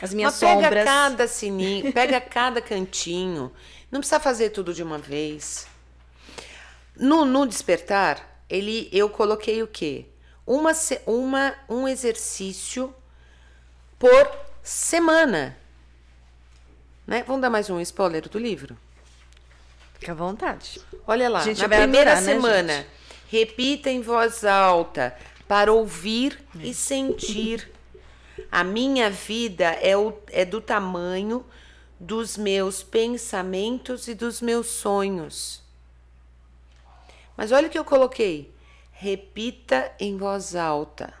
[0.00, 0.84] As minhas Mas pega sombras.
[0.84, 3.52] cada sininho, pega cada cantinho.
[3.90, 5.66] Não precisa fazer tudo de uma vez.
[6.96, 10.06] No, no despertar, ele, eu coloquei o quê?
[10.46, 10.72] Uma,
[11.06, 12.94] uma, um exercício
[13.98, 15.56] por semana.
[17.06, 17.22] Né?
[17.24, 18.76] Vamos dar mais um spoiler do livro?
[19.94, 20.80] Fica à vontade.
[21.06, 22.88] Olha lá, na primeira adorar, né, semana, gente?
[23.28, 25.16] repita em voz alta
[25.46, 27.72] para ouvir e sentir.
[28.50, 31.46] A minha vida é, o, é do tamanho
[31.98, 35.62] dos meus pensamentos e dos meus sonhos.
[37.36, 38.52] Mas olha o que eu coloquei.
[38.90, 41.14] Repita em voz alta.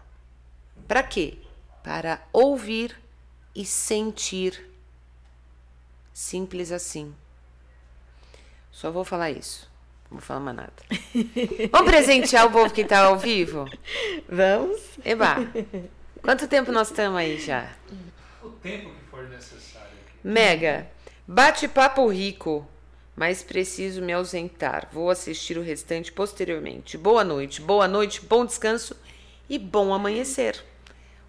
[0.86, 1.38] Para quê?
[1.82, 3.05] Para ouvir
[3.56, 4.70] e sentir.
[6.12, 7.14] Simples assim.
[8.70, 9.68] Só vou falar isso.
[10.10, 10.72] Não vou falar mais nada.
[11.72, 13.64] Vamos presentear o povo que tá ao vivo?
[14.28, 14.80] Vamos?
[15.02, 15.36] Eba!
[16.22, 17.74] Quanto tempo nós estamos aí já?
[18.42, 19.96] O tempo que for necessário.
[20.22, 20.90] Mega,
[21.26, 22.68] bate-papo rico,
[23.16, 24.88] mas preciso me ausentar.
[24.92, 26.98] Vou assistir o restante posteriormente.
[26.98, 28.94] Boa noite, boa noite, bom descanso
[29.48, 30.62] e bom amanhecer.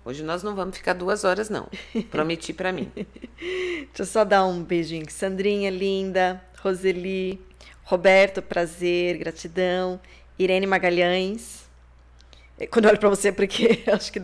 [0.08, 1.68] Hoje nós não vamos ficar duas horas, não.
[2.10, 2.90] Prometi pra mim.
[2.96, 5.04] Deixa eu só dar um beijinho.
[5.10, 6.42] Sandrinha, linda.
[6.64, 7.42] Roseli.
[7.84, 10.00] Roberto, prazer, gratidão.
[10.40, 11.68] Irene Magalhães.
[12.58, 14.20] É, Quando eu olho pra você, é porque acho que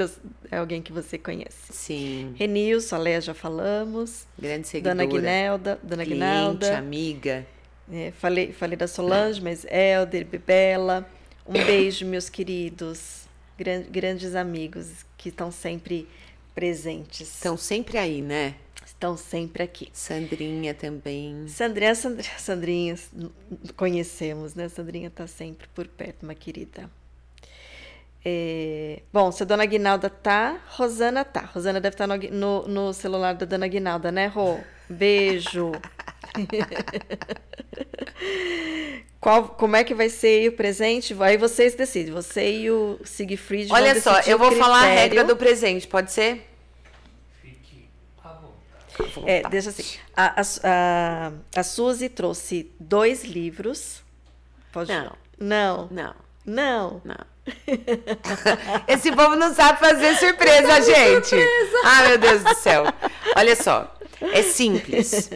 [0.50, 1.72] é alguém que você conhece.
[1.74, 4.26] Sim, Renilson, a Leia já falamos.
[4.40, 4.96] grande seguidora.
[4.96, 5.80] Dona Guinelda.
[5.84, 6.78] Dona cliente, Guinalda.
[6.78, 7.46] amiga.
[7.92, 11.06] É, falei, falei da Solange, mas Helder, Bebela.
[11.46, 13.23] Um beijo, meus queridos.
[13.58, 16.08] Gran- grandes amigos que estão sempre
[16.56, 17.36] presentes.
[17.36, 18.56] Estão sempre aí, né?
[18.86, 19.90] Estão sempre aqui.
[19.94, 21.48] Sandrinha também.
[21.48, 22.96] Sandrinha, Sandrinha, Sandrinha,
[23.76, 24.68] conhecemos, né?
[24.70, 26.90] Sandrinha está sempre por perto, uma querida.
[28.26, 31.42] É, bom, se a dona Guinalda tá, Rosana tá.
[31.42, 34.60] Rosana deve estar no, gui- no, no celular da dona Guinalda, né, Rô?
[34.90, 35.72] Beijo.
[39.24, 41.16] Qual, como é que vai ser o presente?
[41.22, 42.14] Aí vocês decidem.
[42.14, 46.12] Você e o Siegfried vão Olha só, eu vou falar a regra do presente, pode
[46.12, 46.46] ser?
[47.42, 47.88] Fique
[48.22, 49.24] à vontade.
[49.26, 49.98] É, deixa assim.
[50.14, 54.04] A, a, a, a Suzy trouxe dois livros.
[54.74, 55.14] Pode Não.
[55.40, 55.88] Não.
[55.90, 56.16] Não,
[56.46, 57.02] Não.
[57.06, 57.34] não.
[58.88, 61.36] Esse povo não sabe fazer surpresa, gente.
[61.86, 62.84] Ah, meu Deus do céu.
[63.36, 63.94] Olha só.
[64.20, 65.30] É simples.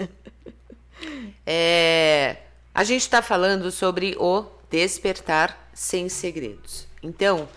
[1.45, 2.38] É,
[2.74, 6.88] a gente está falando sobre o despertar sem segredos.
[7.02, 7.48] Então,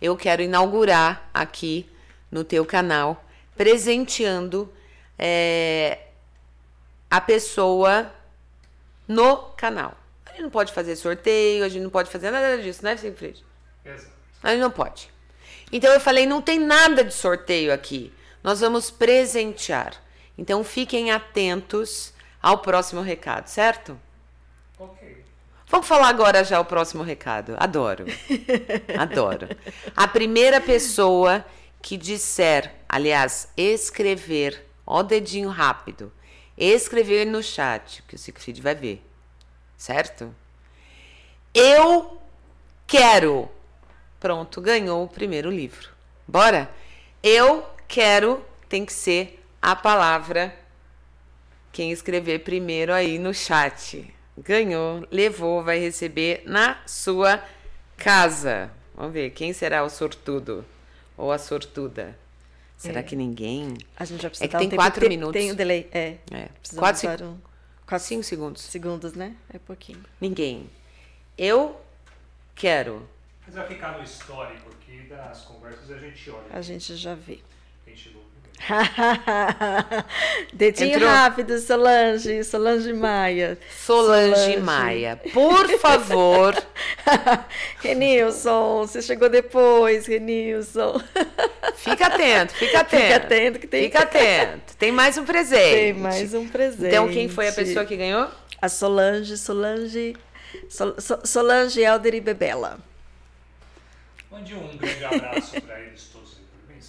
[0.00, 1.88] eu quero inaugurar aqui
[2.30, 3.24] no teu canal,
[3.56, 4.72] presenteando
[5.18, 6.00] é,
[7.10, 8.12] a pessoa
[9.06, 9.96] no canal.
[10.26, 13.44] A gente não pode fazer sorteio, a gente não pode fazer nada disso, né, Siegfried?
[13.84, 14.12] Exato.
[14.42, 15.10] A gente não pode.
[15.72, 18.12] Então eu falei, não tem nada de sorteio aqui.
[18.42, 19.94] Nós vamos presentear.
[20.36, 22.12] Então fiquem atentos
[22.46, 24.00] ao próximo recado, certo?
[24.78, 25.24] Ok.
[25.66, 27.56] Vamos falar agora já o próximo recado.
[27.58, 28.04] Adoro.
[28.96, 29.48] Adoro.
[29.96, 31.44] A primeira pessoa
[31.82, 36.12] que disser, aliás, escrever, ó dedinho rápido,
[36.56, 39.04] escrever no chat, que o Siegfried vai ver,
[39.76, 40.32] certo?
[41.52, 42.16] Eu
[42.86, 43.50] quero.
[44.20, 45.88] Pronto, ganhou o primeiro livro.
[46.28, 46.70] Bora?
[47.20, 50.56] Eu quero tem que ser a palavra
[51.76, 54.10] quem escrever primeiro aí no chat.
[54.38, 57.42] Ganhou, levou, vai receber na sua
[57.98, 58.70] casa.
[58.94, 60.64] Vamos ver, quem será o sortudo
[61.18, 62.18] ou a sortuda?
[62.78, 63.02] Será É.
[63.02, 63.76] que ninguém?
[63.94, 64.82] A gente já precisa É que dar tem um tempo.
[64.82, 65.32] quatro Tem- minutos.
[65.38, 65.86] Tem o delay.
[65.92, 66.16] É.
[66.30, 67.36] É, Precisamos quatro, seg- um,
[67.86, 68.62] quatro, cinco segundos.
[68.62, 69.36] segundos, né?
[69.52, 70.02] É pouquinho.
[70.18, 70.70] Ninguém.
[71.36, 71.78] Eu
[72.54, 73.06] quero.
[73.46, 76.44] Mas vai ficar no histórico aqui das conversas e a gente olha.
[76.50, 77.38] A gente já vê.
[77.84, 78.35] Quem chegou primeiro.
[80.52, 81.08] Dedinho Entrou?
[81.10, 83.58] rápido, Solange, Solange Maia.
[83.84, 84.56] Solange, Solange.
[84.58, 85.20] Maia.
[85.32, 86.54] Por favor.
[87.80, 91.00] Renilson, você chegou depois, Renilson.
[91.76, 93.02] Fica atento, fica atento.
[93.04, 94.76] Fica atento que tem- Fica atento.
[94.78, 95.74] Tem mais um presente.
[95.74, 96.86] Tem mais um presente.
[96.88, 98.28] Então, quem foi a pessoa que ganhou?
[98.60, 100.16] A Solange, Solange,
[100.68, 102.78] Sol- So- Solange Helder e Bebela.
[104.30, 106.35] Mande um grande abraço para eles todos.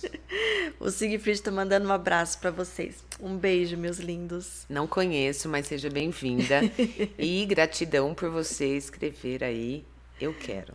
[0.80, 3.04] O Siegfried tá mandando um abraço para vocês.
[3.20, 4.66] Um beijo, meus lindos.
[4.70, 6.62] Não conheço, mas seja bem-vinda.
[7.18, 9.84] e gratidão por você escrever aí.
[10.22, 10.74] Eu quero.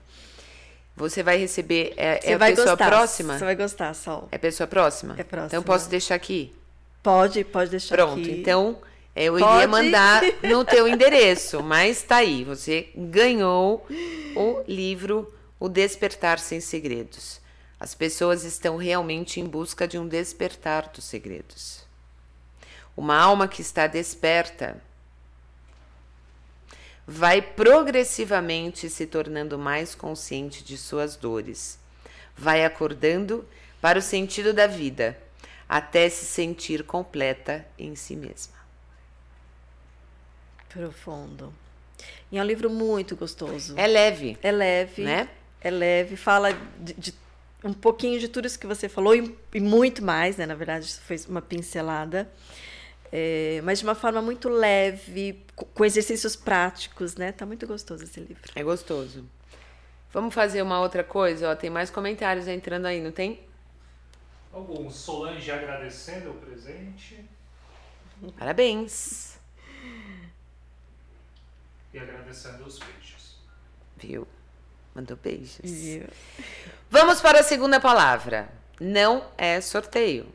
[0.97, 1.95] Você vai receber.
[1.97, 2.89] É, Você é a vai pessoa gostar.
[2.89, 3.39] próxima?
[3.39, 4.29] Você vai gostar, Sol.
[4.33, 5.15] É a pessoa próxima?
[5.17, 5.47] É próxima.
[5.47, 6.53] Então posso deixar aqui?
[7.03, 8.31] Pode, pode deixar Pronto, aqui.
[8.41, 8.79] então
[9.15, 9.57] é, eu Pode.
[9.57, 13.87] iria mandar no teu endereço, mas tá aí, você ganhou
[14.37, 17.42] o livro O Despertar Sem Segredos.
[17.83, 21.85] As pessoas estão realmente em busca de um despertar dos segredos.
[22.97, 24.81] Uma alma que está desperta
[27.05, 31.77] vai progressivamente se tornando mais consciente de suas dores.
[32.37, 33.45] Vai acordando
[33.81, 35.19] para o sentido da vida,
[35.69, 38.55] até se sentir completa em si mesma.
[40.69, 41.53] Profundo.
[42.31, 43.75] E é um livro muito gostoso.
[43.77, 45.29] É leve, É leve, né?
[45.61, 47.22] É leve, fala de, de
[47.65, 50.47] um pouquinho de tudo isso que você falou e, e muito mais, né?
[50.47, 52.31] Na verdade, isso foi uma pincelada.
[53.15, 57.31] É, mas de uma forma muito leve, co- com exercícios práticos, né?
[57.31, 58.43] Tá muito gostoso esse livro.
[58.55, 59.25] É gostoso.
[60.13, 61.51] Vamos fazer uma outra coisa?
[61.51, 63.41] Ó, tem mais comentários entrando aí, não tem?
[64.53, 64.95] Alguns.
[64.97, 67.25] Solange agradecendo o presente
[68.39, 69.39] Parabéns.
[71.93, 73.37] e agradecendo os beijos.
[73.97, 74.27] Viu?
[74.95, 75.59] Mandou beijos.
[76.91, 78.49] Vamos para a segunda palavra.
[78.81, 80.27] Não é sorteio.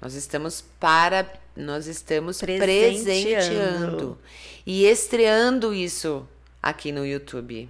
[0.00, 3.04] Nós estamos para nós estamos Presenteando.
[3.04, 4.18] presenteando
[4.66, 6.26] e estreando isso
[6.62, 7.68] aqui no YouTube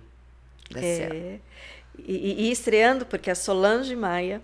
[0.71, 0.81] da.
[0.81, 1.41] É,
[1.99, 4.41] e, e estreando, porque a Solange Maia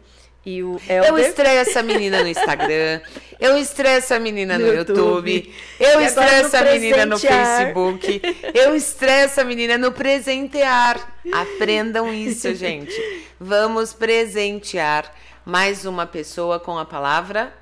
[0.46, 3.00] o Eu estreio essa menina no Instagram,
[3.38, 5.54] eu estreio essa menina no, No YouTube, YouTube.
[5.78, 7.18] eu estreio essa menina no.
[7.18, 8.22] Facebook,
[8.54, 11.16] eu estreio essa menina no presentear.
[11.32, 12.94] Aprendam isso, gente.
[13.38, 15.12] Vamos presentear
[15.44, 17.52] mais uma pessoa com a palavra.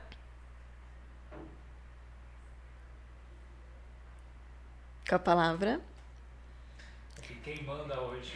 [5.09, 5.81] Com a palavra.
[7.45, 8.33] Quem manda hoje.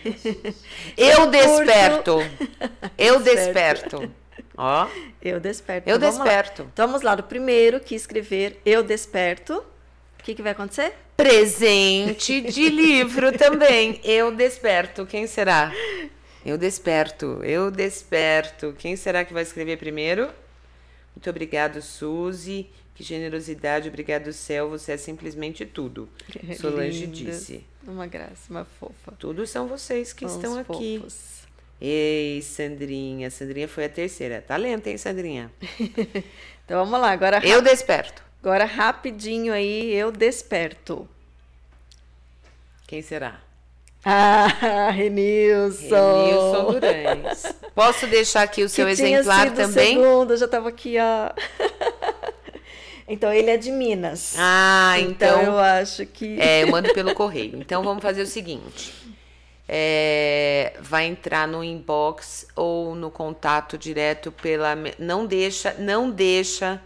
[0.97, 2.19] Eu desperto.
[2.97, 4.13] Eu Desperto.
[4.51, 4.55] Desperto.
[4.57, 4.89] Ó,
[5.23, 5.89] Eu desperto.
[5.91, 6.25] eu Então, vamos lá.
[6.25, 6.71] desperto.
[6.73, 9.65] Então vamos lá, do primeiro que escrever Eu Desperto.
[10.19, 10.93] O que, que vai acontecer?
[11.17, 14.01] Presente de livro também.
[14.05, 15.07] Eu desperto.
[15.07, 15.73] Quem será?
[16.45, 17.43] Eu desperto.
[17.43, 18.75] Eu desperto.
[18.79, 20.29] Quem será que vai escrever primeiro?
[21.17, 22.69] Muito obrigado, Suzy.
[22.95, 23.89] Que generosidade.
[23.89, 24.69] Obrigado, céu.
[24.71, 26.07] Você é simplesmente tudo.
[26.61, 27.65] Solange disse.
[27.87, 29.13] Uma graça, uma fofa.
[29.19, 31.03] Tudo são vocês que Uns estão aqui.
[31.81, 33.31] Ei, Sandrinha.
[33.31, 34.45] Sandrinha foi a terceira.
[34.47, 35.51] Talento, hein, Sandrinha?
[36.65, 38.23] Então vamos lá, agora, Eu desperto.
[38.41, 41.09] agora rapidinho aí, eu desperto.
[42.87, 43.41] Quem será?
[44.05, 44.47] Ah,
[44.95, 46.25] Renilson.
[46.27, 47.43] Renilson Durães.
[47.75, 49.95] Posso deixar aqui o seu que tinha exemplar sido também?
[49.97, 51.31] segundo, eu já estava aqui, ó.
[53.13, 54.37] Então ele é de Minas.
[54.39, 56.41] Ah, então, então eu acho que.
[56.41, 57.59] É, eu mando pelo correio.
[57.59, 58.95] Então vamos fazer o seguinte.
[59.73, 64.75] É, vai entrar no inbox ou no contato direto pela.
[64.99, 66.83] Não deixa, não deixa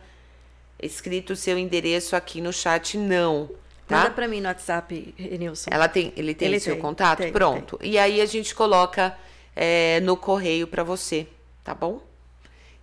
[0.78, 3.48] escrito o seu endereço aqui no chat, não.
[3.86, 3.98] Tá?
[3.98, 5.70] Manda para mim no WhatsApp, Nilson.
[5.72, 7.18] Ela tem, ele tem Ele seu tem, contato?
[7.18, 7.78] tem, Pronto.
[7.82, 9.16] E aí a gente coloca
[9.56, 11.26] é, no correio para você,
[11.62, 12.02] tá bom?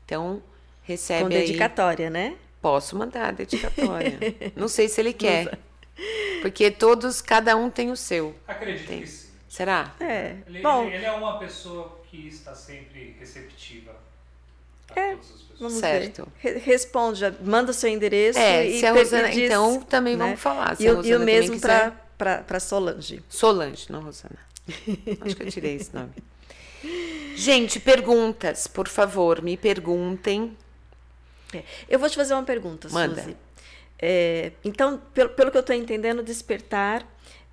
[0.04, 0.42] Então,
[0.82, 1.42] recebe Com aí.
[1.46, 2.36] dedicatória, né?
[2.60, 4.18] Posso mandar a dedicatória.
[4.56, 5.60] Não sei se ele quer.
[6.42, 8.36] Porque todos, cada um tem o seu.
[8.48, 9.02] Acredito Tem.
[9.02, 9.31] que sim.
[9.52, 9.94] Será?
[10.00, 10.38] É.
[10.48, 13.92] Ele, Bom, ele- ele é uma pessoa que está sempre receptiva
[14.96, 15.60] a É, todas as pessoas.
[15.60, 16.32] vamos certo.
[16.42, 16.54] ver.
[16.54, 19.28] Re- Responde, já manda o seu endereço É, e se a per- Rosana.
[19.30, 20.24] diz, então também né?
[20.24, 20.78] vamos falar.
[20.78, 23.22] Se E, e o mesmo para Solange.
[23.28, 24.40] Solange, não Rosana.
[25.20, 26.14] Acho que eu tirei esse nome.
[27.36, 30.56] Gente, perguntas, por favor, me perguntem.
[31.54, 31.62] É.
[31.90, 33.22] Eu vou te fazer uma pergunta, Manda.
[33.22, 33.36] Suzy.
[34.00, 37.06] É, então, pelo, pelo que eu estou entendendo, despertar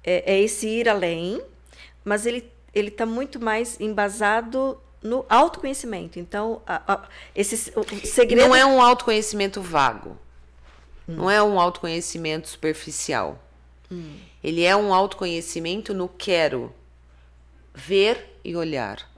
[0.04, 1.42] é, é esse ir além,
[2.09, 6.18] mas ele ele está muito mais embasado no autoconhecimento.
[6.18, 10.16] Então, a- a- esse o, segredo não é um autoconhecimento vago.
[11.06, 13.43] Não é um autoconhecimento superficial.
[14.44, 16.72] Ele é um autoconhecimento no quero
[17.74, 19.09] ver e olhar.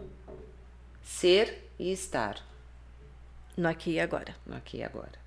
[1.03, 2.41] Ser e estar
[3.57, 4.35] no aqui e agora.
[4.47, 5.19] no aqui e agora.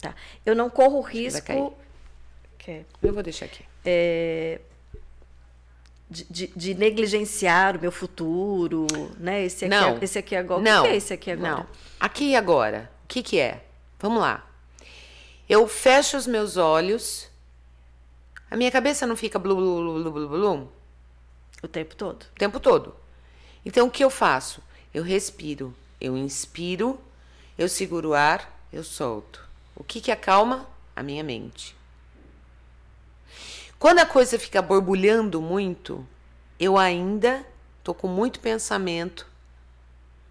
[0.00, 0.14] Tá.
[0.44, 1.58] Eu não corro que vai cair.
[1.58, 1.76] risco
[2.58, 3.64] que- Eu vou deixar aqui.
[3.84, 4.60] é,
[6.12, 8.86] de, de- de negligenciar o meu futuro,
[9.18, 9.42] né?
[9.44, 9.96] Esse aqui, Não.
[9.96, 10.62] é- esse aqui agora.
[10.62, 10.80] Não.
[10.82, 11.56] O que é esse aqui agora?
[11.56, 11.66] Não.
[11.98, 12.90] Aqui e agora.
[13.04, 13.64] O que, que é?
[13.98, 14.46] Vamos lá.
[15.48, 17.28] Eu fecho os meus olhos.
[18.50, 20.72] A minha cabeça não fica blu blu blu blu blu blu
[21.62, 22.22] O tempo todo.
[22.24, 22.94] o tempo todo.
[23.64, 24.60] Então o que eu faço?
[24.92, 25.74] Eu respiro.
[26.00, 27.00] Eu inspiro,
[27.56, 29.40] eu seguro o ar, eu solto.
[29.74, 30.66] O que que acalma?
[30.96, 31.74] A minha mente.
[33.82, 36.06] Quando a coisa fica borbulhando muito,
[36.56, 37.44] eu ainda
[37.82, 39.26] tô com muito pensamento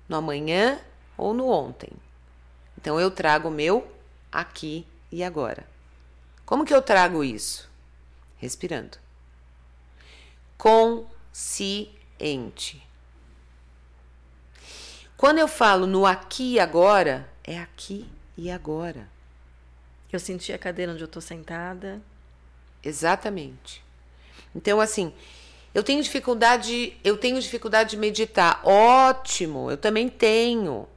[0.08, 0.80] no amanhã
[1.18, 1.92] ou no ontem.
[2.78, 3.94] Então eu trago o meu
[4.32, 5.68] aqui e agora.
[6.46, 7.70] Como que eu trago isso?
[8.38, 8.98] Respirando.
[10.58, 11.22] Consciente.
[15.18, 19.10] Quando eu falo no aqui e agora, é aqui e agora.
[20.10, 22.02] Eu senti a cadeira onde eu estou sentada.
[22.84, 23.84] Exatamente.
[24.56, 25.14] Então, assim,
[25.74, 28.62] eu tenho dificuldade, eu tenho dificuldade de meditar.
[28.64, 30.88] Ótimo, eu também tenho.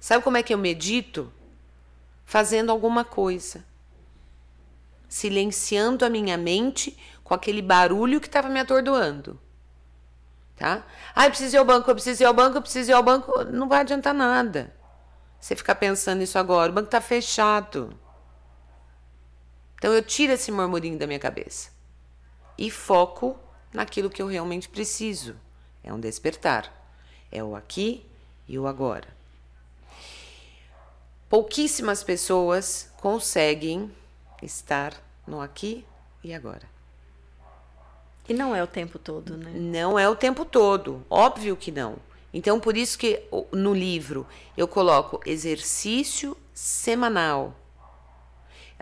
[0.00, 1.32] Sabe como é que eu medito?
[2.24, 3.64] Fazendo alguma coisa.
[5.08, 9.38] Silenciando a minha mente com aquele barulho que estava me atordoando.
[10.56, 10.84] Tá?
[11.14, 13.02] Ah, eu preciso ir ao banco, eu preciso ir ao banco, eu preciso ir ao
[13.02, 13.44] banco.
[13.44, 14.74] Não vai adiantar nada.
[15.38, 16.70] Você ficar pensando nisso agora.
[16.70, 17.98] O banco está fechado.
[19.82, 21.70] Então eu tiro esse murmurinho da minha cabeça
[22.56, 23.36] e foco
[23.72, 25.34] naquilo que eu realmente preciso.
[25.82, 26.72] É um despertar.
[27.32, 28.06] É o aqui
[28.46, 29.08] e o agora.
[31.28, 33.90] Pouquíssimas pessoas conseguem
[34.40, 34.94] estar
[35.26, 35.84] no aqui
[36.22, 36.70] e agora.
[38.28, 39.50] E não é o tempo todo, né?
[39.52, 41.96] Não é o tempo todo, óbvio que não.
[42.32, 47.56] Então, por isso que no livro eu coloco exercício semanal.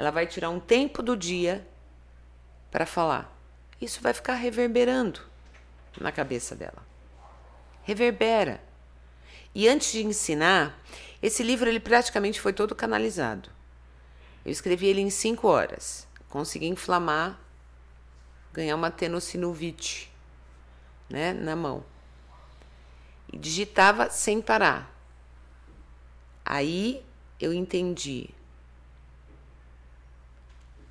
[0.00, 1.68] Ela vai tirar um tempo do dia
[2.70, 3.30] para falar.
[3.78, 5.20] Isso vai ficar reverberando
[6.00, 6.82] na cabeça dela.
[7.82, 8.64] Reverbera.
[9.54, 10.82] E antes de ensinar,
[11.20, 13.50] esse livro ele praticamente foi todo canalizado.
[14.42, 16.08] Eu escrevi ele em cinco horas.
[16.30, 17.38] Consegui inflamar,
[18.54, 20.10] ganhar uma tenossinovite
[21.10, 21.84] né, na mão.
[23.30, 24.90] E digitava sem parar.
[26.42, 27.04] Aí
[27.38, 28.30] eu entendi.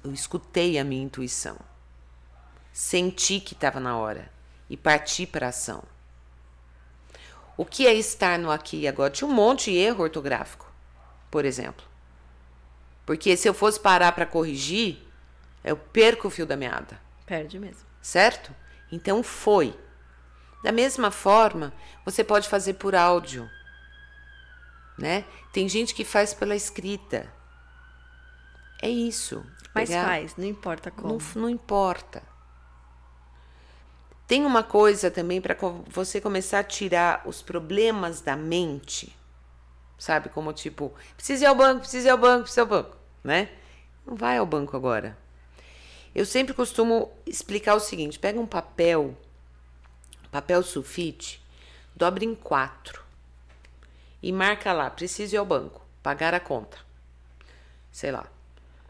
[0.04, 1.58] Eu escutei a minha intuição.
[2.72, 4.32] Senti que estava na hora
[4.70, 5.84] e parti para a ação.
[7.58, 9.12] O que é estar no aqui e agora?
[9.12, 10.72] Tinha um monte de erro ortográfico,
[11.30, 11.86] por exemplo.
[13.06, 15.00] Porque se eu fosse parar para corrigir,
[15.64, 17.82] eu perco o fio da meada Perde mesmo.
[18.02, 18.56] certo?
[18.92, 19.78] Então foi.
[20.64, 21.74] Da mesma forma,
[22.06, 23.50] você pode fazer por áudio,
[24.98, 25.26] né?
[25.52, 27.32] Tem gente que faz pela escrita.
[28.82, 29.46] É isso.
[29.74, 31.14] Mas Pegar- faz, não importa como.
[31.14, 32.24] Não, não importa.
[34.28, 35.56] Tem uma coisa também para
[35.88, 39.16] você começar a tirar os problemas da mente.
[39.98, 40.30] Sabe?
[40.30, 43.50] Como tipo, precisa ir ao banco, precisa ir ao banco, precisa ir ao banco, né?
[44.06, 45.18] Não vai ao banco agora.
[46.14, 49.18] Eu sempre costumo explicar o seguinte: pega um papel,
[50.32, 51.44] papel sulfite,
[51.96, 53.04] dobra em quatro
[54.22, 56.78] e marca lá, preciso ir ao banco, pagar a conta.
[57.92, 58.26] Sei lá,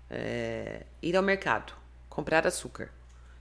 [0.10, 1.73] é, ir ao mercado,
[2.10, 2.90] comprar açúcar.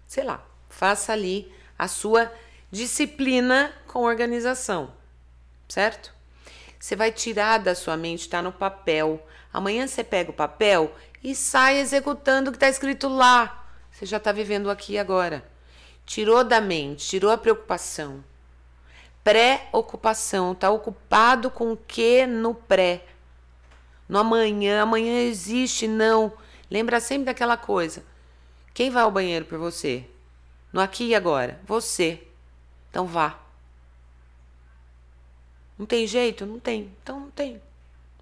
[0.06, 2.32] Sei lá, faça ali a sua
[2.70, 4.92] disciplina com organização,
[5.68, 6.12] certo?
[6.78, 9.26] Você vai tirar da sua mente, está no papel.
[9.52, 13.66] Amanhã você pega o papel e sai executando o que está escrito lá.
[13.90, 15.44] Você já está vivendo aqui agora.
[16.06, 18.22] Tirou da mente, tirou a preocupação.
[19.24, 23.04] Pré-ocupação, está ocupado com o que no pré?
[24.08, 26.32] No amanhã, amanhã existe, não.
[26.70, 28.04] Lembra sempre daquela coisa.
[28.74, 30.08] Quem vai ao banheiro por você?
[30.72, 31.60] No aqui e agora?
[31.66, 32.26] Você.
[32.90, 33.38] Então vá.
[35.78, 36.44] Não tem jeito?
[36.44, 36.92] Não tem.
[37.02, 37.60] Então não tem.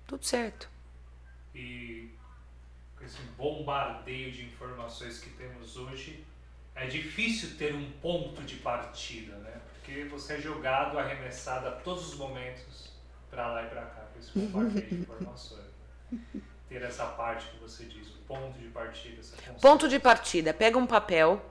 [0.07, 0.69] Tudo certo.
[1.55, 2.11] E
[2.97, 6.25] com esse bombardeio de informações que temos hoje,
[6.75, 9.61] é difícil ter um ponto de partida, né?
[9.73, 12.93] Porque você é jogado, arremessado a todos os momentos
[13.31, 15.67] para lá e para cá com esse bombardeio de informações.
[16.69, 19.21] Ter essa parte que você diz, o ponto de partida.
[19.21, 20.53] Essa ponto de partida.
[20.53, 21.45] Pega um papel,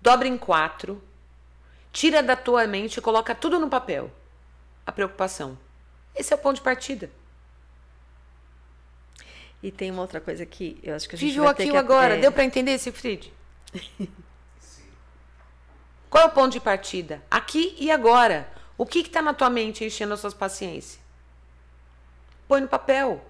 [0.00, 1.02] dobra em quatro,
[1.92, 4.10] tira da tua mente e coloca tudo no papel
[4.86, 5.58] a preocupação.
[6.14, 7.10] Esse é o ponto de partida.
[9.62, 11.70] E tem uma outra coisa que eu acho que a gente Viveu vai aqui ter
[11.70, 11.76] que...
[11.76, 12.16] agora.
[12.16, 12.20] É...
[12.20, 13.32] Deu para entender, Siegfried?
[16.08, 17.22] Qual é o ponto de partida?
[17.30, 18.50] Aqui e agora.
[18.78, 21.00] O que está na tua mente enchendo as suas paciências?
[22.46, 23.24] Põe no papel.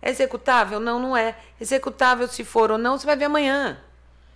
[0.00, 0.78] É executável?
[0.78, 1.36] Não, não é.
[1.60, 3.78] Executável se for ou não, você vai ver amanhã.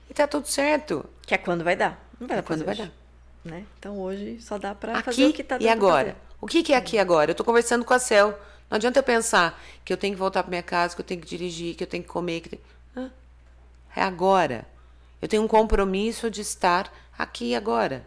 [0.09, 1.05] E tá tudo certo.
[1.23, 2.03] Que é quando vai dar.
[2.19, 2.91] Não vai dar é quando vai dar.
[3.45, 3.65] Né?
[3.79, 6.17] Então hoje só dá para fazer o que está dando e agora.
[6.41, 7.31] O que, que é aqui agora?
[7.31, 8.39] Eu estou conversando com a Cel.
[8.69, 11.21] Não adianta eu pensar que eu tenho que voltar para minha casa, que eu tenho
[11.21, 12.41] que dirigir, que eu tenho que comer.
[12.41, 12.59] Que
[13.95, 14.67] É agora.
[15.21, 18.07] Eu tenho um compromisso de estar aqui agora.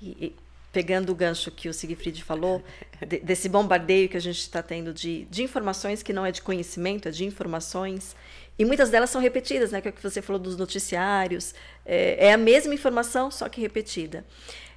[0.00, 0.36] E, e,
[0.72, 2.62] pegando o gancho que o Siegfried falou,
[3.06, 6.42] de, desse bombardeio que a gente está tendo de, de informações que não é de
[6.42, 8.14] conhecimento, é de informações.
[8.58, 9.80] E muitas delas são repetidas, né?
[9.80, 11.54] Que é o que você falou dos noticiários.
[11.84, 14.24] É, é a mesma informação, só que repetida.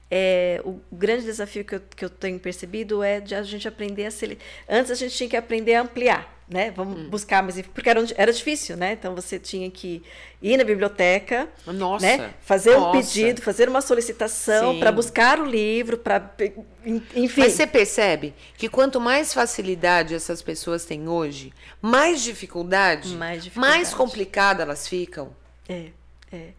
[0.10, 4.06] É, o grande desafio que eu, que eu tenho percebido é de a gente aprender
[4.06, 4.38] a ser.
[4.70, 6.72] Antes a gente tinha que aprender a ampliar né?
[6.72, 7.10] Vamos hum.
[7.10, 8.94] buscar mais porque era, era difícil, né?
[8.94, 10.04] Então você tinha que
[10.42, 12.06] ir na biblioteca, Nossa.
[12.06, 12.34] né?
[12.42, 12.90] Fazer Nossa.
[12.90, 16.34] um pedido, fazer uma solicitação para buscar o livro, para
[17.16, 17.42] enfim.
[17.42, 23.78] Mas você percebe que quanto mais facilidade essas pessoas têm hoje, mais dificuldade, mais, dificuldade.
[23.78, 25.36] mais complicada elas ficam.
[25.68, 25.88] É,
[26.32, 26.50] é.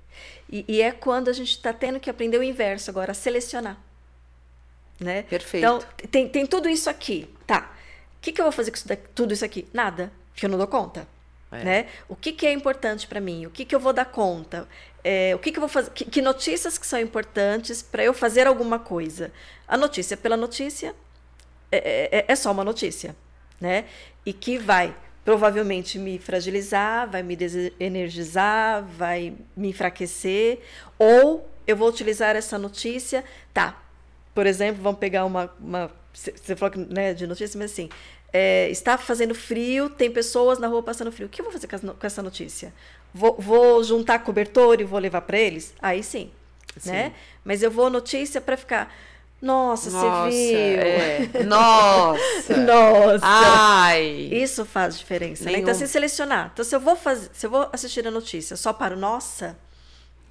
[0.50, 3.78] E, e é quando a gente está tendo que aprender o inverso agora, selecionar.
[5.00, 5.22] Né?
[5.22, 5.64] Perfeito.
[5.64, 7.28] Então, tem, tem tudo isso aqui.
[7.46, 7.73] Tá
[8.24, 9.68] que, que eu vou fazer com isso daqui, tudo isso aqui?
[9.72, 11.06] Nada, porque eu não dou conta.
[11.52, 11.62] É.
[11.62, 11.86] Né?
[12.08, 13.44] O que, que é importante para mim?
[13.44, 14.66] O que, que eu vou dar conta?
[15.04, 15.90] É, o que, que eu vou fazer?
[15.90, 19.30] Que, que notícias que são importantes para eu fazer alguma coisa?
[19.68, 20.94] A notícia pela notícia
[21.70, 23.14] é, é, é, é só uma notícia,
[23.60, 23.84] né?
[24.24, 30.60] E que vai provavelmente me fragilizar, vai me desenergizar, vai me enfraquecer,
[30.98, 33.22] ou eu vou utilizar essa notícia,
[33.52, 33.82] tá?
[34.34, 37.88] Por exemplo, vamos pegar uma, uma você falou que, né, de notícia, mas assim,
[38.32, 41.26] é, está fazendo frio, tem pessoas na rua passando frio.
[41.26, 42.72] O que eu vou fazer com essa notícia?
[43.12, 45.74] Vou, vou juntar cobertor e vou levar para eles?
[45.80, 46.30] Aí sim,
[46.76, 47.12] sim, né?
[47.44, 48.92] Mas eu vou notícia para ficar.
[49.40, 51.40] Nossa, Nossa, você viu?
[51.40, 51.44] É.
[51.44, 52.56] Nossa!
[52.56, 53.20] Nossa!
[53.22, 54.30] Ai!
[54.32, 55.58] Isso faz diferença, né?
[55.58, 56.50] Então, se selecionar.
[56.52, 59.56] Então, se eu vou fazer, se eu vou assistir a notícia só para o nossa,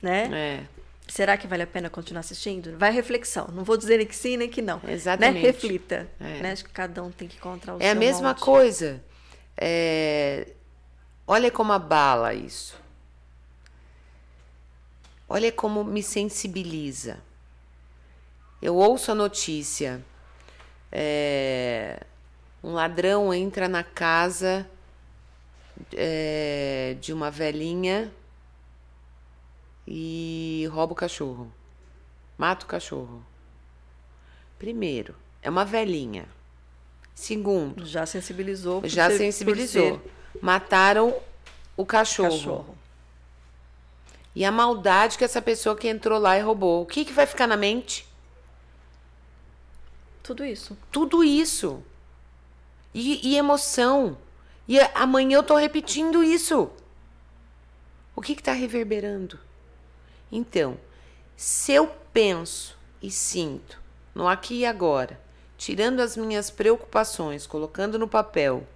[0.02, 0.30] né?
[0.34, 0.73] É.
[1.14, 2.76] Será que vale a pena continuar assistindo?
[2.76, 3.48] Vai reflexão.
[3.54, 4.80] Não vou dizer nem que sim, nem que não.
[4.82, 4.94] Né?
[4.94, 5.36] Exatamente.
[5.36, 5.42] Né?
[5.42, 6.10] Reflita.
[6.20, 6.42] É.
[6.42, 6.52] Né?
[6.54, 8.42] Acho que cada um tem que encontrar o É a mesma molde.
[8.42, 9.04] coisa.
[9.56, 10.54] É...
[11.28, 12.82] Olha como abala isso.
[15.30, 17.20] Olha como me sensibiliza.
[18.60, 20.04] Eu ouço a notícia.
[20.92, 22.02] É...
[22.64, 24.68] Um ladrão entra na casa
[25.96, 26.98] é...
[27.00, 28.12] de uma velhinha
[29.88, 31.52] e rouba o cachorro.
[32.38, 33.24] Mata o cachorro.
[34.58, 36.26] Primeiro, é uma velhinha.
[37.14, 38.82] Segundo, já sensibilizou.
[38.86, 40.02] Já ser, sensibilizou.
[40.42, 41.16] Mataram
[41.78, 42.32] o cachorro.
[42.32, 42.78] cachorro.
[44.36, 46.82] E a maldade que essa pessoa que entrou lá e roubou.
[46.82, 48.08] O que, que vai ficar na mente?
[50.24, 50.78] Tudo isso.
[50.92, 51.84] Tudo isso.
[52.94, 54.18] E, e emoção.
[54.68, 56.70] E amanhã eu tô repetindo isso.
[58.16, 59.38] O que está reverberando?
[60.36, 60.80] Então,
[61.38, 63.80] se eu penso e sinto
[64.16, 65.22] no aqui e agora,
[65.56, 68.68] tirando as minhas preocupações, colocando no papel,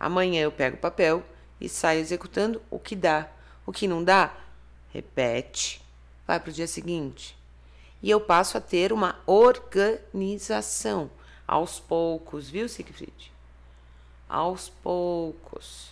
[0.00, 1.22] amanhã eu pego o papel
[1.60, 3.28] e saio executando o que dá.
[3.66, 4.34] O que não dá,
[4.90, 5.82] repete,
[6.26, 7.36] vai para o dia seguinte.
[8.02, 11.10] E eu passo a ter uma organização
[11.46, 13.30] aos poucos, viu, Siegfried?
[14.26, 15.90] Aos poucos.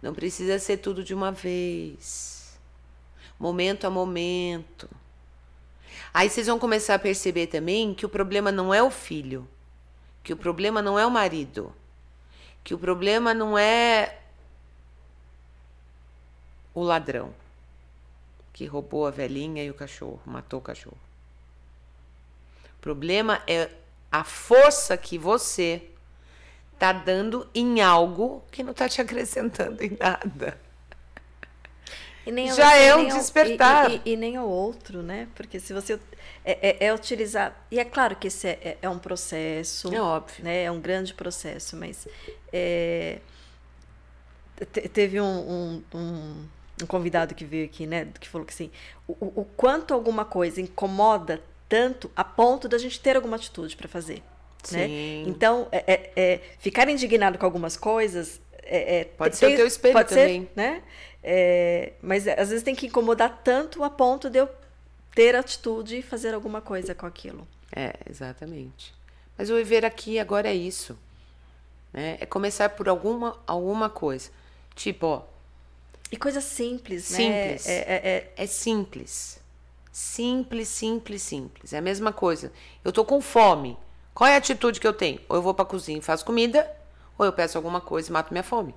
[0.00, 2.39] Não precisa ser tudo de uma vez.
[3.40, 4.88] Momento a momento.
[6.14, 9.48] Aí vocês vão começar a perceber também que o problema não é o filho,
[10.22, 11.74] que o problema não é o marido,
[12.62, 14.18] que o problema não é
[16.74, 17.34] o ladrão
[18.52, 20.98] que roubou a velhinha e o cachorro, matou o cachorro.
[22.76, 23.70] O problema é
[24.12, 25.82] a força que você
[26.78, 30.60] tá dando em algo que não tá te acrescentando em nada.
[32.54, 33.90] Já é um despertar.
[33.90, 35.28] E, e, e, nem o outro, né?
[35.34, 35.98] Porque se você.
[36.44, 37.66] É, é, é utilizar.
[37.70, 39.94] E é claro que esse é, é, é, um processo.
[39.94, 40.44] É óbvio.
[40.44, 40.64] Né?
[40.64, 42.06] É um grande processo, mas.
[42.52, 43.18] É,
[44.92, 46.48] teve um, um, um,
[46.82, 48.08] um, convidado que veio aqui, né?
[48.18, 48.70] Que falou que assim.
[49.06, 53.88] O, o quanto alguma coisa incomoda tanto a ponto da gente ter alguma atitude para
[53.88, 54.22] fazer.
[54.70, 55.22] Né?
[55.26, 58.40] Então, é, é, é, ficar indignado com algumas coisas.
[58.70, 60.42] É, é, pode ser o teu espelho pode também.
[60.42, 60.82] Ser, né?
[61.22, 64.48] É, mas às vezes tem que incomodar tanto a ponto de eu
[65.12, 67.46] ter atitude e fazer alguma coisa com aquilo.
[67.74, 68.94] É, exatamente.
[69.36, 70.96] Mas o viver aqui agora é isso.
[71.92, 72.16] Né?
[72.20, 74.30] É começar por alguma, alguma coisa.
[74.76, 75.22] Tipo, ó.
[76.12, 77.66] E coisa simples, simples.
[77.66, 77.72] né?
[77.72, 79.40] É, é, é simples.
[79.92, 81.72] Simples, simples, simples.
[81.72, 82.52] É a mesma coisa.
[82.84, 83.76] Eu tô com fome.
[84.14, 85.20] Qual é a atitude que eu tenho?
[85.28, 86.70] Ou eu vou para a cozinha e faço comida,
[87.20, 88.74] ou eu peço alguma coisa e mato minha fome.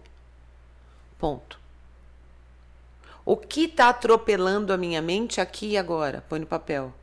[1.18, 1.58] Ponto.
[3.24, 6.26] O que está atropelando a minha mente aqui e agora?
[6.28, 6.94] Põe no papel.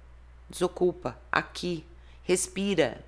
[0.51, 1.19] Desocupa.
[1.33, 1.83] Aqui.
[2.25, 3.03] Respira.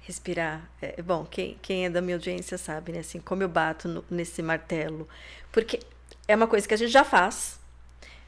[0.00, 0.68] Respirar.
[0.80, 2.98] É, bom, quem, quem é da minha audiência sabe, né?
[2.98, 5.08] Assim, como eu bato no, nesse martelo.
[5.52, 5.78] Porque
[6.26, 7.60] é uma coisa que a gente já faz,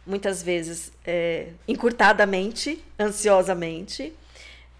[0.07, 4.15] muitas vezes é, encurtadamente, ansiosamente,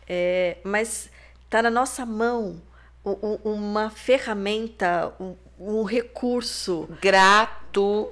[0.09, 1.11] é, mas
[1.47, 2.63] está na nossa mão
[3.05, 8.11] uma ferramenta, um, um recurso gratuito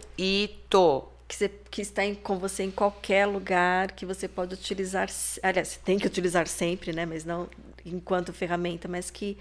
[1.27, 5.09] que, você, que está em, com você em qualquer lugar, que você pode utilizar,
[5.43, 7.07] aliás, você tem que utilizar sempre, né?
[7.07, 7.49] Mas não
[7.85, 9.39] enquanto ferramenta, mas que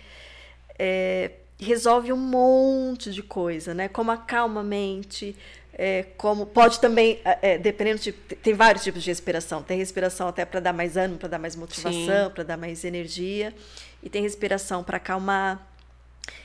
[0.80, 3.88] é, resolve um monte de coisa, né?
[3.90, 5.36] Como acalma a mente,
[5.74, 9.62] é, como pode também, é, é dependendo de, tem vários tipos de respiração.
[9.62, 13.54] Tem respiração até para dar mais ânimo, para dar mais motivação, para dar mais energia,
[14.02, 15.68] e tem respiração para acalmar,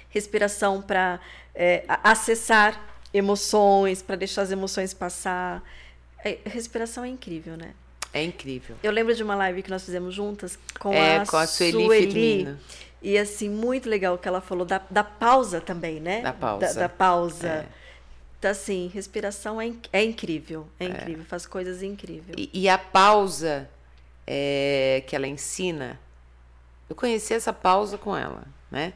[0.09, 1.21] respiração para
[1.55, 2.81] é, acessar
[3.13, 5.63] emoções, para deixar as emoções passar.
[6.25, 7.73] É, respiração é incrível, né?
[8.13, 8.77] É incrível.
[8.83, 11.85] Eu lembro de uma live que nós fizemos juntas com é, a, com a Sueli,
[11.85, 12.57] Sueli
[13.03, 16.23] e assim, muito legal o que ela falou da, da pausa também, né?
[16.23, 16.67] Da pausa.
[16.67, 17.49] Da, da pausa.
[17.49, 17.67] É.
[18.39, 20.67] Então, assim, respiração é, é incrível.
[20.79, 20.89] É, é.
[20.89, 22.35] incrível, faz coisas incríveis.
[22.37, 23.69] E, e a pausa
[24.27, 26.01] é, que ela ensina,
[26.89, 28.93] eu conheci essa pausa com ela, né?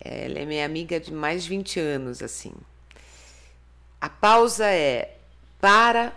[0.00, 2.54] Ela é minha amiga de mais de 20 anos, assim.
[4.00, 5.16] A pausa é
[5.60, 6.12] para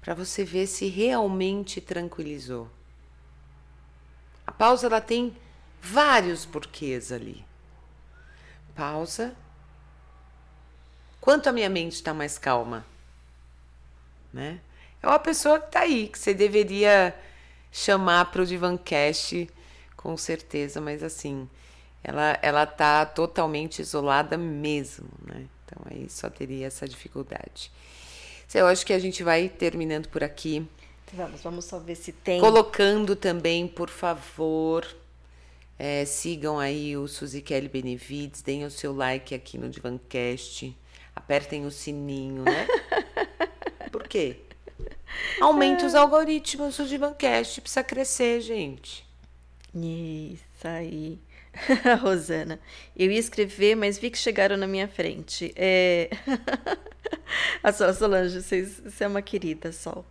[0.00, 2.68] para você ver se realmente tranquilizou.
[4.46, 5.34] A pausa ela tem
[5.80, 7.44] vários porquês ali.
[8.74, 9.34] Pausa
[11.24, 12.84] Quanto a minha mente está mais calma?
[14.30, 14.60] Né?
[15.02, 17.18] É uma pessoa que está aí, que você deveria
[17.72, 19.48] chamar para o Divancast,
[20.04, 21.48] com certeza, mas assim,
[22.02, 25.46] ela ela está totalmente isolada mesmo, né?
[25.64, 27.72] Então aí só teria essa dificuldade.
[28.54, 30.64] Eu acho que a gente vai terminando por aqui.
[31.12, 32.40] Vamos, vamos só ver se tem.
[32.40, 34.86] Colocando também, por favor,
[35.76, 40.76] é, sigam aí o Suzy Kelly Benevides, deem o seu like aqui no Divancast
[41.14, 42.66] apertem o sininho, né?
[43.90, 44.38] Por quê?
[45.40, 49.06] Aumente os algoritmos do Divancast, precisa crescer, gente.
[49.74, 51.18] Isso aí.
[52.00, 52.58] Rosana,
[52.96, 55.52] eu ia escrever, mas vi que chegaram na minha frente.
[55.56, 56.10] É...
[57.62, 60.04] a Solange, você, você é uma querida, Sol.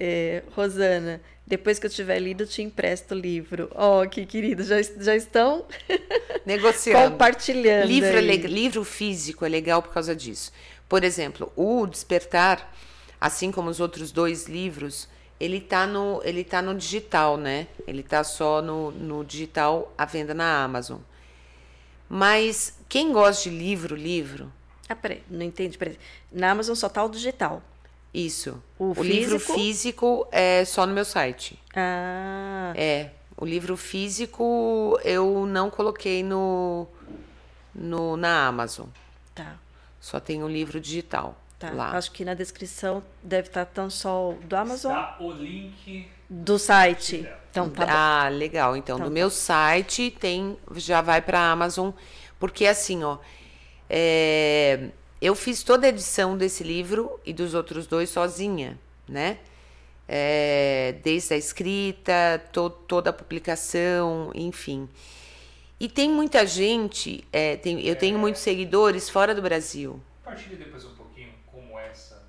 [0.00, 3.70] É, Rosana, depois que eu tiver lido, te empresto o livro.
[3.74, 5.66] Oh, que querido, já, já estão
[6.46, 7.10] negociando.
[7.10, 7.88] Compartilhando.
[7.88, 10.52] Livro, é livro físico é legal por causa disso.
[10.88, 12.72] Por exemplo, o Despertar,
[13.20, 15.08] assim como os outros dois livros,
[15.40, 17.68] ele está no, ele tá no digital, né?
[17.86, 20.98] Ele está só no, no digital à venda na Amazon.
[22.08, 24.52] Mas quem gosta de livro, livro.
[24.88, 25.76] Ah, peraí, não entendi.
[25.76, 25.98] Peraí.
[26.32, 27.62] Na Amazon só tá o digital.
[28.12, 28.62] Isso.
[28.78, 31.58] O, o livro físico é só no meu site.
[31.76, 32.72] Ah.
[32.74, 33.10] É.
[33.36, 36.88] O livro físico eu não coloquei no,
[37.72, 38.86] no na Amazon.
[39.34, 39.56] Tá.
[40.00, 41.38] Só tem o livro digital.
[41.58, 41.70] Tá.
[41.70, 41.90] Lá.
[41.96, 44.92] Acho que na descrição deve estar tão só do Amazon.
[44.92, 47.28] Está o link do site.
[47.50, 47.86] Então tá
[48.24, 48.76] Ah, legal.
[48.76, 49.14] Então, então do tá.
[49.14, 51.90] meu site tem já vai para Amazon,
[52.38, 53.18] porque assim, ó,
[53.90, 54.90] é,
[55.20, 58.78] eu fiz toda a edição desse livro e dos outros dois sozinha,
[59.08, 59.38] né?
[60.06, 64.88] É, desde a escrita, to, toda a publicação, enfim.
[65.80, 70.00] E tem muita gente, é, tem, eu tenho muitos seguidores fora do Brasil.
[70.24, 72.22] Compartilhe depois um pouquinho como essa.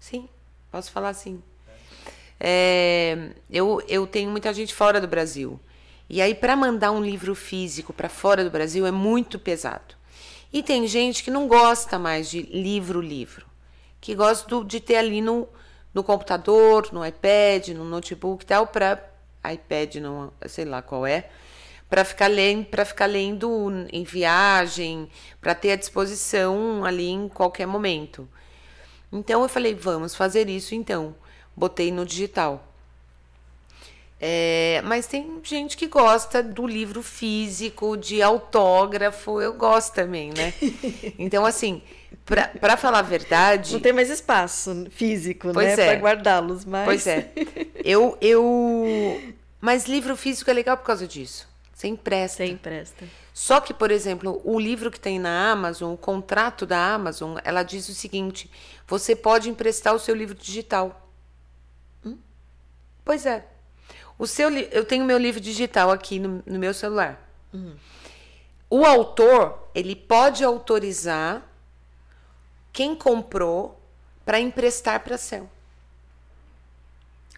[0.00, 0.28] Sim,
[0.70, 1.42] posso falar sim.
[2.38, 5.58] É, eu, eu tenho muita gente fora do Brasil.
[6.08, 9.96] E aí, para mandar um livro físico para fora do Brasil é muito pesado.
[10.52, 13.46] E tem gente que não gosta mais de livro-livro,
[14.00, 15.48] que gosta do, de ter ali no,
[15.92, 19.02] no computador, no iPad, no notebook e tal, para
[19.52, 21.28] iPad, não sei lá qual é,
[21.88, 25.08] para ficar lendo, para ficar lendo em viagem,
[25.40, 28.28] para ter à disposição ali em qualquer momento.
[29.12, 31.14] Então eu falei, vamos fazer isso então.
[31.56, 32.66] Botei no digital.
[34.18, 40.54] É, mas tem gente que gosta do livro físico, de autógrafo, eu gosto também, né?
[41.18, 41.82] Então, assim,
[42.24, 43.74] para falar a verdade.
[43.74, 45.84] Não tem mais espaço físico, pois né?
[45.84, 45.86] É.
[45.86, 46.84] Para guardá-los mais.
[46.84, 47.30] Pois é.
[47.84, 49.22] Eu, eu.
[49.60, 51.48] Mas livro físico é legal por causa disso.
[51.72, 52.44] Você empresta.
[52.44, 53.04] Você empresta.
[53.36, 57.62] Só que, por exemplo, o livro que tem na Amazon, o contrato da Amazon, ela
[57.62, 58.50] diz o seguinte:
[58.86, 61.06] você pode emprestar o seu livro digital.
[62.02, 62.16] Hum?
[63.04, 63.46] Pois é.
[64.18, 67.28] O seu, eu tenho meu livro digital aqui no, no meu celular.
[67.52, 67.76] Uhum.
[68.70, 71.46] O autor, ele pode autorizar
[72.72, 73.78] quem comprou
[74.24, 75.46] para emprestar para céu.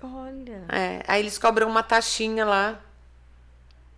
[0.00, 0.64] Olha.
[0.68, 2.80] É, aí eles cobram uma taxinha lá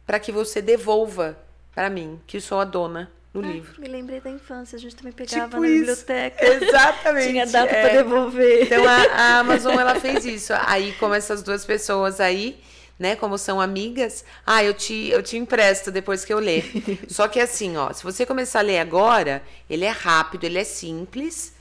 [0.06, 1.36] para que você devolva
[1.80, 3.80] para mim, que sou a dona do Ai, livro.
[3.80, 5.78] Me lembrei da infância, a gente também pegava Tipo na isso.
[5.78, 6.44] biblioteca.
[6.62, 7.28] Exatamente.
[7.28, 7.80] Tinha data é.
[7.80, 8.64] para devolver.
[8.64, 10.52] Então a, a Amazon ela fez isso.
[10.66, 12.60] Aí, como essas duas pessoas aí,
[12.98, 16.70] né, como são amigas, ah, eu te, eu te empresto depois que eu ler.
[17.08, 20.64] Só que assim, ó, se você começar a ler agora, ele é rápido, ele é
[20.64, 21.54] simples,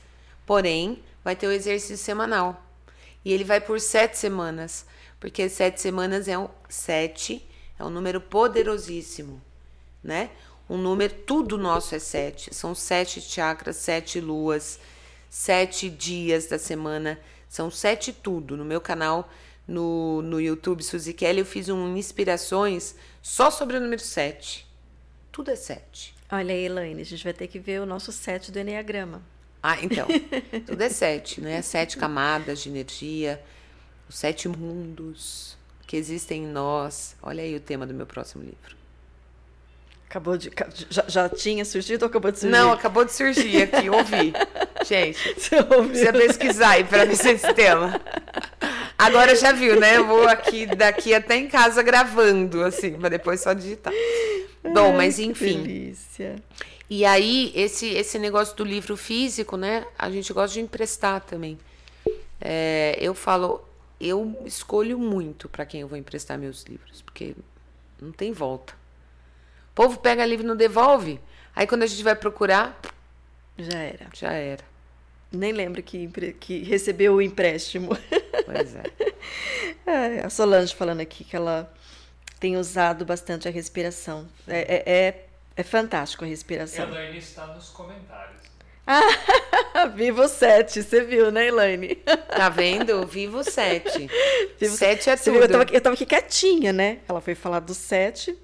[0.44, 2.62] porém, vai ter o exercício semanal.
[3.24, 4.84] E ele vai por sete semanas.
[5.18, 6.46] Porque sete semanas é um.
[6.68, 7.48] Sete
[7.78, 9.40] é um número poderosíssimo,
[10.02, 10.30] né?
[10.68, 12.54] Um número, tudo nosso é sete.
[12.54, 14.78] São sete chakras, sete luas,
[15.28, 17.18] sete dias da semana.
[17.48, 18.56] São sete tudo.
[18.56, 19.28] No meu canal,
[19.66, 24.66] no, no YouTube, Suzy Kelly, eu fiz um inspirações só sobre o número sete.
[25.32, 26.14] Tudo é sete.
[26.30, 29.22] Olha aí, Elaine, a gente vai ter que ver o nosso set do Enneagrama.
[29.60, 30.06] Ah, então.
[30.66, 31.60] tudo é sete, né?
[31.62, 33.42] Sete camadas de energia,
[34.08, 37.16] os sete mundos que existem em nós.
[37.20, 38.79] Olha aí o tema do meu próximo livro.
[40.10, 40.50] Acabou de.
[40.90, 42.52] Já, já tinha surgido ou acabou de surgir?
[42.52, 44.32] Não, acabou de surgir aqui, ouvi.
[44.84, 45.84] Gente, Você ouviu?
[45.88, 48.00] precisa pesquisar aí para ver se é esse tema.
[48.98, 49.98] Agora já viu, né?
[49.98, 53.92] Eu vou aqui daqui até em casa gravando, assim, para depois só digitar.
[54.74, 55.62] Bom, mas Que enfim.
[55.62, 56.34] delícia.
[56.88, 59.86] E aí, esse, esse negócio do livro físico, né?
[59.96, 61.56] A gente gosta de emprestar também.
[62.40, 63.62] É, eu falo,
[64.00, 67.36] eu escolho muito para quem eu vou emprestar meus livros, porque
[68.02, 68.79] não tem volta.
[69.70, 71.20] O povo pega livro e não devolve.
[71.54, 72.78] Aí quando a gente vai procurar,
[73.58, 74.06] Já era.
[74.14, 74.64] já era.
[75.32, 76.08] Nem lembro que,
[76.40, 77.96] que recebeu o empréstimo.
[78.46, 78.82] Pois é.
[79.86, 81.72] É, a Solange falando aqui que ela
[82.38, 84.26] tem usado bastante a respiração.
[84.46, 85.24] É, é, é,
[85.56, 86.86] é fantástico a respiração.
[86.88, 88.40] Elaine está nos comentários.
[89.94, 91.96] Viva o sete, você viu, né, Elaine?
[91.96, 93.06] Tá vendo?
[93.06, 94.08] Vivo sete.
[94.58, 95.32] Vivo- Sete é tudo.
[95.32, 96.98] viu, eu, tava, aqui- eu tava aqui quietinha, né?
[97.08, 98.36] Ela foi falar do sete,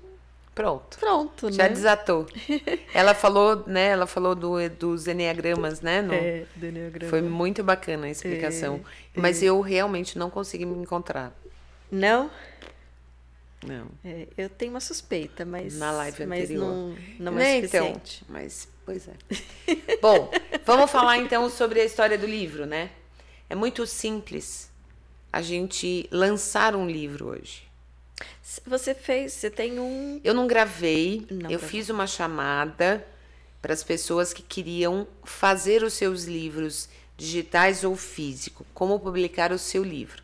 [0.56, 0.96] Pronto.
[0.98, 1.68] pronto, Já né?
[1.68, 2.26] desatou.
[2.94, 3.88] Ela falou, né?
[3.88, 6.00] Ela falou do, dos enneagramas, né?
[6.00, 7.10] no- É, do Enneagrama.
[7.10, 8.80] Foi muito bacana a explicação.
[9.14, 11.32] É, Mas eu realmente não consegui me encontrar.
[11.92, 12.30] Não?
[13.66, 13.86] Não.
[14.04, 16.64] É, eu tenho uma suspeita, mas, Na live mas anterior.
[16.64, 18.24] não, não Né, é então, suficiente.
[18.28, 19.12] mas, pois é.
[20.00, 20.30] Bom,
[20.64, 22.90] vamos falar então sobre a história do livro, né?
[23.50, 24.70] É muito simples
[25.32, 27.65] a gente lançar um livro hoje.
[28.64, 30.20] Você fez, você tem um.
[30.22, 33.04] Eu não gravei, Não eu fiz uma chamada
[33.60, 39.58] para as pessoas que queriam fazer os seus livros digitais ou físico, como publicar o
[39.58, 40.22] seu livro.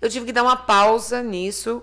[0.00, 1.82] Eu tive que dar uma pausa nisso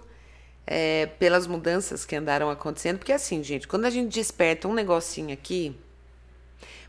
[0.68, 5.34] é, pelas mudanças que andaram acontecendo, porque assim, gente, quando a gente desperta um negocinho
[5.34, 5.76] aqui,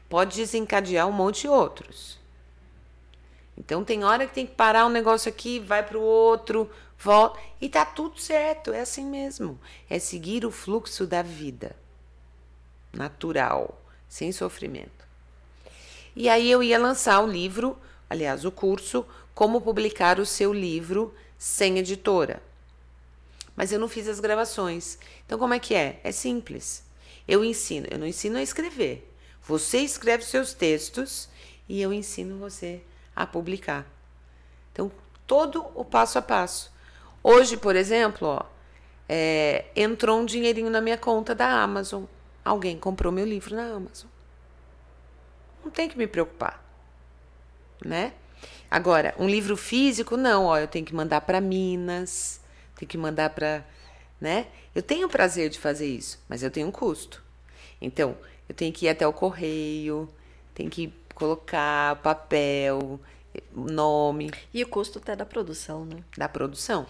[0.07, 2.19] pode desencadear um monte de outros.
[3.57, 7.41] Então tem hora que tem que parar um negócio aqui, vai para o outro, volta
[7.61, 9.59] e tá tudo certo, é assim mesmo.
[9.89, 11.77] É seguir o fluxo da vida,
[12.93, 15.07] natural, sem sofrimento.
[16.15, 17.79] E aí eu ia lançar o livro,
[18.09, 22.43] aliás, o curso Como publicar o seu livro sem editora.
[23.55, 24.99] Mas eu não fiz as gravações.
[25.27, 26.01] Então como é que é?
[26.03, 26.83] É simples.
[27.29, 29.13] Eu ensino, eu não ensino a escrever.
[29.43, 31.29] Você escreve seus textos
[31.69, 32.81] e eu ensino você
[33.15, 33.87] a publicar.
[34.73, 34.91] Então,
[35.27, 36.71] todo o passo a passo.
[37.29, 38.43] Hoje, por exemplo, ó,
[39.09, 42.05] é, entrou um dinheirinho na minha conta da Amazon.
[42.45, 44.09] Alguém comprou meu livro na Amazon.
[45.65, 46.65] Não tem que me preocupar,
[47.85, 48.13] né?
[48.71, 52.41] Agora, um livro físico, não, ó, eu tenho que mandar para Minas,
[52.77, 53.67] tenho que mandar para,
[54.21, 54.47] né?
[54.73, 57.25] Eu tenho prazer de fazer isso, mas eu tenho um custo.
[57.81, 58.17] Então,
[58.49, 60.09] eu tenho que ir até o correio,
[60.55, 63.01] tenho que colocar papel,
[63.53, 64.31] nome.
[64.55, 66.05] E o custo até da produção, né?
[66.17, 66.87] Da produção,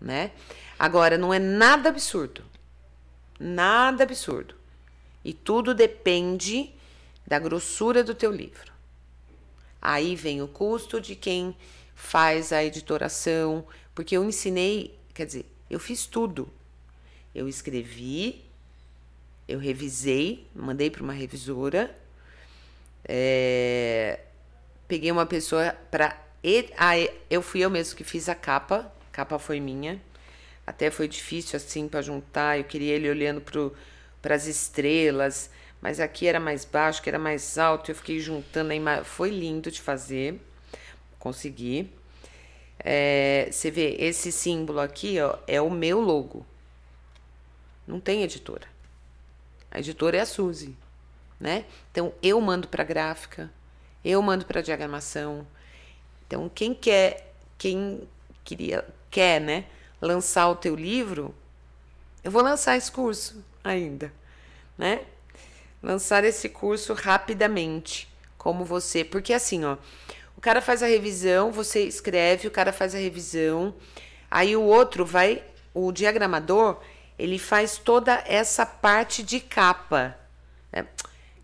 [0.00, 0.32] né?
[0.78, 2.44] Agora, não é nada absurdo.
[3.38, 4.54] Nada absurdo.
[5.24, 6.72] E tudo depende
[7.26, 8.72] da grossura do teu livro.
[9.80, 11.56] Aí vem o custo de quem
[11.94, 16.50] faz a editoração, porque eu ensinei, quer dizer, eu fiz tudo.
[17.34, 18.44] Eu escrevi,
[19.46, 21.96] eu revisei, mandei para uma revisora,
[23.04, 24.20] é,
[24.88, 26.18] peguei uma pessoa para.
[26.76, 26.94] Ah,
[27.28, 30.00] eu fui eu mesmo que fiz a capa, capa foi minha.
[30.66, 33.42] Até foi difícil assim para juntar, eu queria ele olhando
[34.22, 38.72] para as estrelas, mas aqui era mais baixo, que era mais alto, eu fiquei juntando
[38.72, 39.04] a imagem.
[39.04, 40.40] Foi lindo de fazer,
[41.18, 41.90] consegui.
[42.78, 46.46] É, você vê, esse símbolo aqui ó, é o meu logo.
[47.86, 48.66] Não tem editora.
[49.70, 50.76] A editora é a Suzy,
[51.38, 51.64] né?
[51.90, 53.50] Então eu mando para gráfica,
[54.04, 55.46] eu mando para diagramação.
[56.26, 58.08] Então quem quer, quem
[58.44, 59.64] queria, quer, né,
[60.00, 61.34] lançar o teu livro,
[62.22, 64.12] eu vou lançar esse curso ainda,
[64.76, 65.00] né?
[65.82, 69.76] lançar esse curso rapidamente, como você, porque assim, ó,
[70.36, 73.74] o cara faz a revisão, você escreve, o cara faz a revisão,
[74.30, 75.42] aí o outro vai,
[75.74, 76.80] o diagramador,
[77.18, 80.16] ele faz toda essa parte de capa,
[80.72, 80.86] né?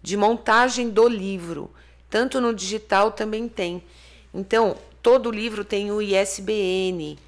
[0.02, 1.70] de montagem do livro,
[2.08, 3.82] tanto no digital também tem.
[4.32, 7.18] Então, todo livro tem o ISBN,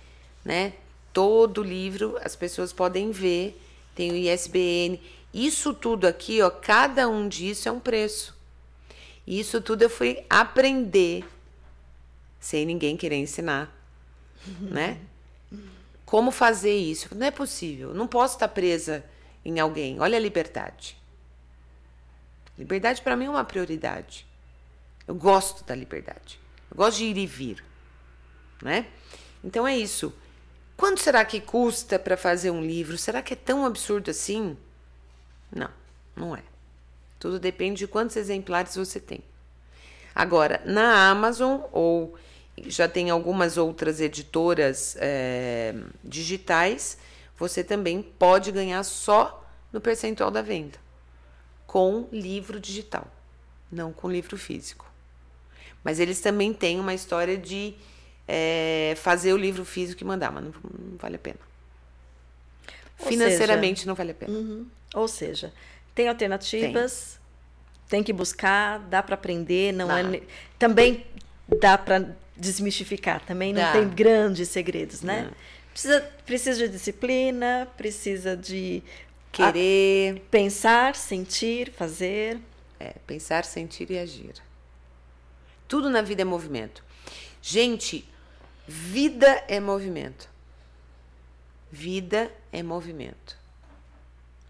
[0.48, 0.72] né?
[1.12, 3.60] Todo livro as pessoas podem ver,
[3.94, 4.98] tem o ISBN.
[5.32, 8.34] Isso tudo aqui, ó, cada um disso é um preço.
[9.26, 11.22] Isso tudo eu fui aprender
[12.40, 13.70] sem ninguém querer ensinar,
[14.58, 14.98] né?
[16.06, 17.14] Como fazer isso?
[17.14, 17.92] Não é possível.
[17.92, 19.04] Não posso estar presa
[19.44, 20.00] em alguém.
[20.00, 20.96] Olha a liberdade.
[22.58, 24.26] Liberdade para mim é uma prioridade.
[25.06, 26.40] Eu gosto da liberdade.
[26.70, 27.62] Eu gosto de ir e vir,
[28.62, 28.86] né?
[29.44, 30.10] Então é isso.
[30.78, 32.96] Quanto será que custa para fazer um livro?
[32.96, 34.56] Será que é tão absurdo assim?
[35.50, 35.68] Não,
[36.14, 36.42] não é.
[37.18, 39.20] Tudo depende de quantos exemplares você tem.
[40.14, 42.16] Agora, na Amazon ou
[42.58, 45.74] já tem algumas outras editoras é,
[46.04, 46.96] digitais,
[47.36, 50.78] você também pode ganhar só no percentual da venda
[51.66, 53.06] com livro digital,
[53.70, 54.88] não com livro físico.
[55.82, 57.74] Mas eles também têm uma história de
[58.28, 61.38] é, fazer o livro físico e mandar, mas não, não vale a pena.
[63.00, 64.32] Ou Financeiramente seja, não vale a pena.
[64.32, 64.66] Uhum.
[64.94, 65.52] Ou seja,
[65.94, 67.18] tem alternativas,
[67.88, 70.00] tem, tem que buscar, dá para aprender, não dá.
[70.00, 70.22] é
[70.58, 71.06] também
[71.58, 73.72] dá para desmistificar, também não dá.
[73.72, 75.30] tem grandes segredos, né?
[75.72, 78.82] Precisa, precisa de disciplina, precisa de
[79.32, 82.38] querer, pensar, sentir, fazer.
[82.80, 84.34] É, pensar, sentir e agir.
[85.66, 86.84] Tudo na vida é movimento.
[87.40, 88.08] Gente,
[88.68, 90.28] vida é movimento.
[91.72, 93.36] Vida é movimento.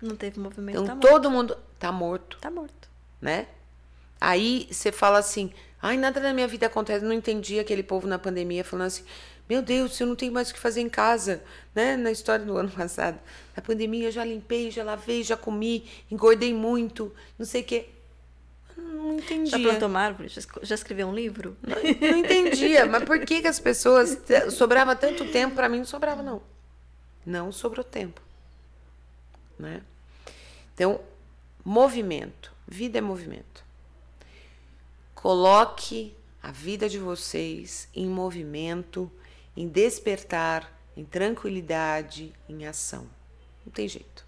[0.03, 0.83] Não teve movimento.
[0.83, 2.37] Então tá todo mundo tá morto.
[2.41, 2.89] Tá morto.
[3.21, 3.47] Né?
[4.21, 7.05] Aí você fala assim: ai, nada na minha vida acontece.
[7.05, 9.05] Não entendi aquele povo na pandemia falando assim:
[9.49, 11.43] meu Deus, eu não tenho mais o que fazer em casa,
[11.75, 11.97] né?
[11.97, 13.19] Na história do ano passado.
[13.57, 17.89] Na pandemia eu já limpei, já lavei, já comi, engordei muito, não sei o quê.
[18.79, 19.51] Não entendia.
[19.51, 20.29] Já plantou árvore?
[20.63, 21.57] Já escreveu um livro?
[21.63, 22.87] Não, não entendia.
[22.87, 24.19] Mas por que, que as pessoas.
[24.51, 25.55] Sobrava tanto tempo?
[25.55, 26.43] Para mim não sobrava, não.
[27.27, 28.23] Não sobrou tempo.
[29.59, 29.83] Né?
[30.75, 31.01] Então,
[31.65, 32.53] movimento.
[32.67, 33.65] Vida é movimento.
[35.15, 39.11] Coloque a vida de vocês em movimento,
[39.57, 43.09] em despertar, em tranquilidade, em ação.
[43.65, 44.27] Não tem jeito.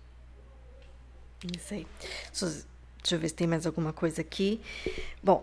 [1.56, 1.86] Isso aí.
[3.02, 4.60] Deixa eu ver se tem mais alguma coisa aqui.
[5.22, 5.43] Bom,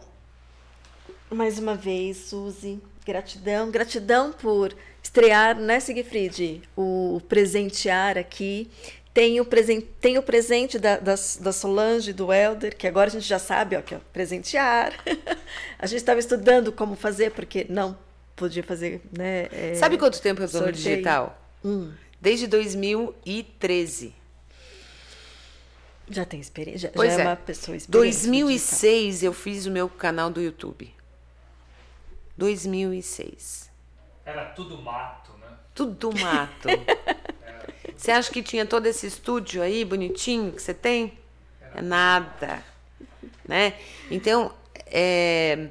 [1.29, 3.69] mais uma vez, Suzy, gratidão.
[3.69, 6.61] Gratidão por estrear, né, Sigfrid?
[6.75, 8.69] O presentear aqui.
[9.13, 13.11] Tem o, presen tem o presente da, da, da, Solange, do Helder, que agora a
[13.11, 14.93] gente já sabe, ó, que é presentear.
[15.79, 17.97] a gente estava estudando como fazer, porque não
[18.35, 19.47] podia fazer, né?
[19.51, 21.41] É, sabe quanto tempo eu estou no digital?
[21.65, 21.91] Hum.
[22.21, 24.13] Desde 2013.
[26.09, 27.27] Já tem experiência, já, Pois já é, é.
[27.27, 28.05] uma pessoa experiente.
[28.05, 28.31] no digital.
[28.31, 30.93] 2006 eu fiz o meu canal do YouTube.
[32.37, 33.69] 2006.
[34.25, 35.47] Era tudo mato, né?
[35.73, 36.69] Tudo mato.
[37.95, 41.17] Você acha que tinha todo esse estúdio aí bonitinho que você tem?
[41.73, 42.63] É nada,
[43.47, 43.73] né?
[44.09, 44.53] Então,
[44.85, 45.69] é,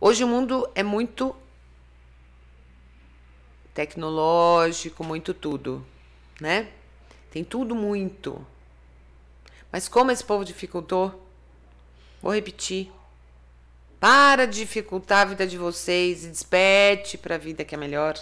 [0.00, 1.34] hoje o mundo é muito
[3.74, 5.84] tecnológico, muito tudo,
[6.40, 6.68] né?
[7.30, 8.46] Tem tudo muito.
[9.76, 11.28] Mas como esse povo dificultou?
[12.22, 12.90] Vou repetir.
[14.00, 18.18] Para de dificultar a vida de vocês e desperte para a vida que é melhor,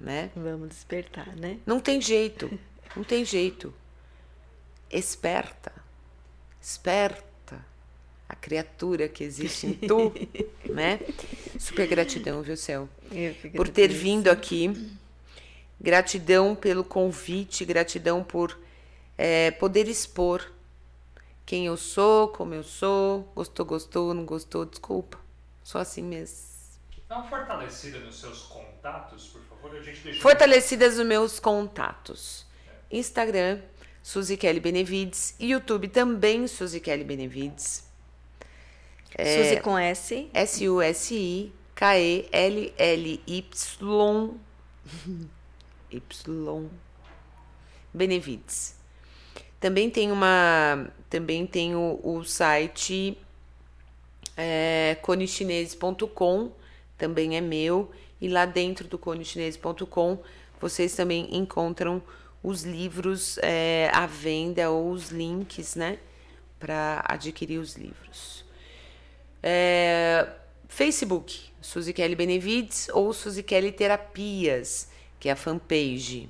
[0.00, 0.32] né?
[0.34, 1.58] Vamos despertar, né?
[1.64, 2.50] Não tem jeito.
[2.96, 3.72] Não tem jeito.
[4.90, 5.70] Esperta.
[6.60, 7.64] Esperta.
[8.28, 10.12] A criatura que existe em tu,
[10.74, 10.98] né?
[11.56, 12.88] Super gratidão, viu, Céu?
[13.54, 14.92] Por ter vindo aqui.
[15.80, 18.58] Gratidão pelo convite, gratidão por
[19.18, 20.48] é, poder expor
[21.44, 23.30] quem eu sou, como eu sou.
[23.34, 25.18] Gostou, gostou, não gostou, desculpa.
[25.64, 26.46] Só assim mesmo.
[27.10, 29.74] Uma fortalecida nos seus contatos, por favor.
[29.76, 32.46] A gente deixa Fortalecidas os meus contatos.
[32.90, 33.60] Instagram,
[34.02, 35.34] Suzy Kelly Benevides.
[35.40, 37.88] YouTube também, Suzy Kelly Benevides.
[39.14, 39.42] É.
[39.42, 40.30] Suzy com S.
[40.32, 41.50] S-U-S-I-K-E-L-L-Y.
[45.90, 46.70] Y.
[47.92, 48.77] Benevides.
[49.60, 50.88] Também tem uma.
[51.10, 53.18] Também tem o, o site
[54.36, 54.96] é,
[56.96, 57.90] também é meu.
[58.20, 60.18] E lá dentro do conichinese.com
[60.60, 62.02] vocês também encontram
[62.42, 65.98] os livros é, à venda ou os links, né?
[66.58, 68.44] Para adquirir os livros.
[69.42, 70.28] É,
[70.68, 74.88] Facebook, Suzy Kelly Benevides ou Suzy Kelly Terapias,
[75.20, 76.28] que é a fanpage.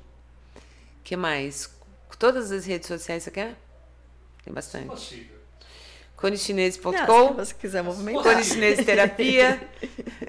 [1.02, 1.77] que mais?
[2.18, 3.56] Todas as redes sociais você quer?
[4.44, 4.86] Tem bastante.
[4.86, 5.38] possível.
[7.44, 8.24] Se você quiser movimentar.
[8.24, 9.68] Conichinese Terapia.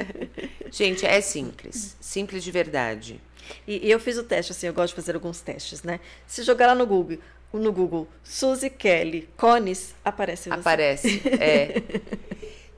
[0.72, 1.98] Gente, é simples.
[2.00, 3.20] Simples de verdade.
[3.68, 6.00] E, e eu fiz o teste, assim, eu gosto de fazer alguns testes, né?
[6.28, 7.18] Se jogar lá no Google,
[7.52, 10.60] no Google, Suzy Kelly, Cones, aparece você.
[10.60, 11.22] Aparece.
[11.42, 11.82] É.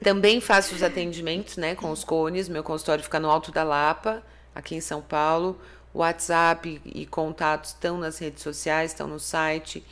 [0.02, 2.48] Também faço os atendimentos, né, com os cones.
[2.48, 4.22] Meu consultório fica no Alto da Lapa,
[4.54, 5.60] aqui em São Paulo.
[5.94, 9.84] WhatsApp e contatos estão nas redes sociais, estão no site.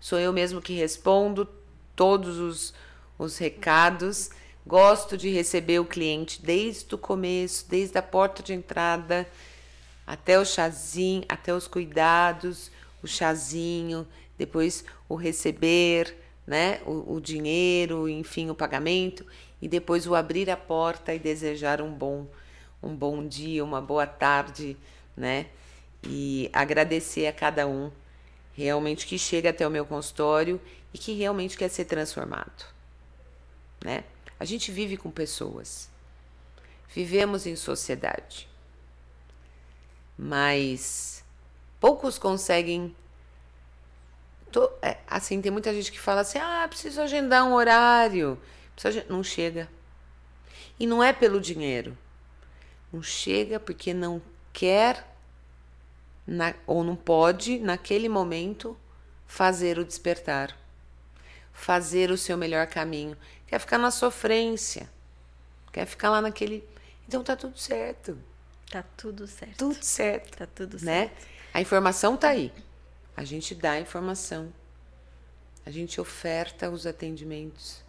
[0.00, 1.48] Sou eu mesmo que respondo
[1.96, 2.74] todos os,
[3.18, 4.30] os recados.
[4.66, 9.26] Gosto de receber o cliente desde o começo, desde a porta de entrada
[10.06, 12.70] até o chazinho, até os cuidados,
[13.02, 14.06] o chazinho,
[14.38, 16.16] depois o receber,
[16.46, 19.26] né, o, o dinheiro, enfim, o pagamento
[19.60, 22.26] e depois o abrir a porta e desejar um bom
[22.82, 24.76] um bom dia, uma boa tarde,
[25.18, 25.46] né?
[26.04, 27.90] E agradecer a cada um
[28.54, 30.60] realmente que chega até o meu consultório
[30.94, 32.64] e que realmente quer ser transformado,
[33.84, 34.04] né?
[34.40, 35.90] A gente vive com pessoas.
[36.94, 38.48] Vivemos em sociedade
[40.18, 41.24] mas
[41.80, 42.94] poucos conseguem.
[44.50, 48.38] to- é, assim, tem muita gente que fala assim: ah, preciso agendar um horário.
[48.74, 49.68] Preciso agen-" Não chega.
[50.78, 51.96] E não é pelo dinheiro.
[52.92, 54.20] Não chega porque não
[54.58, 55.06] quer
[56.26, 58.76] na- ou não pode, naquele momento,
[59.24, 60.56] fazer o despertar.
[61.52, 63.16] Fazer o seu melhor caminho.
[63.46, 64.88] Quer ficar na sofrência.
[65.72, 66.68] Quer ficar lá naquele.
[67.06, 68.18] Então tá tudo certo.
[68.68, 69.56] Tá tudo certo.
[69.56, 70.84] Tudo certo Tá tudo certo.
[70.84, 71.10] né?
[71.54, 72.52] A informação tá aí.
[73.16, 74.52] A gente dá a informação.
[75.64, 77.82] A gente oferta os atendimentos.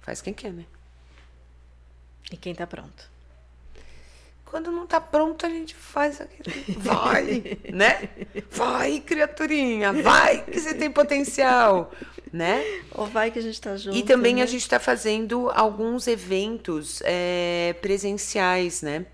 [0.00, 0.66] Faz quem quer, né?
[2.32, 3.08] E quem tá pronto?
[4.50, 6.64] Quando não tá pronto, a gente faz aquele.
[6.80, 8.08] Vai, né?
[8.50, 11.92] Vai, criaturinha, vai, que você tem potencial,
[12.32, 12.64] né?
[12.92, 13.96] Ou vai que a gente tá junto.
[13.96, 14.42] E também né?
[14.42, 19.04] a gente está fazendo alguns eventos é, presenciais, né?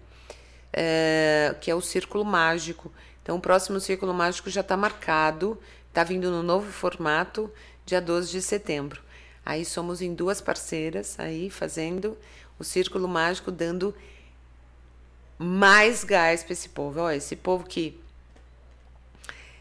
[0.73, 2.93] É, que é o Círculo Mágico.
[3.20, 5.59] Então, o próximo Círculo Mágico já está marcado,
[5.89, 7.51] está vindo no novo formato,
[7.85, 9.02] dia 12 de setembro.
[9.44, 12.16] Aí somos em duas parceiras aí fazendo
[12.56, 13.94] o Círculo Mágico, dando
[15.39, 17.01] mais gás para esse povo.
[17.01, 17.98] Ó, esse povo que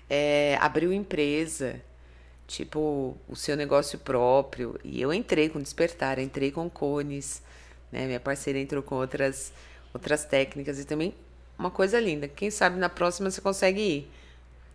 [0.09, 1.81] é, abriu empresa,
[2.47, 4.79] tipo, o seu negócio próprio.
[4.83, 7.41] E eu entrei com Despertar, entrei com Cones,
[7.91, 8.05] né?
[8.05, 9.51] Minha parceira entrou com outras,
[9.93, 11.13] outras técnicas e também
[11.57, 12.27] uma coisa linda.
[12.27, 14.11] Quem sabe na próxima você consegue ir,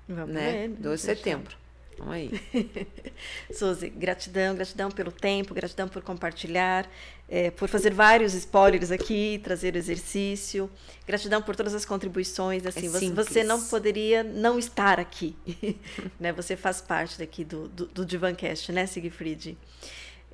[0.09, 0.53] Vamos né?
[0.53, 1.57] ver, 12 de setembro.
[1.99, 2.31] Vamos aí.
[3.53, 6.89] Suzy, gratidão, gratidão pelo tempo, gratidão por compartilhar,
[7.29, 10.71] é, por fazer vários spoilers aqui, trazer o exercício.
[11.07, 12.65] Gratidão por todas as contribuições.
[12.65, 15.37] Assim, É você, não poderia não estar aqui.
[16.19, 16.33] né?
[16.33, 19.59] Você faz parte daqui do, do, do Divancast, né, Siegfried?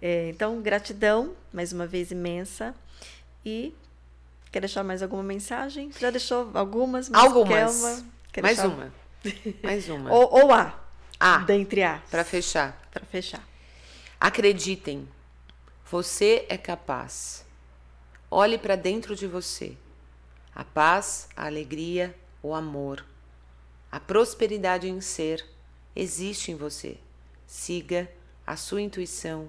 [0.01, 2.75] É, então, gratidão, mais uma vez imensa.
[3.45, 3.75] E
[4.53, 5.91] quer deixar mais alguma mensagem?
[5.99, 7.09] Já deixou algumas?
[7.09, 7.49] Mas Algumas.
[7.81, 8.05] Quer uma?
[8.33, 8.93] Quer Mais deixar- uma.
[9.62, 10.12] Mais uma.
[10.15, 10.79] Ou, ou A.
[11.19, 11.39] A.
[11.39, 12.03] Dentre A.
[12.11, 12.79] Para fechar.
[12.93, 13.43] Para fechar.
[14.21, 15.09] Acreditem,
[15.95, 17.47] você é capaz.
[18.29, 19.77] Olhe para dentro de você.
[20.53, 22.12] A paz, a alegria,
[22.43, 23.07] o amor,
[23.93, 25.47] a prosperidade em ser
[25.95, 26.97] existe em você.
[27.47, 28.11] Siga
[28.45, 29.49] a sua intuição.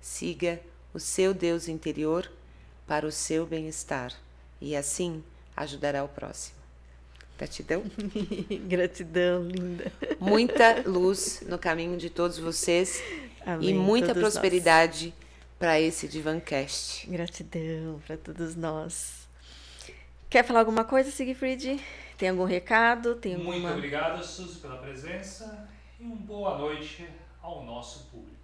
[0.00, 0.60] Siga
[0.94, 2.30] o seu Deus interior
[2.86, 4.14] para o seu bem-estar
[4.60, 5.20] e assim
[5.56, 6.60] ajudará o próximo.
[7.36, 7.82] Gratidão.
[8.68, 9.90] Gratidão, linda.
[10.20, 13.02] Muita luz no caminho de todos vocês
[13.44, 15.29] Amém, e muita todos nós.
[15.60, 17.06] Para esse Divancast.
[17.06, 19.28] Gratidão para todos nós.
[20.30, 21.78] Quer falar alguma coisa, Siegfried?
[22.16, 23.16] Tem algum recado?
[23.16, 23.52] Tem alguma...
[23.52, 25.68] Muito obrigado, Suzy, pela presença
[26.00, 27.06] e uma boa noite
[27.42, 28.40] ao nosso público.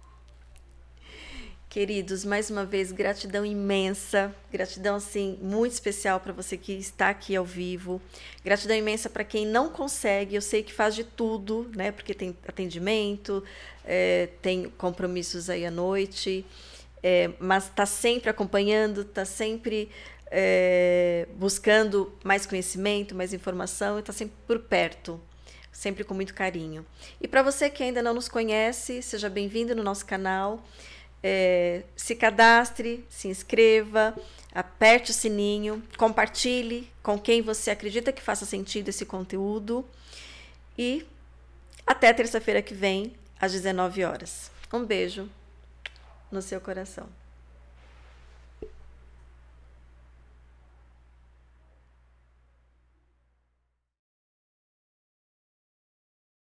[1.67, 4.31] Queridos, mais uma vez, gratidão imensa.
[4.51, 7.99] Gratidão, assim, muito especial para você que está aqui ao vivo.
[8.45, 10.35] Gratidão imensa para quem não consegue.
[10.35, 11.91] Eu sei que faz de tudo, né?
[11.91, 13.43] Porque tem atendimento,
[13.83, 16.45] é, tem compromissos aí à noite,
[17.01, 19.89] é, mas está sempre acompanhando, está sempre
[20.31, 25.21] é, buscando mais conhecimento, mais informação está sempre por perto
[25.77, 26.83] sempre com muito carinho.
[27.21, 30.65] E para você que ainda não nos conhece, seja bem-vindo no nosso canal.
[31.21, 34.15] É, se cadastre, se inscreva,
[34.51, 39.85] aperte o sininho, compartilhe com quem você acredita que faça sentido esse conteúdo.
[40.75, 41.05] E
[41.85, 44.49] até terça-feira que vem, às 19 horas.
[44.73, 45.29] Um beijo
[46.31, 47.07] no seu coração.